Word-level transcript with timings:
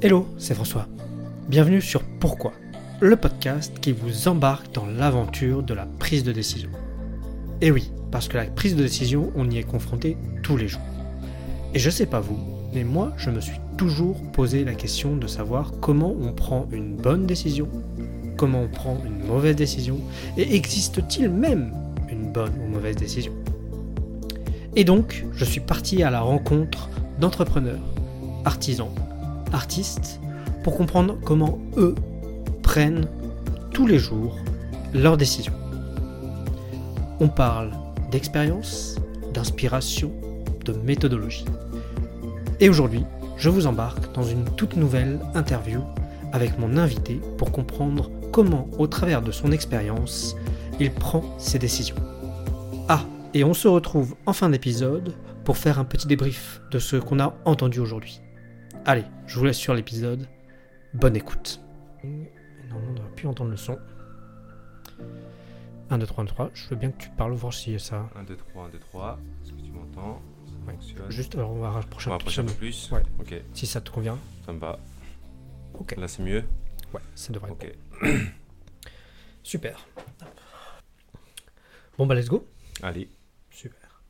Hello, 0.00 0.28
c'est 0.38 0.54
François. 0.54 0.86
Bienvenue 1.48 1.80
sur 1.80 2.04
Pourquoi, 2.20 2.52
le 3.00 3.16
podcast 3.16 3.80
qui 3.80 3.90
vous 3.90 4.28
embarque 4.28 4.72
dans 4.72 4.86
l'aventure 4.86 5.64
de 5.64 5.74
la 5.74 5.86
prise 5.86 6.22
de 6.22 6.30
décision. 6.30 6.70
Et 7.60 7.72
oui, 7.72 7.90
parce 8.12 8.28
que 8.28 8.36
la 8.36 8.44
prise 8.44 8.76
de 8.76 8.82
décision, 8.84 9.32
on 9.34 9.50
y 9.50 9.58
est 9.58 9.64
confronté 9.64 10.16
tous 10.44 10.56
les 10.56 10.68
jours. 10.68 10.82
Et 11.74 11.80
je 11.80 11.90
sais 11.90 12.06
pas 12.06 12.20
vous, 12.20 12.38
mais 12.72 12.84
moi, 12.84 13.12
je 13.16 13.30
me 13.30 13.40
suis 13.40 13.58
toujours 13.76 14.22
posé 14.30 14.64
la 14.64 14.74
question 14.74 15.16
de 15.16 15.26
savoir 15.26 15.72
comment 15.80 16.14
on 16.20 16.32
prend 16.32 16.68
une 16.70 16.94
bonne 16.94 17.26
décision, 17.26 17.66
comment 18.36 18.62
on 18.62 18.68
prend 18.68 18.98
une 19.04 19.26
mauvaise 19.26 19.56
décision, 19.56 19.98
et 20.36 20.54
existe-t-il 20.54 21.28
même 21.28 21.72
une 22.08 22.30
bonne 22.30 22.54
ou 22.64 22.68
mauvaise 22.68 22.94
décision? 22.94 23.32
Et 24.76 24.84
donc, 24.84 25.26
je 25.32 25.44
suis 25.44 25.60
parti 25.60 26.04
à 26.04 26.10
la 26.10 26.20
rencontre 26.20 26.88
d'entrepreneurs, 27.18 27.82
artisans, 28.44 28.92
artistes, 29.52 30.20
pour 30.62 30.76
comprendre 30.76 31.18
comment 31.24 31.58
eux 31.76 31.94
prennent 32.62 33.08
tous 33.72 33.86
les 33.86 33.98
jours 33.98 34.36
leurs 34.92 35.16
décisions. 35.16 35.52
On 37.20 37.28
parle 37.28 37.70
d'expérience, 38.10 38.96
d'inspiration, 39.32 40.12
de 40.64 40.72
méthodologie. 40.72 41.44
Et 42.60 42.68
aujourd'hui, 42.68 43.04
je 43.36 43.48
vous 43.48 43.66
embarque 43.66 44.12
dans 44.14 44.22
une 44.22 44.44
toute 44.44 44.76
nouvelle 44.76 45.20
interview 45.34 45.80
avec 46.32 46.58
mon 46.58 46.76
invité 46.76 47.20
pour 47.36 47.52
comprendre 47.52 48.10
comment, 48.32 48.68
au 48.78 48.86
travers 48.86 49.22
de 49.22 49.32
son 49.32 49.52
expérience, 49.52 50.36
il 50.80 50.92
prend 50.92 51.24
ses 51.38 51.58
décisions. 51.58 51.96
Ah, 52.88 53.04
et 53.34 53.44
on 53.44 53.54
se 53.54 53.68
retrouve 53.68 54.14
en 54.26 54.32
fin 54.32 54.50
d'épisode 54.50 55.14
pour 55.44 55.56
faire 55.56 55.78
un 55.78 55.84
petit 55.84 56.06
débrief 56.06 56.60
de 56.70 56.78
ce 56.78 56.96
qu'on 56.96 57.20
a 57.20 57.34
entendu 57.44 57.80
aujourd'hui. 57.80 58.20
Allez, 58.88 59.04
je 59.26 59.38
vous 59.38 59.44
laisse 59.44 59.58
sur 59.58 59.74
l'épisode. 59.74 60.26
Bonne 60.94 61.14
écoute. 61.14 61.60
Normalement, 62.02 62.88
on 62.88 62.92
ne 62.94 62.98
va 63.00 63.08
plus 63.14 63.28
entendre 63.28 63.50
le 63.50 63.58
son. 63.58 63.78
1, 65.90 65.98
2, 65.98 66.06
3, 66.06 66.22
1, 66.22 66.24
2, 66.24 66.28
3. 66.32 66.50
Je 66.54 66.68
veux 66.68 66.76
bien 66.76 66.90
que 66.90 67.02
tu 67.02 67.10
parles, 67.10 67.32
voir 67.34 67.52
si 67.52 67.78
ça. 67.78 68.08
1, 68.16 68.22
2, 68.24 68.34
3, 68.36 68.64
1, 68.64 68.68
2, 68.70 68.78
3. 68.78 69.18
Est-ce 69.44 69.52
que 69.52 69.60
tu 69.60 69.70
m'entends 69.72 70.22
Ça 70.46 70.52
Ouais. 70.66 70.72
fonctionne. 70.72 71.10
Juste, 71.10 71.34
alors 71.34 71.50
on 71.50 71.58
va 71.60 71.70
rapprocher 71.70 72.08
On 72.08 72.12
va 72.12 72.16
un 72.16 72.18
petit 72.18 72.42
peu. 72.42 72.46
plus 72.54 72.90
Ouais. 72.90 73.02
Ok, 73.20 73.34
Si 73.52 73.66
ça 73.66 73.82
te 73.82 73.90
convient. 73.90 74.18
ça 74.46 74.52
me 74.54 74.58
va. 74.58 74.78
Ok. 75.74 75.94
Là, 75.98 76.08
c'est 76.08 76.22
mieux 76.22 76.44
Ouais, 76.94 77.02
ça 77.14 77.30
devrait. 77.30 77.50
Ok. 77.50 77.70
Super. 79.42 79.86
Bon 81.98 82.06
bah 82.06 82.14
let's 82.14 82.28
go. 82.28 82.46
Allez. 82.82 83.10
Super. 83.50 84.00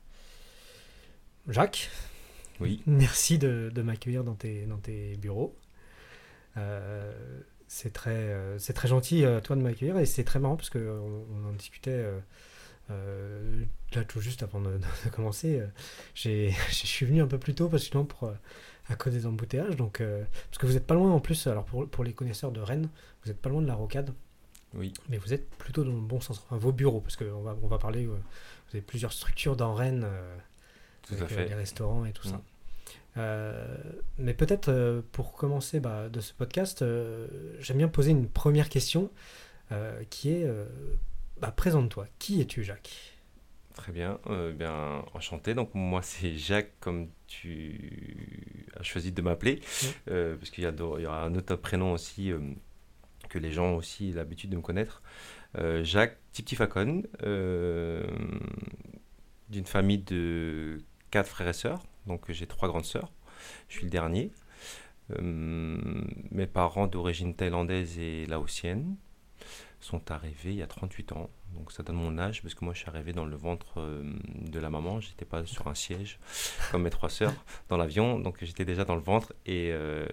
Jacques, 1.49 1.89
Oui. 2.59 2.81
merci 2.87 3.37
de, 3.37 3.71
de 3.73 3.81
m'accueillir 3.81 4.23
dans 4.23 4.35
tes, 4.35 4.65
dans 4.65 4.77
tes 4.77 5.15
bureaux. 5.17 5.55
Euh, 6.57 7.11
c'est 7.67 7.93
très, 7.93 8.11
euh, 8.11 8.57
c'est 8.59 8.73
très 8.73 8.87
gentil, 8.87 9.23
euh, 9.23 9.39
toi, 9.41 9.55
de 9.55 9.61
m'accueillir, 9.61 9.97
et 9.99 10.05
c'est 10.05 10.23
très 10.23 10.39
marrant 10.39 10.55
parce 10.57 10.69
qu'on 10.69 10.79
on 11.31 11.49
en 11.49 11.53
discutait 11.53 12.03
euh, 12.89 13.63
là 13.93 14.03
tout 14.03 14.19
juste 14.21 14.43
avant 14.43 14.59
de, 14.59 14.77
de 15.05 15.09
commencer. 15.11 15.61
j'ai, 16.15 16.51
je 16.69 16.73
suis 16.87 17.05
venu 17.05 17.21
un 17.21 17.27
peu 17.27 17.37
plus 17.37 17.53
tôt 17.55 17.69
parce 17.69 17.83
que 17.83 17.89
sinon, 17.91 18.05
pour, 18.05 18.31
à 18.89 18.95
cause 18.95 19.13
des 19.13 19.25
embouteillages. 19.25 19.75
Donc, 19.75 19.99
parce 20.01 20.57
que 20.57 20.65
vous 20.65 20.73
n'êtes 20.73 20.87
pas 20.87 20.95
loin 20.95 21.11
en 21.11 21.19
plus, 21.19 21.47
alors 21.47 21.65
pour, 21.65 21.87
pour 21.87 22.03
les 22.03 22.13
connaisseurs 22.13 22.51
de 22.51 22.59
Rennes, 22.59 22.89
vous 23.23 23.29
n'êtes 23.29 23.39
pas 23.41 23.49
loin 23.49 23.61
de 23.61 23.67
la 23.67 23.75
rocade. 23.75 24.13
Oui. 24.73 24.93
Mais 25.09 25.17
vous 25.17 25.33
êtes 25.33 25.49
plutôt 25.55 25.83
dans 25.83 25.93
le 25.93 25.99
bon 26.01 26.19
sens, 26.21 26.39
enfin 26.45 26.57
vos 26.57 26.71
bureaux, 26.71 27.01
parce 27.01 27.15
qu'on 27.15 27.41
va, 27.41 27.55
on 27.61 27.67
va 27.67 27.77
parler, 27.77 28.05
vous 28.05 28.15
avez 28.71 28.81
plusieurs 28.81 29.13
structures 29.13 29.55
dans 29.55 29.73
Rennes, 29.73 30.03
euh, 30.05 30.37
Tout 31.03 31.13
avec 31.15 31.21
à 31.21 31.25
euh, 31.25 31.37
fait. 31.37 31.45
les 31.49 31.55
restaurants 31.55 32.05
et 32.05 32.11
tout 32.13 32.27
ça. 32.27 32.41
Euh, 33.19 33.77
mais 34.17 34.33
peut-être 34.33 34.69
euh, 34.69 35.01
pour 35.11 35.33
commencer 35.33 35.79
bah, 35.79 36.09
de 36.09 36.19
ce 36.19 36.33
podcast, 36.33 36.81
euh, 36.81 37.27
j'aime 37.59 37.77
bien 37.77 37.87
poser 37.87 38.11
une 38.11 38.27
première 38.27 38.69
question 38.69 39.11
qui 40.09 40.31
est, 40.31 40.47
bah, 41.39 41.51
présente-toi, 41.51 42.07
qui 42.17 42.41
es-tu 42.41 42.63
Jacques? 42.63 43.19
Très 43.75 43.91
bien. 43.91 44.19
Euh, 44.27 44.51
bien, 44.51 45.05
enchanté. 45.13 45.53
Donc, 45.53 45.73
moi, 45.75 46.01
c'est 46.01 46.35
Jacques, 46.35 46.73
comme 46.79 47.07
tu 47.27 48.67
as 48.77 48.83
choisi 48.83 49.11
de 49.11 49.21
m'appeler. 49.21 49.61
Euh, 50.09 50.35
parce 50.35 50.49
qu'il 50.49 50.63
y, 50.63 50.67
y 50.67 51.05
aura 51.05 51.23
un 51.23 51.35
autre 51.35 51.55
prénom 51.55 51.93
aussi 51.93 52.31
euh, 52.31 52.39
que 53.29 53.37
les 53.39 53.51
gens 53.51 53.73
ont 53.73 53.75
aussi 53.77 54.11
l'habitude 54.11 54.49
de 54.49 54.55
me 54.57 54.61
connaître. 54.61 55.01
Jacques 55.81 56.17
Tiptifacon, 56.31 57.03
d'une 59.49 59.65
famille 59.65 59.99
de 59.99 60.79
quatre 61.09 61.29
frères 61.29 61.47
et 61.47 61.53
sœurs. 61.53 61.83
Donc, 62.07 62.31
j'ai 62.31 62.47
trois 62.47 62.67
grandes 62.67 62.85
sœurs. 62.85 63.11
Je 63.67 63.75
suis 63.75 63.83
le 63.85 63.89
dernier. 63.89 64.31
Euh, 65.17 66.03
mes 66.31 66.47
parents 66.47 66.87
d'origine 66.87 67.33
thaïlandaise 67.33 67.97
et 67.97 68.25
laotienne 68.27 68.95
sont 69.79 70.11
arrivés 70.11 70.51
il 70.51 70.55
y 70.55 70.61
a 70.61 70.67
38 70.67 71.13
ans. 71.13 71.29
Donc 71.53 71.71
ça 71.71 71.81
donne 71.81 71.95
mon 71.95 72.19
âge 72.19 72.43
parce 72.43 72.53
que 72.53 72.63
moi 72.63 72.73
je 72.75 72.79
suis 72.79 72.89
arrivé 72.89 73.11
dans 73.11 73.25
le 73.25 73.35
ventre 73.35 73.79
euh, 73.79 74.03
de 74.41 74.59
la 74.59 74.69
maman. 74.69 74.99
J'étais 74.99 75.25
pas 75.25 75.45
sur 75.45 75.67
un 75.67 75.73
siège 75.73 76.19
comme 76.71 76.83
mes 76.83 76.89
trois 76.89 77.09
sœurs 77.09 77.33
dans 77.69 77.77
l'avion. 77.77 78.19
Donc 78.19 78.37
j'étais 78.43 78.65
déjà 78.65 78.85
dans 78.85 78.95
le 78.95 79.01
ventre 79.01 79.33
et, 79.45 79.69
euh, 79.71 80.05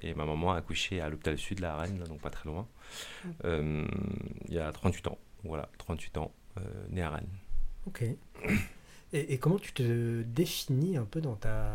et 0.00 0.14
ma 0.14 0.24
maman 0.24 0.52
a 0.52 0.56
accouché 0.56 1.00
à 1.00 1.10
l'hôpital 1.10 1.36
sud 1.36 1.58
de 1.58 1.62
la 1.62 1.76
Reine, 1.76 1.98
donc 2.04 2.20
pas 2.20 2.30
très 2.30 2.48
loin, 2.48 2.66
il 3.44 4.54
y 4.54 4.58
a 4.58 4.72
38 4.72 5.08
ans. 5.08 5.18
Voilà, 5.44 5.68
38 5.78 6.18
ans, 6.18 6.32
né 6.90 7.02
à 7.02 7.10
Rennes. 7.10 7.28
Ok. 7.86 8.04
Et, 9.12 9.32
et 9.34 9.38
comment 9.38 9.58
tu 9.58 9.72
te 9.72 10.22
définis 10.22 10.96
un 10.96 11.04
peu 11.04 11.20
dans 11.20 11.34
ta 11.36 11.72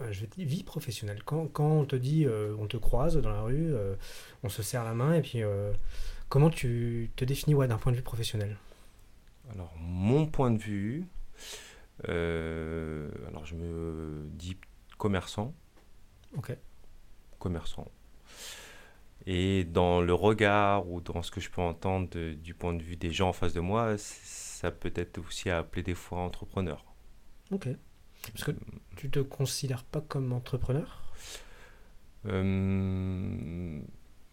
euh, 0.00 0.12
je 0.12 0.20
vais 0.20 0.26
dire, 0.28 0.46
vie 0.46 0.62
professionnelle? 0.62 1.22
Quand, 1.24 1.46
quand 1.48 1.68
on 1.70 1.84
te 1.84 1.96
dit, 1.96 2.26
euh, 2.26 2.54
on 2.58 2.66
te 2.66 2.76
croise 2.76 3.16
dans 3.16 3.30
la 3.30 3.42
rue, 3.42 3.74
euh, 3.74 3.94
on 4.42 4.48
se 4.48 4.62
serre 4.62 4.84
la 4.84 4.94
main, 4.94 5.14
et 5.14 5.22
puis 5.22 5.42
euh, 5.42 5.72
comment 6.28 6.50
tu 6.50 7.10
te 7.16 7.24
définis 7.24 7.54
ouais, 7.54 7.68
d'un 7.68 7.76
point 7.76 7.92
de 7.92 7.96
vue 7.96 8.02
professionnel? 8.02 8.56
Alors, 9.52 9.74
mon 9.78 10.26
point 10.26 10.50
de 10.52 10.58
vue, 10.58 11.04
alors 12.04 13.44
je 13.44 13.54
me 13.56 14.26
dis 14.32 14.56
commerçant, 14.96 15.52
Ok. 16.36 16.56
commerçant. 17.38 17.88
Et 19.26 19.64
dans 19.64 20.00
le 20.00 20.14
regard 20.14 20.88
ou 20.88 21.00
dans 21.00 21.22
ce 21.22 21.30
que 21.30 21.40
je 21.40 21.50
peux 21.50 21.60
entendre 21.60 22.08
de- 22.10 22.32
du 22.32 22.54
point 22.54 22.72
de 22.72 22.82
vue 22.82 22.96
des 22.96 23.10
gens 23.10 23.28
en 23.30 23.32
face 23.34 23.52
de 23.52 23.60
moi, 23.60 23.96
ça 24.60 24.70
peut 24.70 24.92
être 24.94 25.16
aussi 25.18 25.48
appelé 25.48 25.82
des 25.82 25.94
fois 25.94 26.18
entrepreneur. 26.18 26.84
Ok. 27.50 27.68
Parce 28.32 28.44
que 28.44 28.50
tu 28.96 29.08
te 29.08 29.20
considères 29.20 29.84
pas 29.84 30.02
comme 30.02 30.34
entrepreneur? 30.34 31.00
Euh, 32.26 33.80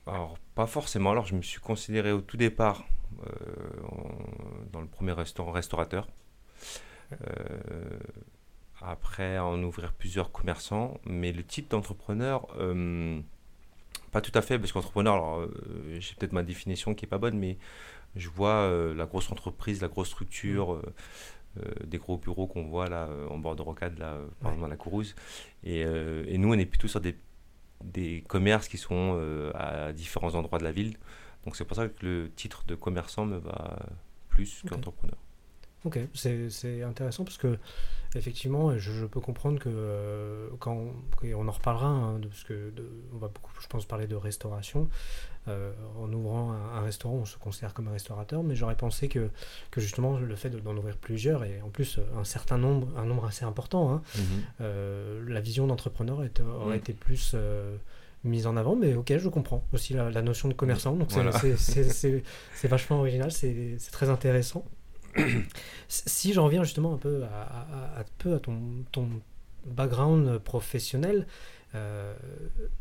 alors, 0.05 0.37
pas 0.53 0.67
forcément. 0.67 1.11
Alors, 1.11 1.25
je 1.25 1.35
me 1.35 1.41
suis 1.41 1.61
considéré 1.61 2.11
au 2.11 2.19
tout 2.19 2.35
départ, 2.35 2.83
euh, 3.25 3.29
en- 3.89 4.71
dans 4.73 4.81
le 4.81 4.87
premier 4.87 5.13
restaurant, 5.13 5.51
restaurateur. 5.53 6.09
Euh, 7.21 7.99
après, 8.81 9.39
en 9.39 9.63
ouvrir 9.63 9.93
plusieurs 9.93 10.33
commerçants. 10.33 10.99
Mais 11.05 11.31
le 11.31 11.43
type 11.45 11.71
d'entrepreneur, 11.71 12.47
euh, 12.59 13.21
pas 14.11 14.19
tout 14.19 14.33
à 14.37 14.41
fait, 14.41 14.59
parce 14.59 14.73
qu'entrepreneur, 14.73 15.13
alors, 15.13 15.39
euh, 15.39 15.97
j'ai 15.99 16.15
peut-être 16.15 16.33
ma 16.33 16.43
définition 16.43 16.93
qui 16.93 17.05
est 17.05 17.07
pas 17.07 17.17
bonne, 17.17 17.37
mais 17.39 17.57
je 18.15 18.29
vois 18.29 18.49
euh, 18.69 18.93
la 18.95 19.05
grosse 19.05 19.31
entreprise, 19.31 19.81
la 19.81 19.87
grosse 19.89 20.09
structure. 20.09 20.73
euh, 20.75 20.81
euh, 21.57 21.71
des 21.85 21.97
gros 21.97 22.17
bureaux 22.17 22.47
qu'on 22.47 22.65
voit 22.67 22.87
là 22.87 23.09
en 23.29 23.37
bord 23.39 23.55
de 23.55 23.61
rocade 23.63 23.97
là 23.99 24.17
par 24.41 24.51
Ouais. 24.51 24.57
exemple 24.57 24.67
à 24.67 24.69
la 24.69 24.77
Courouse 24.77 25.15
et, 25.63 25.81
et 25.81 26.37
nous 26.37 26.49
on 26.53 26.57
est 26.57 26.65
plutôt 26.65 26.87
sur 26.87 27.01
des 27.01 27.17
des 27.83 28.23
commerces 28.27 28.67
qui 28.67 28.77
sont 28.77 29.17
euh, 29.19 29.51
à 29.55 29.93
différents 29.93 30.35
endroits 30.35 30.59
de 30.59 30.63
la 30.65 30.71
ville. 30.71 30.97
Donc 31.45 31.55
c'est 31.55 31.65
pour 31.65 31.77
ça 31.77 31.87
que 31.89 32.05
le 32.05 32.31
titre 32.35 32.65
de 32.67 32.75
commerçant 32.75 33.25
me 33.25 33.37
va 33.37 33.79
plus 34.29 34.63
qu'entrepreneur. 34.67 35.17
Ok, 35.85 35.99
c'est 36.15 36.81
intéressant 36.83 37.23
parce 37.23 37.37
que 37.37 37.57
effectivement, 38.15 38.77
je, 38.77 38.91
je 38.91 39.05
peux 39.05 39.21
comprendre 39.21 39.59
que 39.59 39.69
euh, 39.71 40.49
quand 40.59 40.77
on 41.23 41.47
en 41.47 41.51
reparlera, 41.51 41.87
hein, 41.87 42.19
de, 42.19 42.27
parce 42.27 42.43
que 42.43 42.71
de- 42.71 42.89
on 43.13 43.17
va 43.17 43.27
beaucoup, 43.29 43.51
je 43.61 43.67
pense, 43.67 43.85
parler 43.85 44.07
de 44.07 44.15
restauration. 44.15 44.89
Euh, 45.47 45.71
en 45.97 46.11
ouvrant 46.11 46.51
un, 46.51 46.77
un 46.79 46.81
restaurant, 46.81 47.15
on 47.15 47.25
se 47.25 47.37
considère 47.37 47.73
comme 47.73 47.87
un 47.87 47.93
restaurateur, 47.93 48.43
mais 48.43 48.53
j'aurais 48.55 48.75
pensé 48.75 49.07
que, 49.07 49.29
que 49.71 49.79
justement 49.79 50.17
le 50.19 50.35
fait 50.35 50.49
de- 50.49 50.59
d'en 50.59 50.75
ouvrir 50.75 50.97
plusieurs 50.97 51.45
et 51.45 51.61
en 51.61 51.69
plus 51.69 51.99
un 52.17 52.23
certain 52.25 52.57
nombre, 52.57 52.87
un 52.97 53.05
nombre 53.05 53.25
assez 53.25 53.45
important, 53.45 53.91
hein, 53.93 54.01
euh, 54.61 55.23
la 55.27 55.39
vision 55.39 55.65
d'entrepreneur 55.67 56.17
aurait 56.17 56.75
Mm. 56.75 56.79
été 56.79 56.93
plus 56.93 57.31
euh, 57.33 57.77
mise 58.25 58.45
en 58.45 58.57
avant, 58.57 58.75
mais 58.75 58.93
ok, 58.95 59.13
je 59.17 59.29
comprends 59.29 59.63
aussi 59.71 59.93
la, 59.93 60.09
la 60.11 60.21
notion 60.21 60.49
de 60.49 60.53
commerçant, 60.53 60.95
donc 60.97 61.11
c'est- 61.11 61.21
Voilà. 61.21 61.31
vachement 62.67 62.99
original, 62.99 63.31
c'est 63.31 63.77
très 63.91 64.09
intéressant. 64.09 64.65
si 65.87 66.33
j'en 66.33 66.45
reviens 66.45 66.63
justement 66.63 66.93
un 66.93 66.97
peu 66.97 67.23
à, 67.23 67.99
à 67.99 68.03
ton, 68.39 68.59
ton 68.91 69.07
background 69.65 70.39
professionnel, 70.39 71.25
euh, 71.75 72.15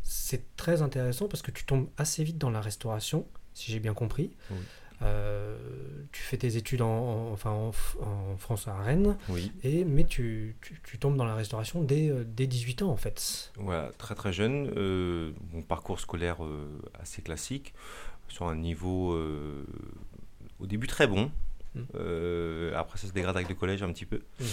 c'est 0.01 0.55
très 0.55 0.81
intéressant 0.81 1.27
parce 1.27 1.41
que 1.41 1.51
tu 1.51 1.65
tombes 1.65 1.89
assez 1.97 2.23
vite 2.23 2.37
dans 2.37 2.49
la 2.49 2.61
restauration, 2.61 3.27
si 3.53 3.71
j'ai 3.71 3.79
bien 3.79 3.93
compris. 3.93 4.31
Oui. 4.51 4.57
Euh, 5.03 5.55
tu 6.11 6.23
fais 6.23 6.37
tes 6.37 6.57
études 6.57 6.81
en, 6.81 7.31
enfin, 7.31 7.51
en, 7.51 8.37
France 8.37 8.67
à 8.67 8.75
Rennes, 8.81 9.15
oui. 9.29 9.51
et, 9.61 9.85
mais 9.85 10.05
tu, 10.05 10.55
tu, 10.83 10.97
tombes 10.97 11.15
dans 11.15 11.25
la 11.25 11.35
restauration 11.35 11.83
dès, 11.83 12.11
dès 12.25 12.47
18 12.47 12.81
ans 12.81 12.89
en 12.89 12.97
fait. 12.97 13.51
Voilà, 13.57 13.91
très 13.99 14.15
très 14.15 14.33
jeune. 14.33 14.71
mon 15.53 15.61
parcours 15.61 15.99
scolaire 15.99 16.37
assez 16.99 17.21
classique, 17.21 17.75
sur 18.27 18.47
un 18.47 18.55
niveau 18.55 19.15
au 20.59 20.65
début 20.65 20.87
très 20.87 21.05
bon. 21.05 21.29
Mm. 21.75 22.73
après, 22.75 22.97
ça 22.97 23.07
se 23.07 23.13
dégrade 23.13 23.35
avec 23.35 23.49
le 23.49 23.55
collège 23.55 23.83
un 23.83 23.93
petit 23.93 24.07
peu. 24.07 24.23
Mm. 24.39 24.45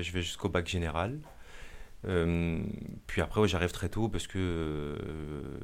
je 0.00 0.12
vais 0.12 0.22
jusqu'au 0.22 0.48
bac 0.48 0.66
général. 0.66 1.20
Euh, 2.06 2.62
puis 3.06 3.20
après, 3.20 3.46
j'arrive 3.48 3.72
très 3.72 3.88
tôt 3.88 4.08
parce 4.08 4.26
que 4.26 4.38
euh, 4.38 5.58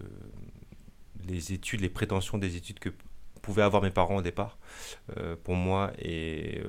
les 1.27 1.53
études, 1.53 1.81
les 1.81 1.89
prétentions 1.89 2.39
des 2.39 2.57
études 2.57 2.79
que 2.79 2.91
pouvaient 3.43 3.63
avoir 3.63 3.83
mes 3.83 3.91
parents 3.91 4.17
au 4.17 4.23
départ, 4.23 4.59
euh, 5.17 5.35
pour 5.43 5.55
moi, 5.55 5.93
et, 5.99 6.63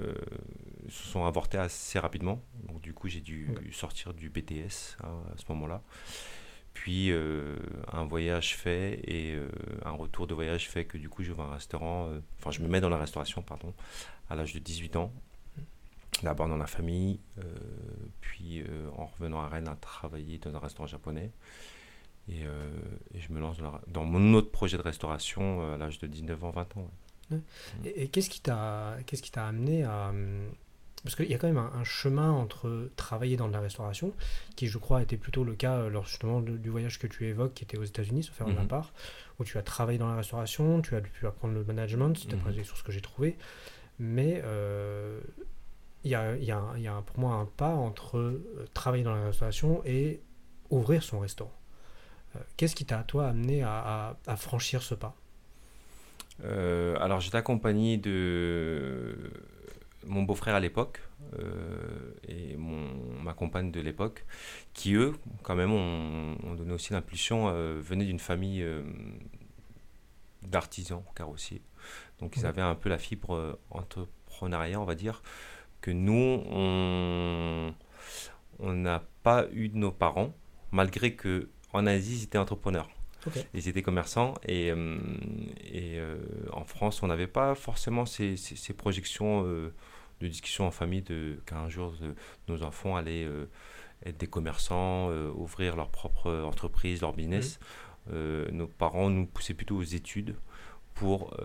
se 0.90 1.04
sont 1.08 1.26
avortées 1.26 1.60
assez 1.60 2.00
rapidement. 2.00 2.42
Donc 2.68 2.82
du 2.82 2.94
coup, 2.94 3.08
j'ai 3.08 3.22
dû 3.22 3.50
sortir 3.72 4.14
du 4.14 4.30
BTS 4.30 4.98
hein, 5.04 5.22
à 5.34 5.38
ce 5.38 5.44
moment-là. 5.50 5.82
Puis 6.74 7.12
un 7.12 8.04
voyage 8.04 8.56
fait 8.56 9.00
et 9.08 9.38
un 9.86 9.92
retour 9.92 10.26
de 10.26 10.34
voyage 10.34 10.68
fait 10.70 10.86
que 10.86 10.98
du 10.98 11.08
coup, 11.08 11.24
je 11.24 11.32
vais 11.32 11.42
un 11.44 11.54
restaurant, 11.54 12.10
enfin, 12.40 12.50
je 12.50 12.62
me 12.62 12.68
mets 12.68 12.82
dans 12.82 12.90
la 12.90 12.98
restauration, 12.98 13.44
pardon, 13.44 13.74
à 14.30 14.36
l'âge 14.36 14.54
de 14.54 14.60
18 14.60 14.96
ans 14.96 15.14
d'abord 16.24 16.48
dans 16.48 16.58
la 16.58 16.68
famille, 16.68 17.20
euh, 17.40 17.44
puis 18.22 18.62
euh, 18.62 18.90
en 18.98 19.06
revenant 19.06 19.42
à 19.42 19.48
Rennes 19.48 19.68
à 19.68 19.76
travailler 19.76 20.38
dans 20.40 20.56
un 20.56 20.60
restaurant 20.60 20.88
japonais. 20.88 21.32
Et, 22.30 22.46
euh, 22.46 22.70
je 23.16 23.32
me 23.34 23.40
lance 23.40 23.58
dans, 23.88 24.06
mon 24.06 24.34
autre 24.34 24.50
projet 24.50 24.78
de 24.78 24.82
restauration 24.82 25.74
à 25.74 25.78
l'âge 25.78 26.00
de 26.00 26.08
19 26.08 26.44
ans, 26.44 26.52
20 26.52 26.78
ans. 26.78 26.92
Et, 27.84 28.08
qu'est-ce 28.10 28.30
qui 28.30 28.42
t'a 28.42 28.98
qu'est-ce 29.06 29.22
qui 29.22 29.32
t'a 29.32 29.48
amené 29.48 29.84
à 29.84 30.14
parce 31.04 31.16
qu'il 31.16 31.30
y 31.30 31.34
a 31.34 31.38
quand 31.38 31.48
même 31.48 31.58
un, 31.58 31.84
chemin 31.84 32.32
entre 32.32 32.90
travailler 32.96 33.36
dans 33.36 33.50
de 33.50 33.54
la 33.54 33.60
restauration, 33.60 34.14
qui 34.56 34.68
je 34.68 34.78
crois 34.78 35.02
était 35.02 35.18
plutôt 35.18 35.44
le 35.44 35.54
cas 35.54 35.90
lors 35.90 36.06
justement 36.06 36.40
du 36.40 36.70
voyage 36.70 36.98
que 36.98 37.08
tu 37.08 37.28
évoques, 37.28 37.54
qui 37.54 37.66
était 37.66 37.78
aux 37.78 37.84
États-Unis, 37.84 38.24
sauf 38.24 38.36
faire 38.36 38.48
mm 38.48 38.68
part, 38.70 38.94
où 39.38 39.44
tu 39.44 39.58
as 39.58 39.64
travaillé 39.64 39.98
dans 39.98 40.08
la 40.08 40.16
restauration, 40.16 40.82
tu 40.82 40.96
as 40.96 41.02
pu 41.02 41.28
apprendre 41.28 41.56
le 41.56 41.66
management, 41.66 42.18
c'était 42.18 42.38
mm 42.38 42.64
sur 42.64 42.78
ce 42.78 42.84
que 42.84 42.94
j'ai 42.94 43.02
trouvé, 43.02 43.36
mais 44.00 44.42
il 46.04 46.12
y 46.12 46.16
a, 46.16 46.36
y, 46.36 46.52
a, 46.52 46.62
y 46.78 46.88
a, 46.88 47.02
pour 47.02 47.20
moi 47.20 47.36
un 47.36 47.46
pas 47.46 47.74
entre 47.74 48.18
euh, 48.18 48.68
travailler 48.74 49.04
dans 49.04 49.16
la 49.16 49.26
restauration 49.26 49.82
et 49.86 50.22
ouvrir 50.70 51.04
son 51.04 51.20
restaurant. 51.20 51.54
Euh, 52.36 52.40
qu'est-ce 52.58 52.76
qui 52.76 52.86
t'a, 52.86 53.04
toi, 53.04 53.30
amené 53.30 53.64
à, 53.64 54.18
à, 54.28 54.36
franchir 54.36 54.84
ce 54.84 54.96
pas? 54.96 55.16
Euh, 56.44 56.98
Alors, 57.00 57.22
j'étais 57.22 57.38
accompagné 57.38 57.98
de 57.98 59.32
mon 60.06 60.24
beau-frère 60.24 60.56
à 60.56 60.60
l'époque 60.60 61.02
et 62.28 62.58
mon, 62.58 63.22
ma 63.24 63.34
compagne 63.34 63.72
de 63.72 63.80
l'époque, 63.80 64.26
qui, 64.74 64.94
eux, 64.96 65.14
quand 65.42 65.56
même, 65.56 65.72
ont, 65.72 66.56
donné 66.56 66.74
aussi 66.74 66.92
l'impulsion, 66.92 67.46
venaient 67.80 68.04
d'une 68.04 68.20
famille 68.20 68.66
d'artisans 70.42 71.02
carrossiers. 71.16 71.62
Donc, 72.20 72.36
ils 72.36 72.46
avaient 72.46 72.62
un 72.62 72.76
peu 72.76 72.90
la 72.90 72.98
fibre 72.98 73.58
entrepreneuriat, 73.70 74.82
on 74.82 74.86
va 74.86 74.96
dire 74.96 75.22
que 75.84 75.92
nous, 75.92 76.42
on 78.60 78.74
n'a 78.74 79.04
pas 79.22 79.48
eu 79.52 79.68
de 79.68 79.78
nos 79.78 79.92
parents, 79.92 80.34
malgré 80.72 81.14
que 81.14 81.50
en 81.74 81.86
Asie, 81.86 82.20
ils 82.20 82.24
étaient 82.24 82.38
entrepreneurs. 82.38 82.90
Ils 83.54 83.68
étaient 83.70 83.82
commerçants 83.82 84.34
et, 84.46 84.72
euh, 84.72 84.98
et 85.64 85.98
euh, 85.98 86.18
en 86.52 86.66
France, 86.66 87.04
on 87.04 87.08
n'avait 87.08 87.28
pas 87.28 87.56
forcément 87.56 88.06
ces, 88.06 88.36
ces, 88.36 88.74
projections 88.74 89.46
euh, 89.46 89.74
de 90.20 90.28
discussion 90.28 90.68
en 90.68 90.72
famille 90.72 91.02
de 91.02 91.40
qu'un 91.46 91.70
jour 91.70 91.94
nos 92.48 92.64
enfants 92.64 92.98
allaient 92.98 93.28
être 94.06 94.18
des 94.18 94.28
commerçants, 94.28 95.10
ouvrir 95.36 95.76
leur 95.76 95.90
propre 95.90 96.32
entreprise, 96.44 97.02
leur 97.02 97.14
business. 97.14 97.60
Mhm. 98.10 98.50
nos 98.52 98.68
parents 98.68 99.10
nous 99.10 99.26
poussaient 99.26 99.54
plutôt 99.54 99.78
aux 99.78 99.84
études 99.84 100.36
pour 100.94 101.36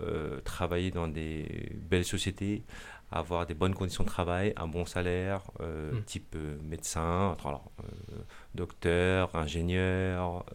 travailler 0.43 0.91
dans 0.91 1.07
des 1.07 1.71
belles 1.89 2.05
sociétés 2.05 2.63
avoir 3.11 3.45
des 3.45 3.53
bonnes 3.53 3.73
conditions 3.73 4.03
de 4.03 4.09
travail, 4.09 4.53
un 4.55 4.67
bon 4.67 4.85
salaire, 4.85 5.41
euh, 5.61 5.93
hmm. 5.93 6.03
type 6.03 6.35
euh, 6.35 6.57
médecin, 6.61 7.35
alors, 7.43 7.71
euh, 7.79 8.21
docteur, 8.55 9.35
ingénieur, 9.35 10.45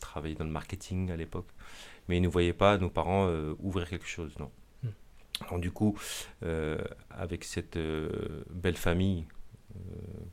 travailler 0.00 0.34
dans 0.34 0.44
le 0.44 0.50
marketing 0.50 1.10
à 1.10 1.16
l'époque. 1.16 1.48
Mais 2.08 2.18
ils 2.18 2.22
ne 2.22 2.28
voyaient 2.28 2.52
pas 2.52 2.78
nos 2.78 2.90
parents 2.90 3.28
ouvrir 3.58 3.88
quelque 3.88 4.06
chose, 4.06 4.32
non. 4.38 4.50
Hmm. 4.82 5.60
Du 5.60 5.72
coup, 5.72 5.98
avec 7.10 7.44
cette 7.44 7.78
belle 8.50 8.76
famille, 8.76 9.26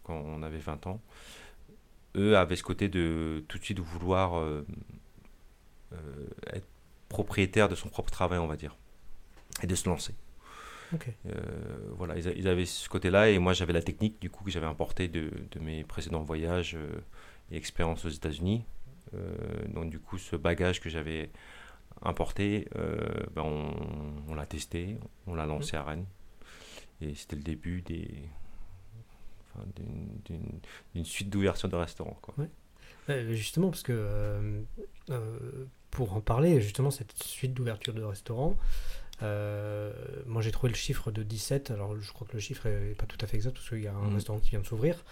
quand 0.03 0.15
on 0.15 0.43
avait 0.43 0.59
20 0.59 0.87
ans, 0.87 1.01
eux 2.15 2.37
avaient 2.37 2.55
ce 2.55 2.63
côté 2.63 2.89
de 2.89 3.43
tout 3.47 3.57
de 3.57 3.63
suite 3.63 3.79
vouloir 3.79 4.43
être 6.53 6.67
propriétaire 7.09 7.69
de 7.69 7.75
son 7.75 7.89
propre 7.89 8.11
travail, 8.11 8.37
on 8.37 8.47
va 8.47 8.55
dire, 8.55 8.77
et 9.63 9.67
de 9.67 9.75
se 9.75 9.89
lancer. 9.89 10.13
Euh, 11.25 11.41
voilà, 11.97 12.17
ils, 12.17 12.47
avaient 12.47 12.65
ce 12.65 12.89
côté-là 12.89 13.29
et 13.29 13.39
moi 13.39 13.53
j'avais 13.53 13.73
la 13.73 13.81
technique 13.81 14.21
du 14.21 14.29
coup 14.29 14.43
que 14.43 14.51
j'avais 14.51 14.65
importé 14.65 15.07
de, 15.07 15.31
de, 15.51 15.59
mes 15.59 15.83
précédents 15.83 16.23
voyages 16.23 16.75
euh, 16.75 17.01
et 17.51 17.57
expériences 17.57 18.05
aux 18.05 18.09
États-Unis. 18.09 18.63
Euh, 19.13 19.35
donc 19.67 19.89
du 19.89 19.99
coup 19.99 20.17
ce 20.17 20.35
bagage 20.35 20.79
que 20.81 20.89
j'avais 20.89 21.29
importé, 22.01 22.67
ben, 23.35 23.43
on, 24.27 24.33
l'a 24.33 24.45
testé, 24.45 24.97
on 25.27 25.35
l'a 25.35 25.45
lancé 25.45 25.77
à 25.77 25.83
Rennes 25.83 26.05
et 27.01 27.13
c'était 27.13 27.35
le 27.35 27.43
début 27.43 27.81
des 27.81 28.07
d'une 30.95 31.05
suite 31.05 31.29
d'ouverture 31.29 31.69
de 31.69 31.75
restaurants. 31.75 32.17
Quoi. 32.21 32.33
justement, 33.29 33.69
parce 33.69 33.83
que 33.83 34.63
pour 35.91 36.15
en 36.15 36.21
parler, 36.21 36.59
justement, 36.59 36.89
cette 36.89 37.13
suite 37.21 37.53
d'ouverture 37.53 37.93
de 37.93 38.01
restaurants, 38.01 38.57
euh, 39.21 39.91
moi, 40.25 40.41
j'ai 40.41 40.51
trouvé 40.51 40.71
le 40.71 40.77
chiffre 40.77 41.11
de 41.11 41.23
17. 41.23 41.71
Alors, 41.71 41.95
je 41.99 42.11
crois 42.11 42.27
que 42.27 42.33
le 42.33 42.39
chiffre 42.39 42.67
n'est 42.67 42.95
pas 42.95 43.05
tout 43.05 43.17
à 43.21 43.27
fait 43.27 43.37
exact 43.37 43.53
parce 43.53 43.69
qu'il 43.69 43.81
y 43.81 43.87
a 43.87 43.93
un 43.93 44.09
mm. 44.09 44.15
restaurant 44.15 44.39
qui 44.39 44.49
vient 44.51 44.59
de 44.59 44.65
s'ouvrir. 44.65 45.03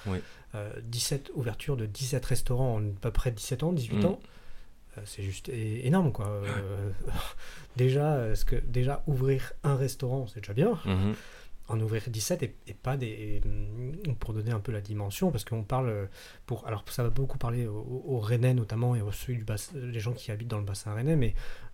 17 0.83 1.29
euh, 1.29 1.39
ouvertures 1.39 1.77
de 1.77 1.85
17 1.85 2.25
restaurants 2.25 2.75
en 2.75 2.83
à 2.83 2.99
peu 3.01 3.11
près 3.11 3.31
17 3.31 3.63
ans, 3.63 3.73
18 3.73 3.95
mm. 3.97 4.05
ans. 4.05 4.19
Euh, 4.97 5.01
c'est 5.05 5.23
juste 5.23 5.49
énorme, 5.49 6.11
quoi. 6.11 6.41
déjà, 7.77 8.35
ce 8.35 8.43
que, 8.43 8.55
déjà, 8.55 9.03
ouvrir 9.07 9.53
un 9.63 9.75
restaurant, 9.75 10.27
c'est 10.27 10.41
déjà 10.41 10.53
bien. 10.53 10.79
Mm-hmm 10.85 11.13
en 11.71 11.79
ouvrir 11.79 12.03
17 12.07 12.43
et, 12.43 12.55
pas 12.73 12.97
des 12.97 13.41
mm, 13.45 14.15
pour 14.15 14.33
donner 14.33 14.51
un 14.51 14.59
peu 14.59 14.71
la 14.71 14.81
dimension 14.81 15.31
parce 15.31 15.43
qu'on 15.43 15.63
parle 15.63 16.09
pour 16.45 16.67
alors 16.67 16.83
ça 16.89 17.03
va 17.03 17.09
beaucoup 17.09 17.37
parler 17.37 17.67
aux, 17.67 18.19
Rennais 18.19 18.53
notamment 18.53 18.95
et 18.95 19.01
aux 19.01 19.11
ceux 19.11 19.33
du 19.33 19.45
les 19.73 19.99
gens 19.99 20.13
qui 20.13 20.31
habitent 20.31 20.47
dans 20.47 20.59
le 20.59 20.63
bassin 20.63 20.93
rennais 20.93 21.15
mais 21.15 21.33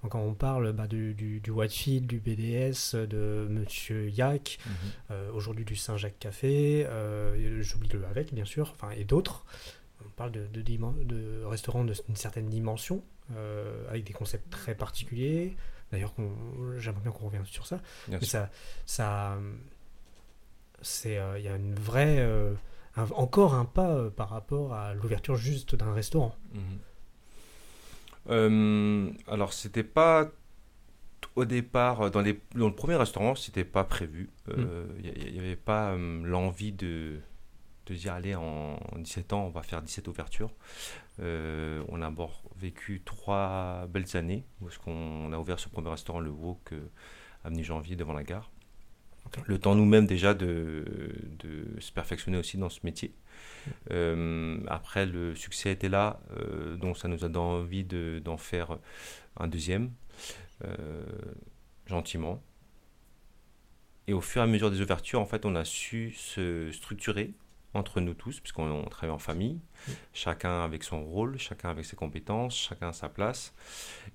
quand 0.10 0.22
on 0.22 0.34
parle 0.34 0.72
bah, 0.72 0.88
du, 0.88 1.14
du, 1.14 1.40
du, 1.40 1.52
Whitefield 1.52 2.08
du 2.08 2.20
BDS 2.20 2.96
de 2.96 3.48
Monsieur 3.50 4.10
Yak 4.10 4.60
mhm. 4.66 4.74
euh, 5.12 5.32
aujourd'hui 5.34 5.66
du 5.66 5.76
Saint-Jacques 5.76 6.20
Café 6.20 6.86
euh, 6.88 7.62
j'oublie 7.62 7.90
le 7.90 8.06
avec 8.06 8.34
bien 8.34 8.46
sûr 8.46 8.74
enfin 8.76 8.92
et 8.92 9.04
d'autres 9.04 9.46
on 10.06 10.10
parle 10.10 10.32
de, 10.32 10.48
de, 10.48 10.62
de 10.62 11.44
restaurants 11.44 11.84
d'une 11.84 12.16
certaine 12.16 12.50
dimension 12.50 13.04
euh, 13.36 13.88
avec 13.90 14.06
des 14.06 14.14
concepts 14.14 14.50
très 14.50 14.76
particuliers 14.76 15.58
D'ailleurs, 15.92 16.14
j'aimerais 16.78 17.02
bien 17.02 17.12
qu'on 17.12 17.28
revienne 17.28 17.46
sur 17.46 17.66
ça. 17.66 17.80
mais 18.10 18.26
ça, 18.26 18.50
ça, 18.86 19.38
c'est 20.82 21.18
euh, 21.18 21.40
il 21.40 21.46
y 21.46 21.48
a 21.48 21.56
une 21.56 21.76
vraie 21.76 22.20
euh, 22.20 22.54
encore 23.16 23.54
un 23.54 23.66
pas 23.66 23.90
euh, 23.90 24.10
par 24.10 24.30
rapport 24.30 24.74
à 24.74 24.94
l'ouverture 24.94 25.36
juste 25.36 25.76
d'un 25.76 25.94
restaurant. 25.94 26.36
Mhm. 28.30 29.14
alors 29.28 29.54
c'était 29.54 29.84
pas 29.84 30.30
au 31.36 31.46
départ 31.46 32.12
dans, 32.12 32.20
les, 32.22 32.40
dans 32.56 32.68
le 32.68 32.76
premier 32.76 32.96
restaurant 32.96 33.36
c'était 33.36 33.64
pas 33.64 33.84
prévu. 33.84 34.30
Il 34.50 34.64
n'y 35.02 35.32
mhm. 35.32 35.40
avait 35.40 35.56
pas 35.56 35.96
l'envie 35.96 36.74
de 36.74 37.20
de 37.86 37.94
dire 37.94 38.14
allez 38.14 38.36
en, 38.36 38.78
17 38.98 39.32
ans 39.32 39.46
on 39.46 39.50
va 39.50 39.62
faire 39.62 39.82
17 39.82 40.10
ouvertures. 40.10 40.52
on 41.20 41.96
a 41.96 42.00
d'abord 42.00 42.44
vécu 42.58 43.02
trois 43.06 43.88
belles 43.88 44.18
années 44.18 44.44
parce 44.62 44.78
qu'on 44.78 45.32
a 45.32 45.40
ouvert 45.40 45.58
ce 45.58 45.70
premier 45.70 45.90
restaurant 45.90 46.20
le 46.20 46.32
Wok 46.32 46.74
avenue 47.46 47.64
Janvier 47.64 47.96
devant 47.96 48.14
la 48.14 48.24
gare. 48.24 48.52
Le 49.46 49.58
temps 49.60 49.76
nous-mêmes 49.76 50.06
déjà 50.06 50.34
de, 50.34 50.86
de, 51.40 51.80
se 51.80 51.92
perfectionner 51.92 52.38
aussi 52.38 52.58
dans 52.58 52.70
ce 52.70 52.80
métier. 52.84 53.14
Euh, 53.92 54.60
après, 54.68 55.06
le 55.06 55.36
succès 55.36 55.72
était 55.72 55.90
là, 55.90 56.20
euh, 56.38 56.76
donc 56.78 56.98
ça 56.98 57.08
nous 57.08 57.24
a 57.26 57.30
donné 57.30 57.46
envie 57.46 57.84
d'en 57.84 58.38
faire 58.38 58.78
un 59.38 59.48
deuxième, 59.48 59.92
euh, 60.64 61.04
gentiment. 61.86 62.42
Et 64.08 64.14
au 64.14 64.22
fur 64.22 64.42
et 64.42 64.44
à 64.44 64.48
mesure 64.48 64.72
des 64.72 64.82
ouvertures, 64.82 65.20
en 65.20 65.26
fait, 65.26 65.46
on 65.46 65.56
a 65.56 65.66
su 65.66 66.14
se 66.14 66.72
structurer 66.72 67.34
entre 67.74 68.00
nous 68.00 68.14
tous, 68.14 68.40
puisqu'on 68.40 68.84
travaille 68.86 69.14
en 69.14 69.20
famille, 69.20 69.60
chacun 70.14 70.64
avec 70.64 70.84
son 70.84 71.04
rôle, 71.04 71.38
chacun 71.38 71.70
avec 71.70 71.86
ses 71.86 71.96
compétences, 71.96 72.58
chacun 72.58 72.90
à 72.90 72.94
sa 72.94 73.10
place, 73.10 73.54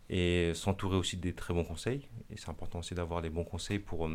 et 0.08 0.52
s'entourer 0.54 0.96
aussi 0.96 1.16
des 1.16 1.34
très 1.34 1.54
bons 1.54 1.64
conseils. 1.64 2.08
Et 2.30 2.36
c'est 2.36 2.48
important 2.48 2.80
aussi 2.80 2.94
d'avoir 2.94 3.20
les 3.20 3.30
bons 3.30 3.44
conseils 3.44 3.78
pour 3.78 4.08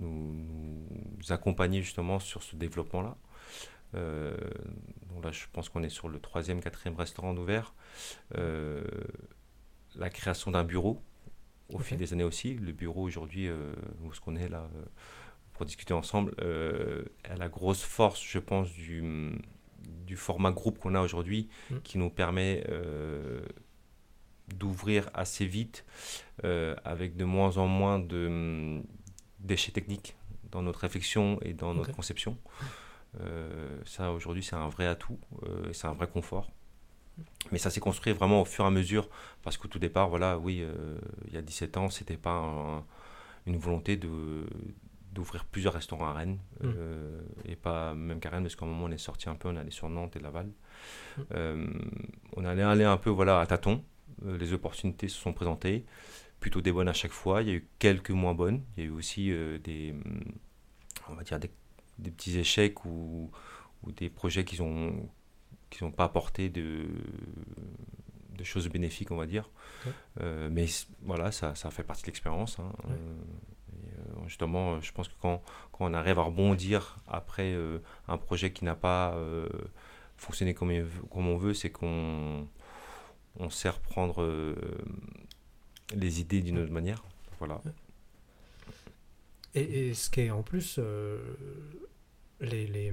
euh, 0.00 0.04
nous, 0.04 1.32
accompagner 1.32 1.82
justement 1.82 2.18
sur 2.18 2.42
ce 2.42 2.56
développement-là. 2.56 3.16
Euh, 3.94 4.36
donc 5.10 5.24
là, 5.24 5.30
je 5.30 5.44
pense 5.52 5.68
qu'on 5.68 5.82
est 5.82 5.88
sur 5.88 6.08
le 6.08 6.20
troisième, 6.20 6.60
quatrième 6.60 6.96
restaurant 6.96 7.36
ouvert. 7.36 7.74
Euh, 8.36 8.84
la 9.96 10.10
création 10.10 10.50
d'un 10.50 10.64
bureau 10.64 11.02
au 11.72 11.78
fil 11.78 11.98
des 11.98 12.12
années 12.12 12.24
aussi. 12.24 12.54
Le 12.54 12.72
bureau 12.72 13.02
aujourd'hui, 13.02 13.50
où 14.02 14.12
ce 14.12 14.20
qu'on 14.20 14.36
est 14.36 14.48
là 14.48 14.68
pour 15.58 15.66
discuter 15.66 15.92
ensemble, 15.92 16.34
euh, 16.40 17.02
a 17.28 17.34
la 17.34 17.48
grosse 17.48 17.82
force, 17.82 18.22
je 18.24 18.38
pense, 18.38 18.72
du, 18.72 19.32
du 20.06 20.16
format 20.16 20.52
groupe 20.52 20.78
qu'on 20.78 20.94
a 20.94 21.00
aujourd'hui, 21.00 21.48
mm. 21.70 21.78
qui 21.82 21.98
nous 21.98 22.10
permet 22.10 22.64
euh, 22.68 23.40
d'ouvrir 24.54 25.10
assez 25.14 25.46
vite, 25.46 25.84
euh, 26.44 26.76
avec 26.84 27.16
de 27.16 27.24
moins 27.24 27.58
en 27.58 27.66
moins 27.66 27.98
de 27.98 28.80
déchets 29.40 29.72
techniques 29.72 30.16
dans 30.50 30.62
notre 30.62 30.80
réflexion 30.80 31.38
et 31.42 31.52
dans 31.52 31.74
notre 31.74 31.92
conception. 31.92 32.36
ça, 33.84 34.12
aujourd'hui, 34.12 34.42
c'est 34.42 34.56
un 34.56 34.68
vrai 34.68 34.86
atout 34.86 35.18
et 35.68 35.74
c'est 35.74 35.86
un 35.86 35.92
vrai 35.92 36.06
confort. 36.06 36.50
Mais 37.50 37.58
ça 37.58 37.70
s'est 37.70 37.80
construit 37.80 38.12
vraiment 38.12 38.42
au 38.42 38.44
fur 38.44 38.64
et 38.64 38.68
à 38.68 38.70
mesure, 38.70 39.08
parce 39.42 39.56
qu'au 39.56 39.68
tout 39.68 39.78
départ, 39.78 40.08
voilà, 40.08 40.38
oui, 40.38 40.64
il 41.26 41.34
y 41.34 41.36
a 41.36 41.42
17 41.42 41.76
ans, 41.76 41.90
c'était 41.90 42.16
pas 42.16 42.84
une 43.46 43.58
volonté 43.58 43.96
de, 43.96 44.46
d'ouvrir 45.12 45.44
plusieurs 45.44 45.74
restaurants 45.74 46.08
à 46.08 46.12
Rennes, 46.12 46.38
mmh. 46.60 46.66
euh, 46.66 47.20
et 47.44 47.56
pas 47.56 47.94
même 47.94 48.20
qu'à 48.20 48.30
Rennes, 48.30 48.44
parce 48.44 48.56
qu'à 48.56 48.64
un 48.64 48.68
moment 48.68 48.84
on 48.84 48.90
est 48.90 48.98
sorti 48.98 49.28
un 49.28 49.34
peu, 49.34 49.48
on 49.48 49.56
est 49.56 49.60
allé 49.60 49.70
sur 49.70 49.88
Nantes 49.88 50.16
et 50.16 50.20
Laval. 50.20 50.46
Mmh. 50.46 51.22
Euh, 51.34 51.66
on 52.36 52.44
allait 52.44 52.62
aller 52.62 52.84
un 52.84 52.96
peu 52.96 53.10
voilà, 53.10 53.40
à 53.40 53.46
tâtons, 53.46 53.82
euh, 54.26 54.36
les 54.38 54.52
opportunités 54.52 55.08
se 55.08 55.18
sont 55.18 55.32
présentées, 55.32 55.84
plutôt 56.40 56.60
des 56.60 56.72
bonnes 56.72 56.88
à 56.88 56.92
chaque 56.92 57.12
fois, 57.12 57.42
il 57.42 57.48
y 57.48 57.50
a 57.50 57.54
eu 57.54 57.68
quelques 57.78 58.10
moins 58.10 58.34
bonnes, 58.34 58.62
il 58.76 58.84
y 58.84 58.86
a 58.86 58.90
eu 58.90 58.92
aussi 58.92 59.30
des, 59.64 59.94
on 61.08 61.14
va 61.14 61.22
dire 61.22 61.38
des, 61.38 61.50
petits 61.98 62.38
échecs 62.38 62.84
ou, 62.84 63.30
ou 63.82 63.92
des 63.92 64.08
projets 64.08 64.44
qui 64.44 64.60
n'ont 64.60 65.08
qui 65.70 65.84
pas 65.90 66.04
apporté 66.04 66.48
de, 66.48 66.86
de 68.36 68.44
choses 68.44 68.68
bénéfiques, 68.68 69.10
on 69.10 69.16
va 69.16 69.26
dire. 69.26 69.50
mais 70.20 70.66
voilà, 71.02 71.32
ça, 71.32 71.54
ça 71.54 71.70
fait 71.70 71.84
partie 71.84 72.02
de 72.02 72.06
l'expérience. 72.06 72.58
Hein. 72.58 72.72
Euh, 73.98 74.02
justement, 74.26 74.74
euh, 74.74 74.80
je 74.80 74.92
pense 74.92 75.08
que 75.08 75.14
quand, 75.20 75.42
quand, 75.72 75.90
on 75.90 75.94
arrive 75.94 76.18
à 76.18 76.22
rebondir 76.22 76.98
après 77.06 77.52
euh, 77.54 77.78
un 78.06 78.16
projet 78.16 78.52
qui 78.52 78.64
n'a 78.64 78.74
pas 78.74 79.16
fonctionné 80.16 80.54
comme, 80.54 80.72
comme, 81.10 81.28
on 81.28 81.36
veut, 81.36 81.54
c'est 81.54 81.70
qu'on 81.70 82.48
on 83.38 83.50
sait 83.50 83.70
reprendre 83.70 84.24
les 85.94 86.20
idées 86.20 86.40
d'une 86.42 86.58
autre 86.58 86.72
manière. 86.72 87.02
Voilà. 87.38 87.60
Et, 89.54 89.94
ce 89.94 90.10
qui 90.10 90.22
est 90.22 90.30
en 90.30 90.42
plus, 90.42 90.78
les, 92.40 92.66
les, 92.66 92.92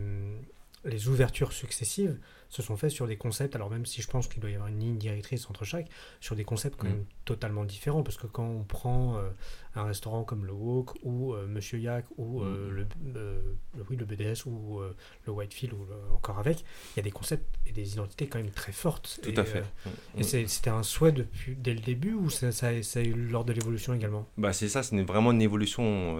les, 0.85 1.07
ouvertures 1.07 1.51
successives 1.51 2.17
se 2.49 2.61
sont 2.61 2.77
faites 2.77 2.91
sur 2.91 3.07
des 3.07 3.17
concepts, 3.17 3.55
alors 3.55 3.69
même 3.69 3.85
si 3.85 4.01
je 4.01 4.07
pense 4.07 4.27
qu'il 4.27 4.39
doit 4.41 4.49
y 4.49 4.53
avoir 4.53 4.69
une 4.69 4.79
ligne 4.79 4.97
directrice 4.97 5.49
entre 5.49 5.65
chaque, 5.65 5.87
sur 6.19 6.35
des 6.35 6.43
concepts 6.43 6.77
quand 6.77 6.87
mm. 6.87 6.91
même 6.91 7.05
totalement 7.25 7.65
différents, 7.65 8.03
parce 8.03 8.17
que 8.17 8.27
quand 8.27 8.47
on 8.47 8.63
prend 8.63 9.19
un 9.75 9.83
restaurant 9.83 10.23
comme 10.23 10.45
le 10.45 10.53
Wok 10.53 10.91
ou 11.03 11.33
euh, 11.33 11.47
Monsieur 11.47 11.79
Yak 11.79 12.05
ou 12.17 12.41
euh, 12.41 12.69
mm. 12.69 12.73
le, 12.73 12.87
euh, 13.15 13.41
le, 13.77 13.95
le, 13.95 14.05
BDS 14.05 14.45
ou 14.45 14.81
le 15.25 15.31
Whitefield 15.31 15.73
ou 15.73 15.85
encore 16.13 16.39
avec, 16.39 16.59
il 16.59 16.97
y 16.97 16.99
a 16.99 17.03
des 17.03 17.11
concepts 17.11 17.45
et 17.65 17.71
des 17.71 17.93
identités 17.93 18.27
quand 18.27 18.39
même 18.39 18.51
très 18.51 18.71
fortes. 18.71 19.19
Tout 19.21 19.33
à 19.35 19.43
fait. 19.43 19.63
Et 20.17 20.21
mm. 20.21 20.47
c'était 20.47 20.69
un 20.69 20.83
souhait 20.83 21.11
depuis, 21.11 21.55
dès 21.55 21.73
le 21.73 21.81
début 21.81 22.13
ou 22.13 22.29
ça, 22.29 22.51
ça, 22.51 22.69
a 22.69 23.01
eu 23.01 23.13
lors 23.13 23.45
de 23.45 23.53
l'évolution 23.53 23.93
également? 23.93 24.27
Bah 24.37 24.53
C'est 24.53 24.69
ça, 24.69 24.83
c'est 24.83 25.01
vraiment 25.03 25.31
une 25.31 25.41
évolution, 25.41 26.17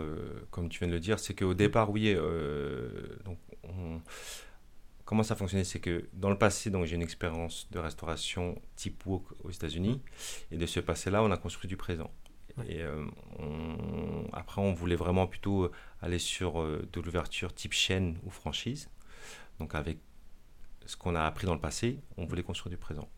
comme 0.52 0.70
tu 0.70 0.80
viens 0.80 0.88
de 0.88 0.94
le 0.94 1.00
dire. 1.00 1.20
C'est 1.20 1.34
qu'au 1.34 1.54
départ, 1.54 1.90
oui, 1.92 2.16
donc 3.24 3.38
comment 5.06 5.24
ça 5.24 5.36
fonctionnait 5.36 5.64
C'est 5.64 5.80
que 5.80 6.10
dans 6.14 6.30
le 6.30 6.38
passé, 6.38 6.70
donc 6.70 6.86
j'ai 6.86 6.96
une 6.96 7.02
expérience 7.02 7.68
de 7.72 7.80
restauration 7.80 8.62
type 8.76 9.06
wok 9.06 9.24
aux 9.44 9.52
États-Unis, 9.52 10.02
et 10.52 10.58
de 10.58 10.66
ce 10.66 10.80
passé-là, 10.80 11.24
on 11.24 11.32
a 11.32 11.38
construit 11.38 11.68
du 11.70 11.78
présent. 11.78 12.12
Et 12.68 12.82
euh, 12.82 13.06
après, 14.34 14.62
on 14.62 14.74
voulait 14.74 14.96
vraiment 14.96 15.28
plutôt 15.28 15.70
aller 16.02 16.20
sur 16.20 16.62
euh, 16.62 16.88
de 16.94 17.02
l'ouverture 17.02 17.54
type 17.54 17.74
chaîne 17.74 18.18
ou 18.24 18.30
franchise. 18.30 18.90
Donc 19.60 19.76
avec 19.76 20.00
ce 20.86 20.96
qu'on 20.96 21.16
a 21.16 21.24
appris 21.24 21.46
dans 21.46 21.54
le 21.54 21.60
passé, 21.60 22.00
on 22.18 22.26
voulait 22.26 22.44
construire 22.44 22.72
du 22.72 22.78
présent. 22.78 23.10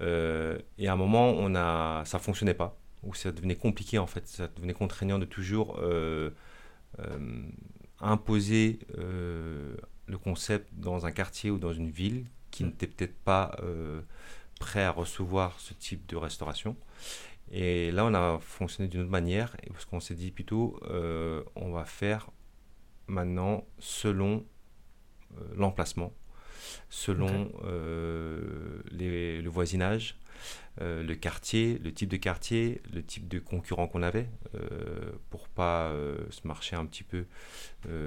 Euh, 0.00 0.58
et 0.76 0.88
à 0.88 0.92
un 0.92 0.96
moment, 0.96 1.30
on 1.30 1.54
a, 1.54 2.04
ça 2.04 2.18
fonctionnait 2.18 2.54
pas, 2.54 2.76
ou 3.02 3.14
ça 3.14 3.30
devenait 3.32 3.56
compliqué 3.56 3.98
en 3.98 4.06
fait, 4.06 4.26
ça 4.26 4.48
devenait 4.48 4.74
contraignant 4.74 5.18
de 5.18 5.24
toujours 5.24 5.80
imposer 8.00 8.80
le 10.08 10.18
concept 10.18 10.68
dans 10.72 11.06
un 11.06 11.12
quartier 11.12 11.50
ou 11.50 11.58
dans 11.58 11.72
une 11.72 11.90
ville 11.90 12.26
qui 12.50 12.64
n'était 12.64 12.86
peut-être 12.86 13.16
pas 13.20 13.56
prêt 14.58 14.82
à 14.82 14.90
recevoir 14.90 15.58
ce 15.60 15.74
type 15.74 16.06
de 16.06 16.16
restauration. 16.16 16.76
Et 17.50 17.90
là, 17.90 18.04
on 18.04 18.14
a 18.14 18.38
fonctionné 18.40 18.88
d'une 18.88 19.02
autre 19.02 19.10
manière, 19.10 19.56
parce 19.68 19.84
qu'on 19.84 20.00
s'est 20.00 20.14
dit 20.14 20.30
plutôt, 20.30 20.78
euh, 20.90 21.42
on 21.56 21.70
va 21.70 21.84
faire 21.84 22.30
maintenant 23.06 23.66
selon 23.78 24.44
euh, 25.38 25.42
l'emplacement, 25.56 26.12
selon 26.90 27.50
euh, 27.64 28.82
le 28.90 29.48
voisinage, 29.48 30.18
le 30.80 31.14
quartier, 31.14 31.78
le 31.78 31.92
type 31.92 32.08
de 32.08 32.16
quartier, 32.16 32.82
le 32.92 33.02
type 33.02 33.26
de 33.26 33.40
concurrent 33.40 33.88
qu'on 33.88 34.02
avait, 34.02 34.28
pour 35.28 35.48
pas 35.48 35.92
se 36.30 36.46
marcher 36.46 36.76
un 36.76 36.86
petit 36.86 37.02
peu 37.02 37.24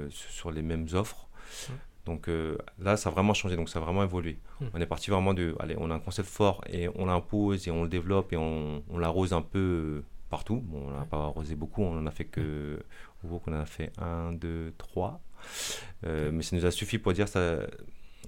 sur 0.08 0.50
les 0.50 0.62
mêmes 0.62 0.86
offres. 0.94 1.28
Donc 2.04 2.28
euh, 2.28 2.58
là, 2.78 2.96
ça 2.96 3.10
a 3.10 3.12
vraiment 3.12 3.34
changé, 3.34 3.56
donc 3.56 3.68
ça 3.68 3.78
a 3.78 3.82
vraiment 3.82 4.02
évolué. 4.02 4.38
Hmm. 4.60 4.66
On 4.74 4.80
est 4.80 4.86
parti 4.86 5.10
vraiment 5.10 5.34
de, 5.34 5.54
allez, 5.60 5.76
on 5.78 5.90
a 5.90 5.94
un 5.94 6.00
concept 6.00 6.28
fort 6.28 6.62
et 6.68 6.88
on 6.96 7.06
l'impose 7.06 7.68
et 7.68 7.70
on 7.70 7.84
le 7.84 7.88
développe 7.88 8.32
et 8.32 8.36
on, 8.36 8.82
on 8.88 8.98
l'arrose 8.98 9.32
un 9.32 9.42
peu 9.42 9.58
euh, 9.58 10.04
partout. 10.28 10.56
Bon, 10.56 10.88
on 10.88 10.98
n'a 10.98 11.04
pas 11.04 11.18
arrosé 11.18 11.54
beaucoup, 11.54 11.82
on 11.82 11.98
en 11.98 12.06
a 12.06 12.10
fait 12.10 12.24
que, 12.24 12.82
hmm. 13.22 13.38
qu'on 13.38 13.52
a 13.52 13.64
fait 13.66 13.92
un, 13.98 14.32
deux, 14.32 14.74
trois. 14.78 15.20
Euh, 16.04 16.30
mais 16.32 16.42
ça 16.42 16.56
nous 16.56 16.66
a 16.66 16.70
suffi 16.70 16.98
pour 16.98 17.12
dire 17.12 17.28
ça, 17.28 17.58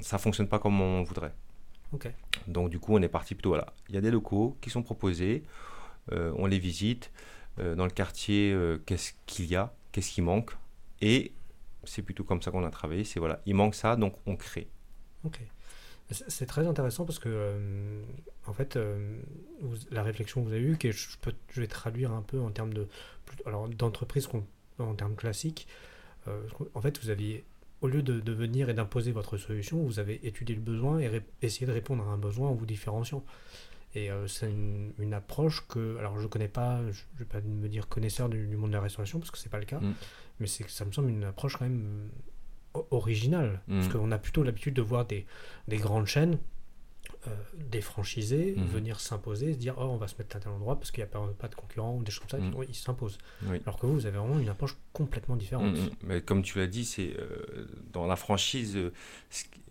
ça 0.00 0.18
fonctionne 0.18 0.48
pas 0.48 0.58
comme 0.58 0.80
on 0.80 1.02
voudrait. 1.02 1.34
Donc 2.48 2.70
du 2.70 2.80
coup, 2.80 2.94
on 2.96 3.02
est 3.02 3.08
parti 3.08 3.34
plutôt, 3.34 3.50
voilà, 3.50 3.72
il 3.88 3.94
y 3.94 3.98
a 3.98 4.00
des 4.00 4.10
locaux 4.10 4.56
qui 4.60 4.68
sont 4.68 4.82
proposés, 4.82 5.44
on 6.10 6.46
les 6.46 6.58
visite. 6.58 7.12
dans 7.56 7.84
le 7.84 7.90
quartier, 7.90 8.52
qu'est-ce 8.84 9.12
qu'il 9.26 9.46
y 9.46 9.54
a, 9.54 9.72
qu'est-ce 9.92 10.10
qui 10.10 10.20
manque 10.20 10.50
et 11.00 11.32
c'est 11.86 12.02
plutôt 12.02 12.24
comme 12.24 12.42
ça 12.42 12.50
qu'on 12.50 12.64
a 12.64 12.70
travaillé. 12.70 13.04
C'est 13.04 13.20
voilà, 13.20 13.40
il 13.46 13.54
manque 13.54 13.74
ça, 13.74 13.96
donc 13.96 14.14
on 14.26 14.36
crée. 14.36 14.68
Ok. 15.24 15.40
C'est 16.10 16.46
très 16.46 16.66
intéressant 16.66 17.06
parce 17.06 17.18
que, 17.18 17.30
euh, 17.30 18.02
en 18.46 18.52
fait, 18.52 18.76
euh, 18.76 19.18
la 19.90 20.02
réflexion 20.02 20.42
que 20.42 20.48
vous 20.48 20.52
avez 20.52 20.62
eue, 20.62 20.76
que 20.76 20.92
je, 20.92 21.16
peux, 21.18 21.32
je 21.50 21.62
vais 21.62 21.66
traduire 21.66 22.12
un 22.12 22.20
peu 22.20 22.38
en 22.40 22.50
termes 22.50 22.74
de, 22.74 22.86
alors 23.46 23.68
d'entreprise 23.68 24.28
en 24.78 24.94
termes 24.94 25.14
classiques. 25.14 25.66
Euh, 26.28 26.42
en 26.74 26.80
fait, 26.82 27.02
vous 27.02 27.08
aviez, 27.08 27.42
au 27.80 27.88
lieu 27.88 28.02
de, 28.02 28.20
de 28.20 28.32
venir 28.32 28.68
et 28.68 28.74
d'imposer 28.74 29.12
votre 29.12 29.38
solution, 29.38 29.82
vous 29.82 29.98
avez 29.98 30.26
étudié 30.26 30.54
le 30.54 30.60
besoin 30.60 30.98
et 30.98 31.22
essayé 31.40 31.66
de 31.66 31.72
répondre 31.72 32.06
à 32.06 32.12
un 32.12 32.18
besoin 32.18 32.50
en 32.50 32.54
vous 32.54 32.66
différenciant. 32.66 33.24
Et 33.94 34.10
c'est 34.26 34.50
une, 34.50 35.14
approche 35.14 35.64
que, 35.68 35.96
alors 35.98 36.18
je 36.18 36.24
ne 36.24 36.28
connais 36.28 36.48
pas, 36.48 36.80
je 36.90 37.02
ne 37.14 37.18
vais 37.20 37.24
pas 37.24 37.40
me 37.40 37.68
dire 37.68 37.86
connaisseur 37.88 38.28
du, 38.28 38.44
monde 38.56 38.70
de 38.70 38.74
la 38.74 38.80
restauration 38.80 39.20
parce 39.20 39.30
que 39.30 39.38
c'est 39.38 39.48
pas 39.48 39.60
le 39.60 39.66
cas, 39.66 39.78
mm 39.78 39.94
mais 40.40 40.46
c'est 40.46 40.68
ça 40.68 40.84
me 40.84 40.92
semble 40.92 41.10
une 41.10 41.24
approche 41.24 41.56
quand 41.56 41.64
même 41.64 42.10
euh, 42.76 42.80
originale. 42.90 43.60
Parce 43.68 43.88
mm. 43.88 43.92
qu'on 43.92 44.12
a 44.12 44.18
plutôt 44.18 44.42
l'habitude 44.42 44.74
de 44.74 44.82
voir 44.82 45.06
des, 45.06 45.26
des 45.68 45.76
grandes 45.76 46.06
chaînes, 46.06 46.38
euh, 47.26 47.30
des 47.56 47.80
franchisés, 47.80 48.54
mm-hmm. 48.56 48.64
venir 48.64 49.00
s'imposer, 49.00 49.52
se 49.52 49.58
dire 49.58 49.74
oh, 49.78 49.84
on 49.84 49.96
va 49.96 50.08
se 50.08 50.16
mettre 50.18 50.36
à 50.36 50.40
tel 50.40 50.50
endroit 50.52 50.76
parce 50.76 50.90
qu'il 50.90 51.02
n'y 51.02 51.08
a 51.08 51.12
pas, 51.12 51.26
pas, 51.38 51.48
de 51.48 51.54
concurrents 51.54 51.96
ou 51.96 52.02
des 52.02 52.10
choses 52.10 52.26
comme 52.28 52.40
ça, 52.40 52.58
mm. 52.58 52.64
ils 52.68 52.74
s'imposent. 52.74 53.18
Alors 53.66 53.78
que 53.78 53.86
vous, 53.86 53.94
vous 53.94 54.06
avez 54.06 54.18
vraiment 54.18 54.38
une 54.38 54.48
approche 54.48 54.76
complètement 54.92 55.36
différente. 55.36 55.76
Mm, 55.76 55.90
mais 56.02 56.20
comme 56.20 56.42
tu 56.42 56.58
l'as 56.58 56.66
dit, 56.66 56.84
c'est 56.84 57.14
euh, 57.18 57.66
dans 57.92 58.06
la 58.06 58.16
franchise, 58.16 58.78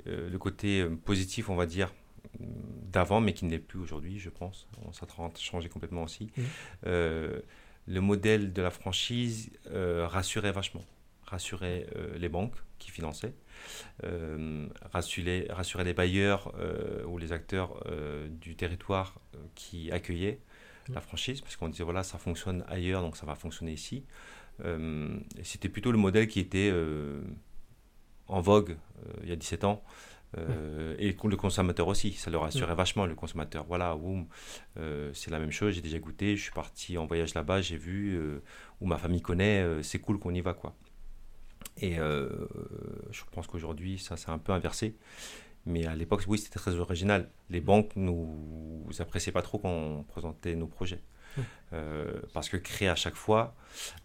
le 0.06 0.38
côté 0.38 0.86
positif, 1.06 1.50
on 1.50 1.56
va 1.56 1.66
dire, 1.66 1.94
d'avant, 2.40 3.20
mais 3.22 3.34
qui 3.34 3.46
ne 3.46 3.52
l'est 3.52 3.60
plus 3.60 3.80
aujourd'hui, 3.80 4.18
je 4.18 4.30
pense. 4.30 4.68
Ça 4.94 5.06
a 5.06 5.30
changé 5.38 5.70
complètement 5.70 6.04
aussi 6.04 6.32
le 7.88 8.02
modèle 8.02 8.54
de 8.54 8.62
la 8.62 8.72
franchise 8.72 9.52
euh, 9.72 10.08
rassurait 10.08 10.52
vachement. 10.52 10.84
Rassurait 11.26 11.88
euh, 11.96 12.18
les 12.18 12.30
banques 12.30 12.56
qui 12.80 12.92
finançaient, 12.92 13.34
euh, 14.04 14.68
rassurait, 14.92 15.48
rassurait, 15.50 15.84
les 15.84 15.94
bailleurs 15.94 16.54
ou 17.08 17.18
les 17.18 17.32
acteurs 17.32 17.82
du 18.30 18.56
territoire 18.58 19.20
qui 19.56 19.90
accueillaient 19.92 20.40
la 20.90 21.00
franchise, 21.00 21.40
parce 21.40 21.56
qu'on 21.56 21.70
disait 21.70 21.86
voilà, 21.86 22.04
ça 22.04 22.18
fonctionne 22.18 22.66
ailleurs, 22.68 23.02
donc 23.02 23.16
ça 23.16 23.26
va 23.26 23.36
fonctionner 23.36 23.72
ici. 23.72 24.04
C'était 25.44 25.70
plutôt 25.70 25.94
le 25.94 25.98
modèle 25.98 26.28
qui 26.28 26.42
était 26.42 26.74
en 28.28 28.42
vogue 28.42 28.76
il 29.24 29.30
y 29.30 29.32
a 29.32 29.38
17 29.38 29.64
ans. 29.64 29.82
Et 31.00 31.16
le 31.24 31.36
consommateur 31.36 31.88
aussi, 31.88 32.14
ça 32.14 32.32
le 32.32 32.38
rassurait 32.38 32.76
vachement 32.76 33.06
le 33.06 33.16
consommateur. 33.16 33.66
Voilà, 33.66 33.98
c'est 35.14 35.32
la 35.32 35.40
même 35.40 35.52
chose, 35.52 35.76
j'ai 35.76 35.82
déjà 35.82 36.00
goûté, 36.00 36.36
je 36.36 36.44
suis 36.44 36.52
parti 36.52 36.98
en 36.98 37.06
voyage 37.06 37.34
là-bas, 37.34 37.62
j'ai 37.62 37.78
vu, 37.78 38.20
où 38.82 38.86
ma 38.86 38.98
famille 38.98 39.22
connaît, 39.22 39.84
c'est 39.84 40.00
cool 40.00 40.20
qu'on 40.20 40.34
y 40.34 40.42
va 40.42 40.54
quoi. 40.54 40.76
Et 41.78 41.96
je 41.96 43.24
pense 43.32 43.48
qu'aujourd'hui, 43.48 44.00
ça 44.00 44.18
s'est 44.18 44.32
un 44.32 44.40
peu 44.40 44.52
inversé. 44.52 44.96
Mais 45.66 45.86
à 45.86 45.96
l'époque, 45.96 46.24
oui, 46.28 46.38
c'était 46.38 46.60
très 46.60 46.76
original. 46.76 47.30
Les 47.50 47.62
banques 47.62 47.92
nous 47.96 48.86
appréciaient 49.00 49.32
pas 49.32 49.42
trop 49.42 49.60
quand 49.60 49.70
on 49.70 50.04
présentait 50.04 50.56
nos 50.56 50.68
projets. 50.68 51.02
Euh, 51.74 52.22
parce 52.34 52.48
que 52.48 52.58
créer 52.58 52.90
à 52.90 52.96
chaque 52.96 53.16
fois 53.16 53.56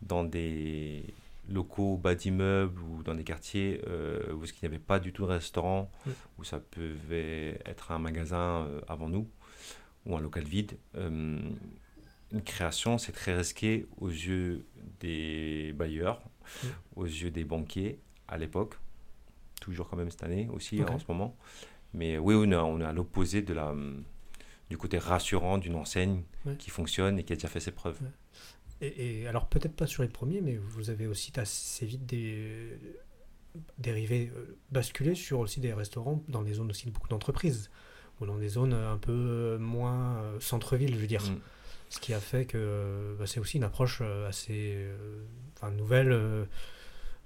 dans 0.01 0.25
des 0.25 1.13
locaux 1.49 1.97
bas 1.97 2.15
d'immeubles 2.15 2.81
ou 2.83 3.03
dans 3.03 3.15
des 3.15 3.25
quartiers 3.25 3.81
euh, 3.87 4.33
où 4.33 4.45
il 4.45 4.53
n'y 4.63 4.67
avait 4.67 4.79
pas 4.79 5.01
du 5.01 5.13
tout 5.13 5.23
de 5.23 5.29
restaurant, 5.29 5.91
où 6.39 6.45
ça 6.45 6.61
pouvait 6.61 7.61
être 7.65 7.93
un 7.93 7.99
magasin 7.99 8.67
euh, 8.67 8.81
avant 8.89 9.09
nous, 9.09 9.29
ou 10.07 10.17
un 10.17 10.21
local 10.21 10.45
vide, 10.45 10.79
une 10.95 12.43
création, 12.45 12.99
c'est 12.99 13.13
très 13.13 13.35
risqué 13.37 13.87
aux 13.99 14.09
yeux 14.09 14.67
des 15.01 15.73
bailleurs, 15.73 16.23
aux 16.97 17.07
yeux 17.07 17.31
des 17.31 17.45
banquiers 17.45 18.01
à 18.27 18.37
l'époque, 18.37 18.79
toujours 19.61 19.89
quand 19.89 19.97
même 19.97 20.11
cette 20.11 20.23
année 20.23 20.49
aussi 20.53 20.83
en 20.83 20.99
ce 20.99 21.05
moment. 21.09 21.37
Mais 21.95 22.19
oui, 22.19 22.35
on 22.37 22.51
est, 22.53 22.57
on 22.57 22.81
est 22.81 22.85
à 22.85 22.93
l'opposé 22.93 23.41
de 23.43 23.55
la, 23.55 23.75
du 24.69 24.77
côté 24.77 24.99
rassurant 24.99 25.59
d'une 25.59 25.75
enseigne 25.75 26.23
qui 26.59 26.71
fonctionne 26.71 27.19
et 27.19 27.25
qui 27.25 27.33
a 27.33 27.37
déjà 27.37 27.49
fait 27.49 27.61
ses 27.61 27.73
preuves. 27.73 27.99
Et, 28.81 29.27
alors 29.27 29.49
peut-être 29.49 29.75
pas 29.75 29.87
sur 29.87 30.03
les 30.03 30.09
premiers, 30.09 30.41
mais 30.41 30.57
vous 30.57 30.91
avez 30.91 31.07
aussi 31.07 31.33
assez 31.37 31.87
vite 31.87 32.07
des 32.07 32.79
dérivé, 33.79 34.31
euh, 34.37 34.57
basculé 34.71 35.15
sur 35.17 35.41
aussi 35.41 35.59
des 35.59 35.73
restaurants 35.73 36.23
dans 36.29 36.43
des 36.43 36.55
zones 36.55 36.71
aussi 36.71 36.87
de 36.87 36.93
beaucoup 36.93 37.09
d'entreprises, 37.09 37.71
ou 38.21 38.27
dans 38.27 38.37
des 38.37 38.49
zones 38.49 38.75
un 38.75 38.99
peu 38.99 39.57
moins 39.59 40.19
euh, 40.19 40.41
centre-ville, 40.41 40.95
je 40.95 41.01
veux 41.01 41.07
dire. 41.07 41.23
Mm. 41.23 41.41
Ce 41.89 41.99
qui 41.99 42.13
a 42.13 42.21
fait 42.21 42.45
que 42.45 43.17
bah, 43.19 43.27
c'est 43.27 43.41
aussi 43.41 43.57
une 43.57 43.65
approche 43.65 44.01
euh, 44.03 44.29
assez 44.29 44.87
enfin, 45.57 45.73
nouvelle 45.73 46.47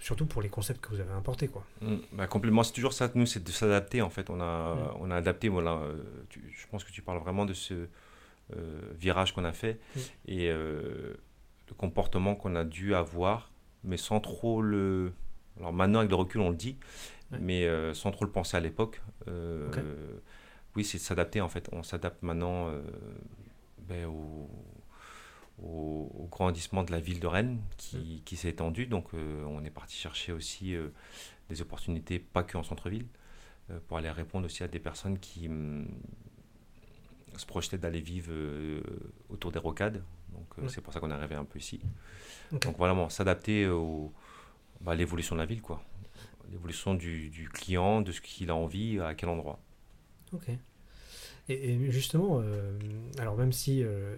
surtout 0.03 0.27
pour 0.27 0.43
les 0.43 0.49
concepts 0.49 0.81
que 0.81 0.91
vous 0.91 1.01
avez 1.01 1.13
importés 1.13 1.49
quoi. 1.49 1.65
Mm. 1.81 1.97
Bah, 2.13 2.27
complément, 2.27 2.63
c'est 2.63 2.73
toujours 2.73 2.93
ça. 2.93 3.11
Nous, 3.15 3.27
c'est 3.27 3.43
de 3.43 3.51
s'adapter 3.51 4.03
en 4.03 4.11
fait. 4.11 4.29
On 4.29 4.41
a, 4.41 4.75
mm. 4.75 4.97
on 5.01 5.11
a 5.11 5.17
adapté. 5.17 5.49
Voilà, 5.49 5.77
euh, 5.77 5.97
je 6.31 6.67
pense 6.71 6.85
que 6.85 6.91
tu 6.91 7.01
parles 7.03 7.19
vraiment 7.19 7.47
de 7.47 7.55
ce 7.55 7.87
euh, 8.57 8.81
virage 8.99 9.33
qu'on 9.33 9.45
a 9.45 9.53
fait 9.53 9.81
et 10.27 10.51
euh, 11.69 11.69
le 11.69 11.75
comportement 11.75 12.35
qu'on 12.35 12.55
a 12.57 12.65
dû 12.65 12.95
avoir, 12.95 13.53
mais 13.85 13.97
sans 13.97 14.21
trop 14.21 14.63
le. 14.63 15.13
Alors 15.59 15.73
maintenant, 15.73 16.01
avec 16.01 16.11
le 16.11 16.17
recul, 16.17 16.41
on 16.41 16.51
le 16.51 16.57
dit, 16.57 16.79
mais 17.31 17.67
sans 17.95 18.11
trop 18.11 18.25
le 18.25 18.31
penser 18.31 18.57
à 18.57 18.61
l'époque. 18.61 19.03
Oui, 20.75 20.85
c'est 20.85 20.97
de 20.97 21.03
s'adapter 21.03 21.41
en 21.43 21.49
fait. 21.49 21.69
On 21.73 21.83
s'adapte 21.83 22.23
maintenant 22.23 22.71
ben, 23.87 24.07
au 24.07 24.49
au, 25.63 26.29
grandissement 26.31 26.83
de 26.83 26.93
la 26.93 27.01
ville 27.01 27.21
de 27.21 27.27
Rennes 27.27 27.61
qui, 27.77 28.23
qui 28.25 28.37
s'est 28.37 28.51
étendue. 28.51 28.87
Donc 28.87 29.15
euh, 29.15 29.45
on 29.45 29.65
est 29.65 29.71
parti 29.71 29.97
chercher 29.97 30.33
aussi 30.33 30.75
euh, 30.75 30.89
des 31.49 31.61
opportunités, 31.61 32.19
pas 32.19 32.43
que 32.43 32.57
en 32.57 32.63
centre-ville, 32.63 33.07
euh, 33.71 33.79
pour 33.87 33.99
aller 33.99 34.11
répondre 34.11 34.47
aussi 34.47 34.63
à 34.63 34.69
des 34.69 34.79
personnes 34.79 35.19
qui 35.19 35.49
mm, 35.49 35.87
se 37.37 37.47
projetaient 37.47 37.79
d'aller 37.79 38.01
vivre 38.01 38.33
autour 39.31 39.53
des 39.53 39.59
rocades. 39.59 40.03
Donc 40.33 40.71
c'est 40.71 40.81
pour 40.81 40.93
ça 40.93 41.01
qu'on 41.01 41.11
est 41.11 41.15
arrivé 41.15 41.35
un 41.35 41.45
peu 41.45 41.59
ici. 41.59 41.81
Donc 42.53 42.77
voilà, 42.77 43.09
s'adapter 43.09 43.67
bah, 44.81 44.93
à 44.93 44.95
l'évolution 44.95 45.35
de 45.37 45.41
la 45.41 45.47
ville, 45.47 45.63
quoi. 45.63 45.83
L'évolution 46.51 46.95
du, 46.95 47.31
du, 47.31 47.49
client, 47.49 48.03
de 48.03 48.13
ce 48.13 48.21
qu'il 48.21 48.51
a 48.51 48.55
envie, 48.55 49.01
à 49.01 49.15
quel 49.15 49.31
endroit. 49.31 49.59
Ok. 50.33 50.51
Et, 51.49 51.91
justement, 51.91 52.41
euh, 52.41 52.79
alors 53.19 53.37
même 53.37 53.53
si 53.53 53.83
euh, 53.83 54.15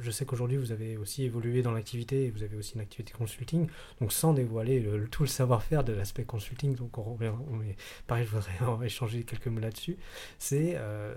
je 0.00 0.10
sais 0.10 0.24
qu'aujourd'hui 0.24 0.56
vous 0.56 0.72
avez 0.72 0.96
aussi 0.96 1.22
évolué 1.22 1.62
dans 1.62 1.70
l'activité, 1.70 2.30
vous 2.30 2.42
avez 2.42 2.56
aussi 2.56 2.74
une 2.74 2.80
activité 2.80 3.12
consulting, 3.12 3.68
donc 4.00 4.12
sans 4.12 4.32
dévoiler 4.32 4.80
le, 4.80 5.06
tout 5.06 5.22
le 5.22 5.28
savoir-faire 5.28 5.84
de 5.84 5.92
l'aspect 5.92 6.24
consulting, 6.24 6.74
donc 6.74 6.98
on, 6.98 7.16
on, 7.20 7.60
pareil, 8.08 8.26
je 8.26 8.36
voudrais 8.36 8.86
échanger 8.86 9.22
quelques 9.22 9.46
mots 9.46 9.60
là-dessus, 9.60 9.96
c'est 10.40 10.72
euh, 10.74 11.14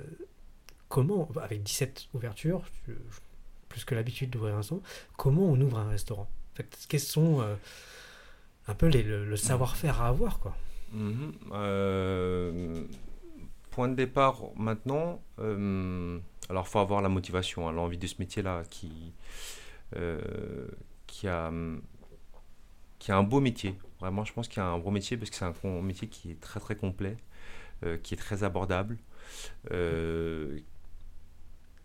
comment, 0.88 1.28
avec 1.42 1.64
17 1.64 2.10
ouvertures, 2.14 2.64
plus 3.70 3.86
que 3.86 3.96
l'habitude 3.96 4.30
d'ouvrir 4.32 4.56
un 4.56 4.58
restaurant, 4.58 4.82
comment 5.18 5.46
on 5.46 5.60
ouvre 5.62 5.80
un 5.80 5.90
restaurant? 5.90 6.28
En 6.54 6.56
fait, 6.56 6.78
Quels 6.90 7.00
sont 7.00 7.46
un 8.68 8.74
peu 8.76 8.88
les, 8.88 9.04
le, 9.04 9.38
savoir-faire 9.38 10.02
à 10.02 10.10
avoir 10.10 10.40
quoi? 10.40 10.56
Mm-hmm. 10.96 12.86
Point 13.72 13.90
de 13.90 13.94
départ 13.94 14.42
maintenant, 14.56 15.22
euh, 15.40 16.20
alors 16.50 16.66
il 16.68 16.70
faut 16.70 16.80
avoir 16.80 17.02
la 17.02 17.10
motivation, 17.10 17.68
hein, 17.68 17.72
l'envie 17.72 17.98
de 17.98 18.08
ce 18.08 18.16
métier-là 18.18 18.64
qui, 18.70 19.14
euh, 19.96 20.68
qui, 21.06 21.28
a, 21.28 21.52
qui 22.98 23.12
a 23.12 23.18
un 23.18 23.24
beau 23.24 23.40
métier. 23.40 23.78
Vraiment, 24.00 24.26
je 24.26 24.34
pense 24.34 24.48
qu'il 24.48 24.58
y 24.58 24.66
a 24.66 24.68
un 24.68 24.80
beau 24.80 24.90
métier 24.90 25.18
parce 25.18 25.30
que 25.30 25.36
c'est 25.36 25.46
un 25.46 25.82
métier 25.82 26.08
qui 26.08 26.32
est 26.32 26.40
très 26.40 26.60
très 26.60 26.76
complet, 26.76 27.16
euh, 27.86 27.98
qui 27.98 28.16
est 28.16 28.18
très 28.18 28.44
abordable, 28.44 28.98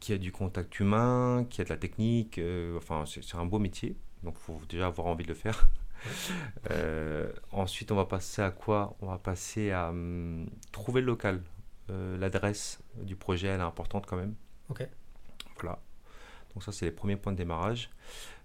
qui 0.04 0.12
a 0.12 0.18
du 0.18 0.32
contact 0.32 0.78
humain, 0.80 1.46
qui 1.48 1.62
a 1.62 1.64
de 1.64 1.70
la 1.70 1.78
technique. 1.78 2.38
enfin, 2.76 3.04
c'est 3.06 3.36
un 3.36 3.46
beau 3.46 3.58
métier, 3.58 3.96
donc 4.22 4.34
il 4.38 4.42
faut 4.42 4.60
déjà 4.68 4.88
avoir 4.88 5.06
envie 5.06 5.24
de 5.24 5.28
le 5.28 5.34
faire. 5.34 5.68
ensuite, 7.52 7.90
on 7.90 7.96
va 7.96 8.04
passer 8.04 8.42
à 8.42 8.50
quoi? 8.50 8.96
On 9.00 9.06
va 9.06 9.16
passer 9.18 9.70
à 9.70 9.88
hum, 9.88 10.46
trouver 10.72 11.00
le 11.00 11.06
local. 11.06 11.42
Euh, 11.90 12.16
l'adresse 12.18 12.80
du 13.02 13.16
projet, 13.16 13.48
elle 13.48 13.60
est 13.60 13.64
importante 13.64 14.06
quand 14.06 14.16
même. 14.16 14.34
Ok. 14.68 14.86
Voilà. 15.60 15.80
Donc 16.52 16.62
ça, 16.62 16.72
c'est 16.72 16.86
les 16.86 16.92
premiers 16.92 17.16
points 17.16 17.32
de 17.32 17.38
démarrage. 17.38 17.90